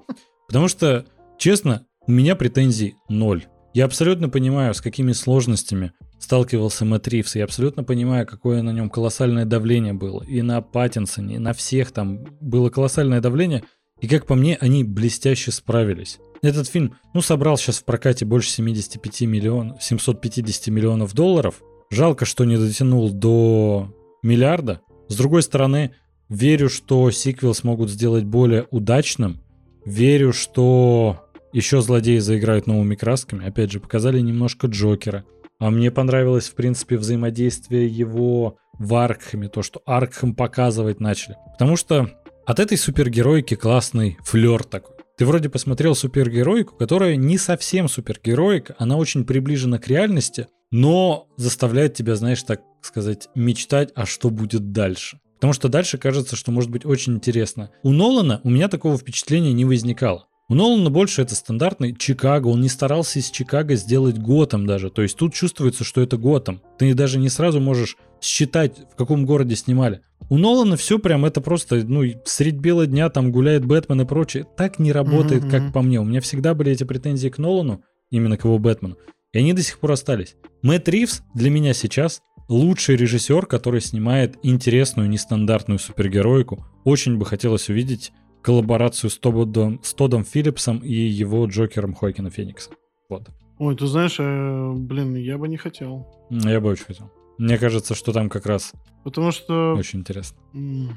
[0.47, 1.05] Потому что,
[1.37, 3.45] честно, у меня претензий ноль.
[3.73, 7.35] Я абсолютно понимаю, с какими сложностями сталкивался Мэтт Ривз.
[7.35, 10.23] Я абсолютно понимаю, какое на нем колоссальное давление было.
[10.23, 13.63] И на Паттинсоне, и на всех там было колоссальное давление–
[13.99, 16.19] и как по мне, они блестяще справились.
[16.41, 21.61] Этот фильм, ну, собрал сейчас в прокате больше 75 миллионов, 750 миллионов долларов.
[21.89, 23.91] Жалко, что не дотянул до
[24.23, 24.81] миллиарда.
[25.07, 25.95] С другой стороны,
[26.29, 29.41] верю, что сиквел смогут сделать более удачным.
[29.85, 33.47] Верю, что еще злодеи заиграют новыми красками.
[33.47, 35.25] Опять же, показали немножко Джокера.
[35.59, 41.35] А мне понравилось, в принципе, взаимодействие его в Аркхаме, то, что Аркхам показывать начали.
[41.53, 42.11] Потому что
[42.45, 44.95] от этой супергероики классный флер такой.
[45.17, 51.95] Ты вроде посмотрел супергероику, которая не совсем супергероика, она очень приближена к реальности, но заставляет
[51.95, 55.19] тебя, знаешь, так сказать, мечтать, а что будет дальше.
[55.35, 57.69] Потому что дальше кажется, что может быть очень интересно.
[57.83, 60.27] У Нолана у меня такого впечатления не возникало.
[60.49, 62.47] У Нолана больше это стандартный Чикаго.
[62.47, 64.89] Он не старался из Чикаго сделать Готэм даже.
[64.89, 66.61] То есть тут чувствуется, что это Готэм.
[66.77, 70.01] Ты даже не сразу можешь считать, в каком городе снимали.
[70.29, 74.47] У Нолана все прям это просто, ну, средь бела дня там гуляет Бэтмен и прочее.
[74.55, 75.51] Так не работает, mm-hmm.
[75.51, 75.99] как по мне.
[75.99, 78.95] У меня всегда были эти претензии к Нолану, именно к его Бэтмену.
[79.33, 80.35] И они до сих пор остались.
[80.61, 86.65] Мэтт Ривз для меня сейчас лучший режиссер, который снимает интересную, нестандартную супергероику.
[86.83, 92.71] Очень бы хотелось увидеть коллаборацию с Тодом, с Тодом Филлипсом и его Джокером Хоакина Феникса.
[93.09, 93.29] Вот.
[93.59, 96.07] Ой, ты знаешь, э, блин, я бы не хотел.
[96.29, 97.11] Я бы очень хотел.
[97.37, 98.73] Мне кажется, что там как раз
[99.07, 99.73] Потому что...
[99.77, 100.37] очень интересно.
[100.51, 100.91] Ну,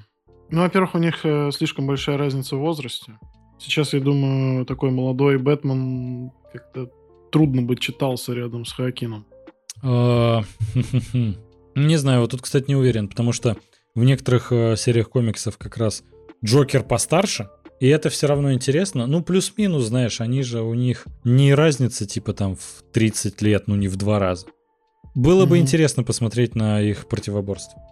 [0.51, 3.13] во-первых, у них э, слишком большая разница в возрасте.
[3.57, 6.91] Сейчас, я думаю, такой молодой Бэтмен как-то
[7.31, 9.27] трудно бы читался рядом с Хоакином.
[9.83, 10.43] А,
[11.75, 13.57] не знаю, вот тут, кстати, не уверен, потому что
[13.95, 16.03] в некоторых э, сериях комиксов как раз
[16.45, 17.49] Джокер постарше,
[17.81, 19.07] и это все равно интересно.
[19.07, 23.77] Ну, плюс-минус, знаешь, они же у них не разница типа там в 30 лет, ну
[23.77, 24.47] не в два раза.
[25.15, 27.83] Было бы интересно посмотреть на их противоборство.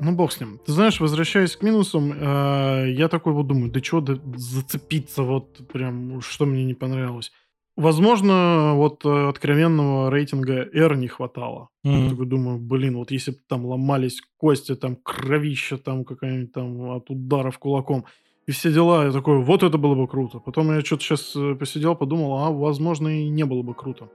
[0.00, 0.60] Ну, бог с ним.
[0.64, 5.66] Ты знаешь, возвращаясь к минусам, э, я такой вот думаю, да чего да зацепиться, вот
[5.72, 7.32] прям, что мне не понравилось.
[7.78, 11.68] Возможно, вот э, откровенного рейтинга R не хватало.
[11.84, 12.02] Мгм.
[12.02, 16.90] Я такой думаю, блин, вот если бы там ломались кости, там кровища там какая-нибудь там
[16.90, 18.04] от ударов кулаком
[18.48, 20.40] и все дела, я такой, вот это было бы круто.
[20.40, 24.08] Потом я что-то сейчас посидел, подумал, а возможно и не было бы круто.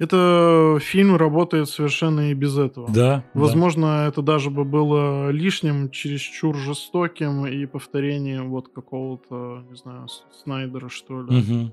[0.00, 2.90] Это фильм работает совершенно и без этого.
[2.90, 3.24] Да.
[3.32, 10.88] Возможно, это даже бы было лишним, чересчур жестоким и повторением вот какого-то, не знаю, Снайдера,
[10.88, 11.28] что ли.
[11.28, 11.72] да.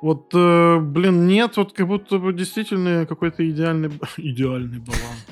[0.00, 5.26] Вот, э, блин, нет, вот как будто бы действительно какой-то идеальный, идеальный баланс.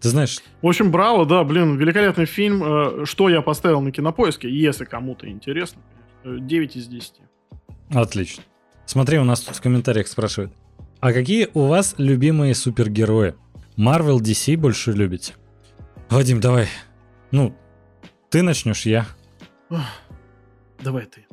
[0.00, 2.62] Ты знаешь, В общем, браво, да, блин, великолепный фильм.
[2.62, 5.80] Э, Что я поставил на кинопоиске, если кому-то интересно,
[6.22, 7.12] конечно, 9 из 10.
[7.90, 8.44] отлично.
[8.86, 10.52] Смотри, у нас тут в комментариях спрашивают.
[11.00, 13.34] А какие у вас любимые супергерои?
[13.78, 15.32] Marvel, DC больше любите?
[16.10, 16.68] Вадим, давай.
[17.30, 17.56] Ну,
[18.28, 19.06] ты начнешь, я.
[20.82, 21.26] Давай ты.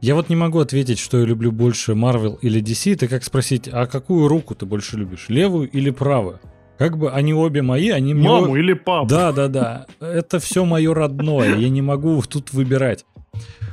[0.00, 2.94] Я вот не могу ответить, что я люблю больше Marvel или DC.
[2.94, 5.26] Это как спросить, а какую руку ты больше любишь?
[5.28, 6.40] Левую или правую?
[6.78, 8.26] Как бы они обе мои, они мне...
[8.26, 9.06] Маму или папу?
[9.06, 9.86] Да, да, да.
[10.00, 11.54] Это все мое родное.
[11.56, 13.04] Я не могу тут выбирать.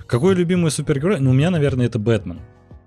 [0.05, 1.21] Какой любимый супергерой?
[1.21, 2.41] Ну, у меня, наверное, это Бэтмен.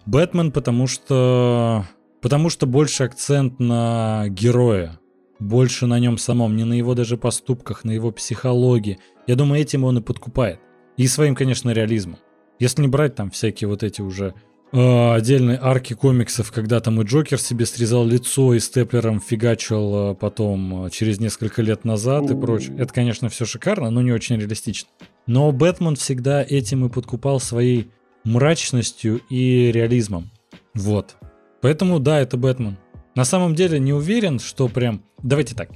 [0.05, 1.87] Бэтмен, потому что...
[2.21, 4.99] Потому что больше акцент на героя.
[5.39, 8.99] Больше на нем самом, не на его даже поступках, на его психологии.
[9.27, 10.61] Я думаю, этим он и подкупает.
[10.99, 12.19] И своим, конечно, реализмом.
[12.61, 14.35] Если не брать там всякие вот эти уже
[14.73, 20.15] э, отдельные арки комиксов, когда там и Джокер себе срезал лицо и степлером фигачил э,
[20.15, 22.77] потом э, через несколько лет назад и прочее.
[22.79, 24.91] Это, конечно, все шикарно, но не очень реалистично.
[25.27, 27.91] Но Бэтмен всегда этим и подкупал своей
[28.25, 30.31] мрачностью и реализмом.
[30.75, 31.17] Вот.
[31.63, 32.77] Поэтому да, это Бэтмен.
[33.15, 35.03] На самом деле не уверен, что прям...
[35.23, 35.71] Давайте так.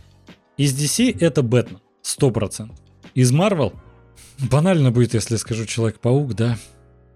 [0.59, 1.81] Из DC это Бэтмен.
[2.03, 2.71] 100%.
[3.15, 3.73] Из Marvel
[4.51, 6.59] банально будет, если скажу Человек-паук, да.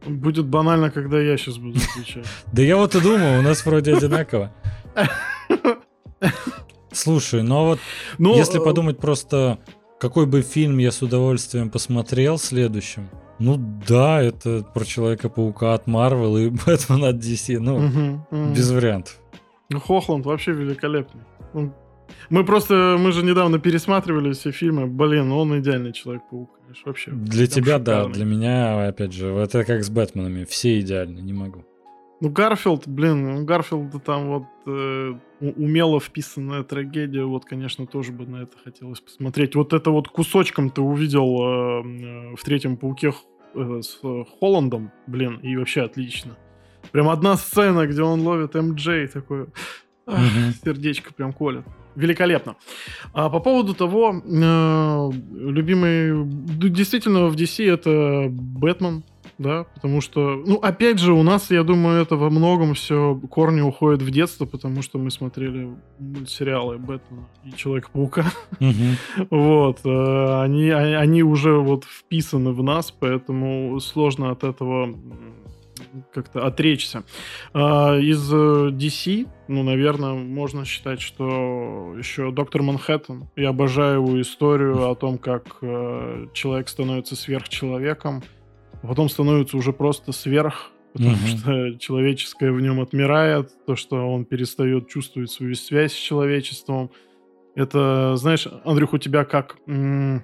[0.07, 2.27] Будет банально, когда я сейчас буду отвечать.
[2.53, 4.53] Да я вот и думал, у нас вроде одинаково.
[6.93, 7.81] Слушай, ну а вот
[8.19, 9.59] Ну, если э, подумать просто,
[10.01, 13.09] какой бы фильм я с удовольствием посмотрел следующим,
[13.39, 13.57] ну
[13.87, 19.19] да, это про Человека-паука от Marvel и Бэтмен от DC, ну, без вариантов.
[19.71, 21.23] Ну, Хохланд вообще великолепный.
[22.31, 24.87] Мы просто, мы же недавно пересматривали все фильмы.
[24.87, 26.51] Блин, он идеальный Человек-паук,
[26.85, 27.11] вообще.
[27.11, 31.65] Для тебя, да, для меня, опять же, это как с Бэтменами, все идеальны, не могу.
[32.21, 38.27] Ну, Гарфилд, блин, у Гарфилда там вот э, умело вписанная трагедия, вот, конечно, тоже бы
[38.27, 39.55] на это хотелось посмотреть.
[39.55, 43.13] Вот это вот кусочком ты увидел э, э, в третьем пауке
[43.55, 44.01] э, с
[44.41, 46.37] Холландом, блин, и вообще отлично.
[46.91, 49.47] Прям одна сцена, где он ловит МД, такой
[50.07, 50.55] Мгм.
[50.65, 51.67] сердечко прям колет.
[51.99, 52.55] Великолепно.
[53.13, 56.25] А по поводу того, э, любимый,
[56.71, 59.03] действительно в DC это Бэтмен,
[59.39, 63.61] да, потому что, ну, опять же, у нас, я думаю, это во многом все корни
[63.61, 68.27] уходят в детство, потому что мы смотрели мультсериалы Бэтмена и Человека-паука.
[68.61, 68.97] Мгм.
[69.31, 74.95] Вот, э, они, а- они уже вот вписаны в нас, поэтому сложно от этого
[76.13, 77.03] как-то отречься.
[77.53, 83.29] А, Из э, DC, ну, наверное, можно считать, что еще Доктор Манхэттен.
[83.37, 88.23] Я обожаю его историю о том, как э, человек становится сверхчеловеком,
[88.83, 91.27] а потом становится уже просто сверх, потому Мгм.
[91.27, 96.91] что человеческое в нем отмирает, то, что он перестает чувствовать свою связь с человечеством.
[97.55, 100.23] Это, знаешь, Андрюх, у тебя как м,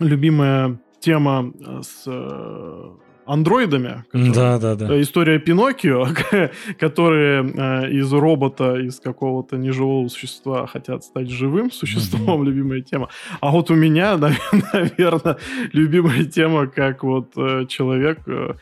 [0.00, 1.52] любимая тема
[1.82, 2.90] с э,
[3.32, 4.04] андроидами?
[4.12, 4.94] Да, да, да.
[4.94, 6.06] Э, История Пиноккио,
[6.78, 13.08] которые э, из робота, из какого-то неживого существа хотят стать живым существом, любимая тема.
[13.40, 14.16] А вот у меня,
[14.72, 15.36] наверное,
[15.72, 18.18] любимая тема, как вот э, человек...
[18.26, 18.54] э,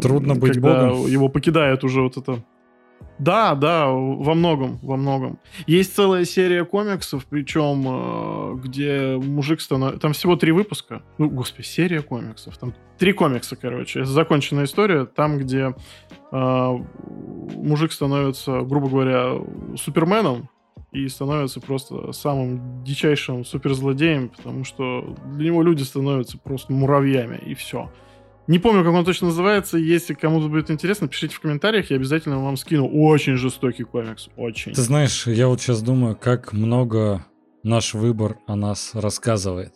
[0.00, 1.06] Трудно быть когда богом.
[1.06, 2.42] Его покидает уже вот это
[3.18, 5.38] Да, да, во многом, во многом.
[5.66, 10.00] Есть целая серия комиксов, причем э, где мужик становится...
[10.00, 11.02] Там всего три выпуска.
[11.18, 12.56] Ну, господи, серия комиксов.
[12.56, 14.00] Там три комикса, короче.
[14.00, 15.04] Это законченная история.
[15.04, 15.74] Там, где
[16.32, 16.78] э,
[17.56, 19.34] мужик становится, грубо говоря,
[19.76, 20.48] суперменом,
[20.92, 27.54] и становится просто самым дичайшим суперзлодеем, потому что для него люди становятся просто муравьями, и
[27.54, 27.90] все.
[28.50, 29.78] Не помню, как он точно называется.
[29.78, 32.88] Если кому-то будет интересно, пишите в комментариях, я обязательно вам скину.
[32.88, 34.72] Очень жестокий комикс, очень.
[34.72, 37.24] Ты знаешь, я вот сейчас думаю, как много
[37.62, 39.72] наш выбор о нас рассказывает.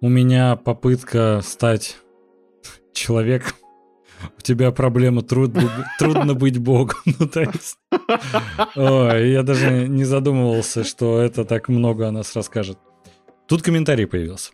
[0.00, 1.98] У меня попытка стать
[2.94, 3.52] человеком.
[4.38, 6.96] У тебя проблема трудно, трудно быть богом.
[8.74, 8.82] Ну.
[9.06, 12.78] Ой, я даже не задумывался, что это так много о нас расскажет.
[13.46, 14.52] Тут комментарий появился.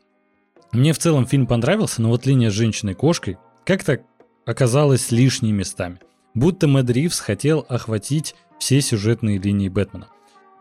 [0.72, 4.00] Мне в целом фильм понравился, но вот линия с женщиной-кошкой как-то
[4.46, 6.00] оказалась лишней местами.
[6.34, 10.08] Будто Мэд Ривз хотел охватить все сюжетные линии Бэтмена.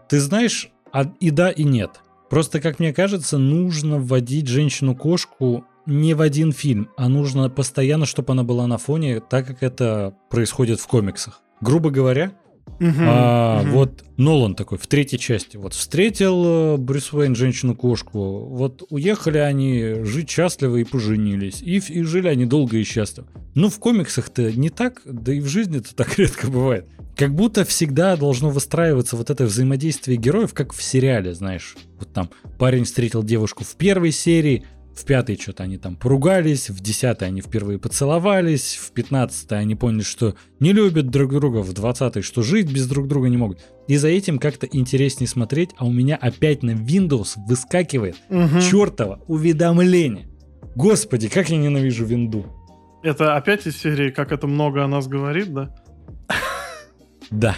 [0.08, 2.02] Ты знаешь, а, и да, и нет.
[2.30, 8.34] Просто, как мне кажется, нужно вводить женщину-кошку не в один фильм, а нужно постоянно, чтобы
[8.34, 11.42] она была на фоне, так как это происходит в комиксах.
[11.62, 12.32] Грубо говоря,
[12.80, 13.72] Угу, а, угу.
[13.72, 15.58] Вот Нолан такой в третьей части.
[15.58, 18.46] Вот встретил э, Брюс Уэйн женщину-кошку.
[18.46, 21.62] Вот уехали они жить счастливо и поженились.
[21.62, 23.28] И, и жили они долго и счастливо.
[23.56, 26.86] Ну, в комиксах-то не так, да и в жизни это так редко бывает.
[27.16, 31.76] Как будто всегда должно выстраиваться вот это взаимодействие героев, как в сериале, знаешь.
[32.00, 34.64] Вот там парень встретил девушку в первой серии,
[35.00, 40.04] в пятой что-то они там поругались, в десятой они впервые поцеловались, в пятнадцатой они поняли,
[40.04, 43.60] что не любят друг друга, в двадцатой, что жить без друг друга не могут.
[43.88, 48.60] И за этим как-то интереснее смотреть, а у меня опять на Windows выскакивает угу.
[48.62, 50.28] чертово уведомление.
[50.76, 52.46] Господи, как я ненавижу винду.
[53.02, 55.76] Это опять из серии «Как это много о нас говорит», да?
[57.32, 57.56] Да.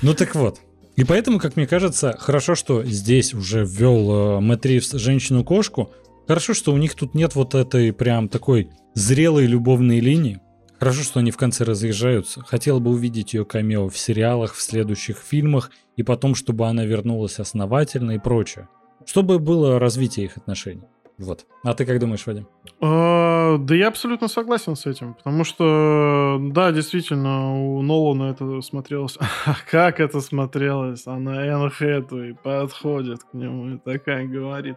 [0.00, 0.60] Ну так вот,
[0.98, 5.92] и поэтому, как мне кажется, хорошо, что здесь уже ввел э, Мэтт женщину-кошку.
[6.26, 10.40] Хорошо, что у них тут нет вот этой прям такой зрелой любовной линии.
[10.80, 12.40] Хорошо, что они в конце разъезжаются.
[12.40, 17.38] Хотел бы увидеть ее камео в сериалах, в следующих фильмах, и потом, чтобы она вернулась
[17.38, 18.68] основательно и прочее.
[19.06, 20.88] Чтобы было развитие их отношений.
[21.18, 21.46] Вот.
[21.64, 22.46] А ты как думаешь, Вадим?
[22.80, 29.18] А, да я абсолютно согласен с этим, потому что, да, действительно, у Нолана это смотрелось...
[29.46, 31.06] А как это смотрелось?
[31.06, 34.76] Она Энн Хэтуэй подходит к нему и такая говорит,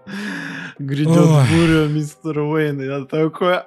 [0.79, 2.81] грядет буря, мистер Уэйн.
[2.81, 3.57] И я такой,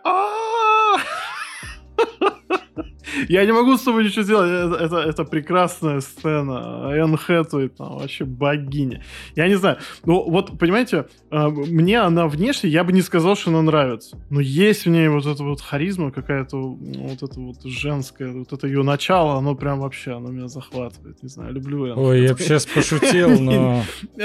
[3.29, 4.51] я не могу с тобой ничего сделать.
[4.51, 6.91] Это, это, это прекрасная сцена.
[6.95, 9.03] Энн Хэтуэй там вообще богиня.
[9.37, 9.79] Я не знаю.
[10.05, 14.19] Ну, вот, понимаете, э, мне она внешне, я бы не сказал, что она нравится.
[14.31, 18.53] Но есть в ней вот эта вот харизма какая-то, ну, вот это вот женская, вот
[18.53, 21.23] это ее начало, оно прям вообще, оно меня захватывает.
[21.23, 23.83] Не знаю, люблю Энн Ой, я бы сейчас пошутил, но...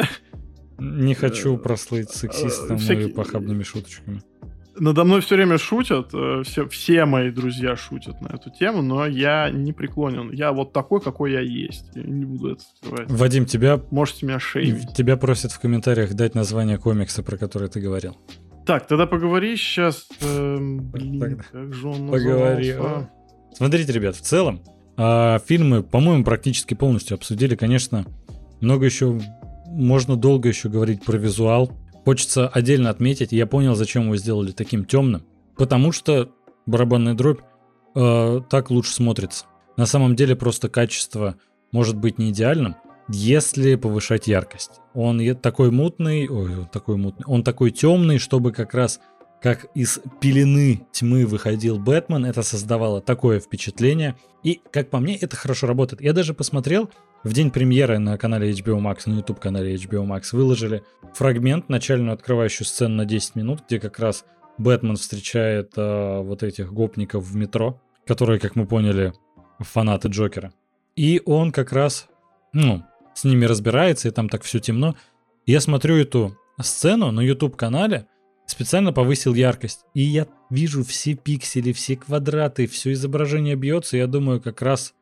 [0.81, 4.21] Не хочу прослыть сексистом и похабными шуточками
[4.79, 9.05] надо мной все время шутят, э, все, все мои друзья шутят на эту тему, но
[9.05, 10.31] я не преклонен.
[10.31, 11.85] Я вот такой, какой я есть.
[11.95, 13.11] Я не буду это скрывать.
[13.11, 13.79] Вадим, тебя...
[13.91, 14.93] Можете меня шеймить.
[14.95, 18.17] Тебя просят в комментариях дать название комикса, про который ты говорил.
[18.65, 20.07] Так, тогда поговори сейчас.
[20.21, 21.43] Э, блин, Тогда.
[21.51, 22.75] как же он Поговори.
[23.53, 24.61] Смотрите, ребят, в целом
[24.97, 27.55] э, фильмы, по-моему, практически полностью обсудили.
[27.55, 28.05] Конечно,
[28.61, 29.19] много еще
[29.65, 31.71] можно долго еще говорить про визуал,
[32.09, 35.21] Хочется отдельно отметить, я понял, зачем его сделали таким темным.
[35.55, 36.31] Потому что
[36.65, 37.41] барабанная дробь
[37.93, 39.45] э, так лучше смотрится.
[39.77, 41.35] На самом деле просто качество
[41.71, 42.77] может быть не идеальным,
[43.09, 44.81] если повышать яркость.
[44.95, 48.99] Он такой мутный, ой, такой мутный, он такой темный, чтобы как раз
[49.39, 54.15] как из пелены тьмы выходил Бэтмен, это создавало такое впечатление.
[54.41, 56.01] И, как по мне, это хорошо работает.
[56.01, 56.89] Я даже посмотрел,
[57.23, 60.83] в день премьеры на канале HBO Max, на YouTube-канале HBO Max, выложили
[61.13, 64.25] фрагмент, начальную открывающую сцену на 10 минут, где как раз
[64.57, 69.13] Бэтмен встречает э, вот этих гопников в метро, которые, как мы поняли,
[69.59, 70.53] фанаты Джокера.
[70.95, 72.07] И он как раз,
[72.53, 72.83] ну,
[73.13, 74.95] с ними разбирается, и там так все темно.
[75.45, 78.07] Я смотрю эту сцену на YouTube-канале,
[78.45, 79.85] специально повысил яркость.
[79.93, 83.97] И я вижу все пиксели, все квадраты, все изображение бьется.
[83.97, 84.93] Я думаю, как раз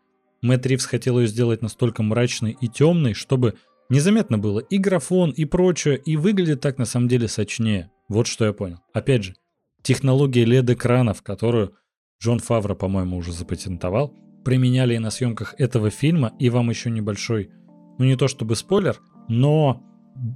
[0.41, 3.55] Мэтт Ривз хотел ее сделать настолько мрачной и темной, чтобы
[3.89, 7.91] незаметно было и графон, и прочее, и выглядит так на самом деле сочнее.
[8.07, 8.79] Вот что я понял.
[8.93, 9.35] Опять же,
[9.81, 11.73] технология LED-экранов, которую
[12.21, 17.51] Джон Фавро, по-моему, уже запатентовал, применяли и на съемках этого фильма, и вам еще небольшой,
[17.97, 19.83] ну не то чтобы спойлер, но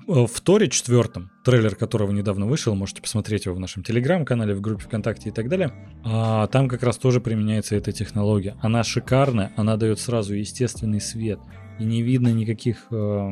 [0.07, 4.83] в Торе четвертом, трейлер которого недавно вышел, можете посмотреть его в нашем телеграм-канале, в группе
[4.83, 8.55] ВКонтакте и так далее, а, там как раз тоже применяется эта технология.
[8.61, 11.39] Она шикарная, она дает сразу естественный свет,
[11.79, 13.31] и не видно никаких э,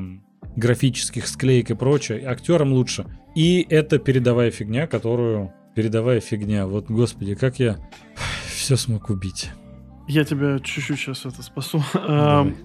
[0.56, 2.26] графических склеек и прочее.
[2.26, 3.06] Актерам лучше.
[3.36, 5.54] И это передовая фигня, которую...
[5.76, 6.66] Передовая фигня.
[6.66, 7.78] Вот, господи, как я
[8.48, 9.52] все смог убить.
[10.08, 11.84] Я тебя чуть-чуть сейчас это спасу.
[11.94, 12.56] Давай.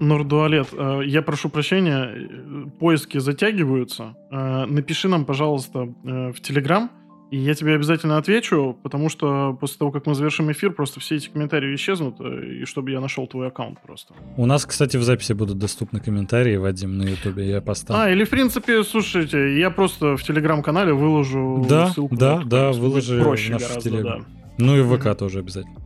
[0.00, 4.16] Нордуалет, э, я прошу прощения, э, поиски затягиваются.
[4.30, 6.90] Э, напиши нам, пожалуйста, в Телеграм,
[7.30, 11.16] и я тебе обязательно отвечу, потому что после того, как мы завершим эфир, просто все
[11.16, 14.14] эти комментарии исчезнут, и чтобы я нашел твой аккаунт просто.
[14.36, 18.02] У нас, кстати, в записи будут доступны комментарии, Вадим, на Ютубе, я поставлю.
[18.02, 22.16] А, или, в принципе, слушайте, я просто в Телеграм-канале выложу да, ссылку.
[22.16, 24.22] Да, да, выложи проще наш Телеграм.
[24.22, 24.64] Да.
[24.64, 25.14] Ну и в ВК mm-hmm.
[25.14, 25.76] тоже обязательно.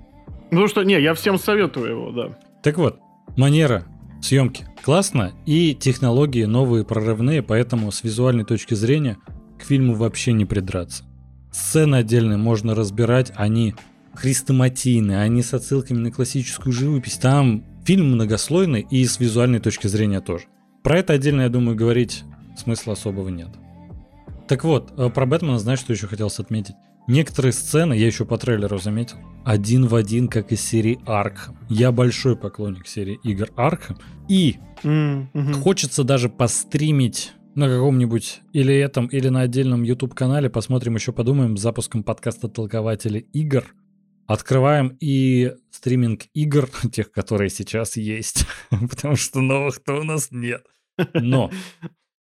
[0.51, 2.39] Ну что, не, я всем советую его, да.
[2.63, 3.01] Так вот,
[3.37, 3.85] манера
[4.25, 9.19] съемки классно, и технологии новые прорывные, поэтому с визуальной точки зрения
[9.59, 11.05] к фильму вообще не придраться.
[11.53, 13.75] Сцены отдельные можно разбирать, они
[14.15, 17.19] хрестоматийные, они с отсылками на классическую живопись.
[17.19, 20.45] Там фильм многослойный и с визуальной точки зрения тоже.
[20.83, 22.25] Про это отдельно, я думаю, говорить
[22.57, 23.49] смысла особого нет.
[24.49, 26.75] Так вот, э, про Бэтмена, знаешь, что еще хотелось отметить?
[27.07, 31.59] Некоторые сцены, я еще по трейлеру заметил, один в один, как из серии Аркхам.
[31.69, 33.99] Я большой поклонник серии игр Аркхам.
[34.29, 35.53] И mm-hmm.
[35.61, 40.49] хочется даже постримить на каком-нибудь или этом, или на отдельном YouTube-канале.
[40.49, 43.65] Посмотрим, еще подумаем, с запуском подкаста «Толкователи игр».
[44.27, 48.47] Открываем и стриминг игр, тех, которые сейчас есть,
[48.91, 50.65] потому что новых-то у нас нет.
[51.13, 51.51] Но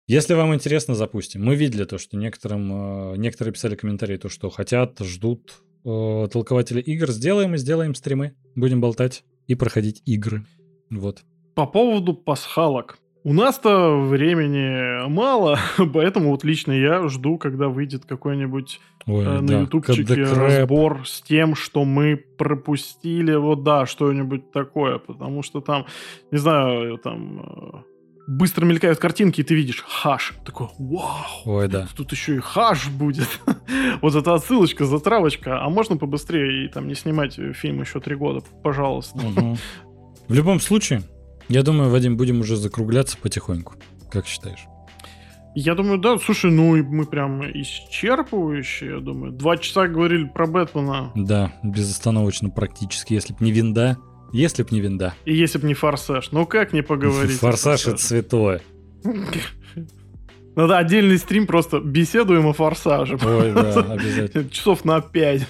[0.07, 1.43] если вам интересно, запустим.
[1.43, 6.81] Мы видели то, что некоторым, э, некоторые писали комментарии, то, что хотят, ждут э, толкователи
[6.81, 7.09] игр.
[7.09, 8.33] Сделаем и сделаем стримы.
[8.55, 10.45] Будем болтать и проходить игры.
[10.89, 11.23] Вот.
[11.55, 12.97] По поводу пасхалок.
[13.25, 15.57] У нас-то времени мало,
[15.93, 19.61] поэтому вот лично я жду, когда выйдет какой-нибудь Ой, э, на да.
[19.61, 25.85] ютубчике разбор с тем, что мы пропустили, вот да, что-нибудь такое, потому что там,
[26.31, 27.92] не знаю, там э,
[28.27, 30.33] быстро мелькают картинки, и ты видишь хаш.
[30.45, 31.87] Такой, вау, Ой, да.
[31.95, 33.27] тут еще и хаш будет.
[34.01, 35.63] вот эта отсылочка, затравочка.
[35.63, 39.19] А можно побыстрее и там не снимать фильм еще три года, пожалуйста.
[40.27, 41.03] В любом случае,
[41.49, 43.75] я думаю, Вадим, будем уже закругляться потихоньку.
[44.09, 44.65] Как считаешь?
[45.55, 46.17] Я думаю, да.
[46.17, 49.33] Слушай, ну мы прям исчерпывающие, я думаю.
[49.33, 51.11] Два часа говорили про Бэтмена.
[51.15, 53.13] Да, безостановочно практически.
[53.13, 53.97] Если б не винда,
[54.33, 55.13] если б не винда.
[55.23, 56.31] И если б не форсаж.
[56.31, 57.37] Ну как не поговорить?
[57.37, 58.61] Форсаж это святое.
[60.55, 63.17] Надо отдельный стрим просто беседуем о форсаже.
[63.23, 64.49] Ой, да, обязательно.
[64.49, 65.47] Часов на 5.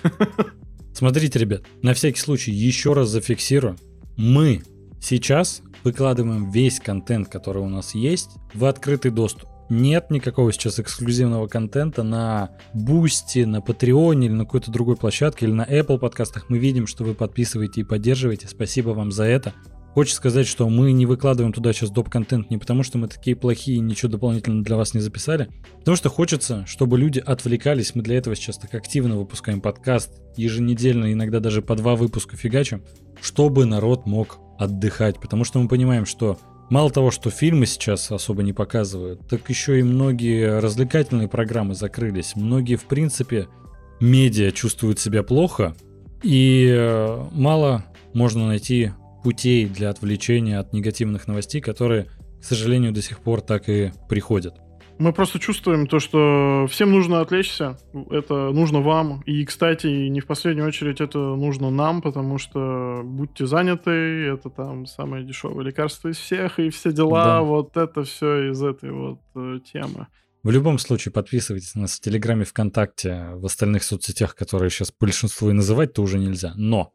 [0.93, 3.75] Смотрите, ребят, на всякий случай еще раз зафиксирую.
[4.15, 4.61] Мы
[5.01, 11.47] сейчас выкладываем весь контент, который у нас есть, в открытый доступ нет никакого сейчас эксклюзивного
[11.47, 16.49] контента на Boosty, на Patreon е или на какой-то другой площадке, или на Apple подкастах.
[16.49, 18.47] Мы видим, что вы подписываете и поддерживаете.
[18.47, 19.53] Спасибо вам за это.
[19.93, 23.77] Хочется сказать, что мы не выкладываем туда сейчас доп-контент не потому, что мы такие плохие
[23.77, 27.93] и ничего дополнительно для вас не записали, потому что хочется, чтобы люди отвлекались.
[27.93, 32.83] Мы для этого сейчас так активно выпускаем подкаст, еженедельно, иногда даже по два выпуска фигачим,
[33.21, 38.41] чтобы народ мог отдыхать, потому что мы понимаем, что Мало того, что фильмы сейчас особо
[38.43, 42.35] не показывают, так еще и многие развлекательные программы закрылись.
[42.35, 43.47] Многие, в принципе,
[43.99, 45.75] медиа чувствуют себя плохо,
[46.23, 48.91] и э, мало можно найти
[49.23, 52.07] путей для отвлечения от негативных новостей, которые,
[52.41, 54.55] к сожалению, до сих пор так и приходят.
[54.99, 57.77] Мы просто чувствуем то, что всем нужно отвлечься.
[58.11, 59.21] Это нужно вам.
[59.25, 64.85] И, кстати, не в последнюю очередь это нужно нам, потому что будьте заняты, это там
[64.85, 67.23] самое дешевое лекарство из всех, и все дела.
[67.25, 67.41] Да.
[67.41, 70.07] Вот это все из этой вот э, темы.
[70.43, 75.49] В любом случае, подписывайтесь на нас в Телеграме, ВКонтакте, в остальных соцсетях, которые сейчас большинство
[75.49, 76.51] и называть-то уже нельзя.
[76.55, 76.91] Но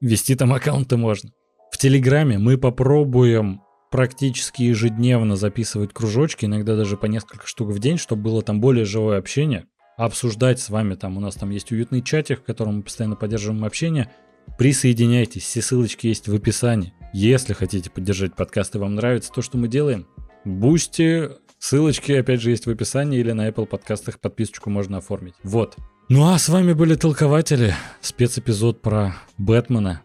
[0.00, 1.30] вести там аккаунты можно.
[1.72, 3.62] В Телеграме мы попробуем
[3.94, 8.84] практически ежедневно записывать кружочки, иногда даже по несколько штук в день, чтобы было там более
[8.84, 9.66] живое общение,
[9.96, 11.16] обсуждать с вами там.
[11.16, 14.10] У нас там есть уютный чатик, в котором мы постоянно поддерживаем общение.
[14.58, 16.92] Присоединяйтесь, все ссылочки есть в описании.
[17.12, 20.08] Если хотите поддержать подкаст и вам нравится то, что мы делаем,
[20.44, 21.30] Boosty,
[21.60, 25.34] ссылочки опять же есть в описании или на Apple подкастах подписочку можно оформить.
[25.44, 25.76] Вот.
[26.08, 30.02] Ну а с вами были толкователи, спецэпизод про Бэтмена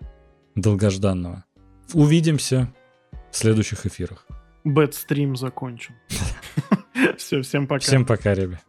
[0.53, 1.44] долгожданного.
[1.95, 2.72] Увидимся
[3.31, 4.26] в следующих эфирах.
[4.64, 5.95] Бэтстрим закончен.
[7.18, 7.80] Все, всем пока.
[7.80, 8.61] Всем пока, ребят.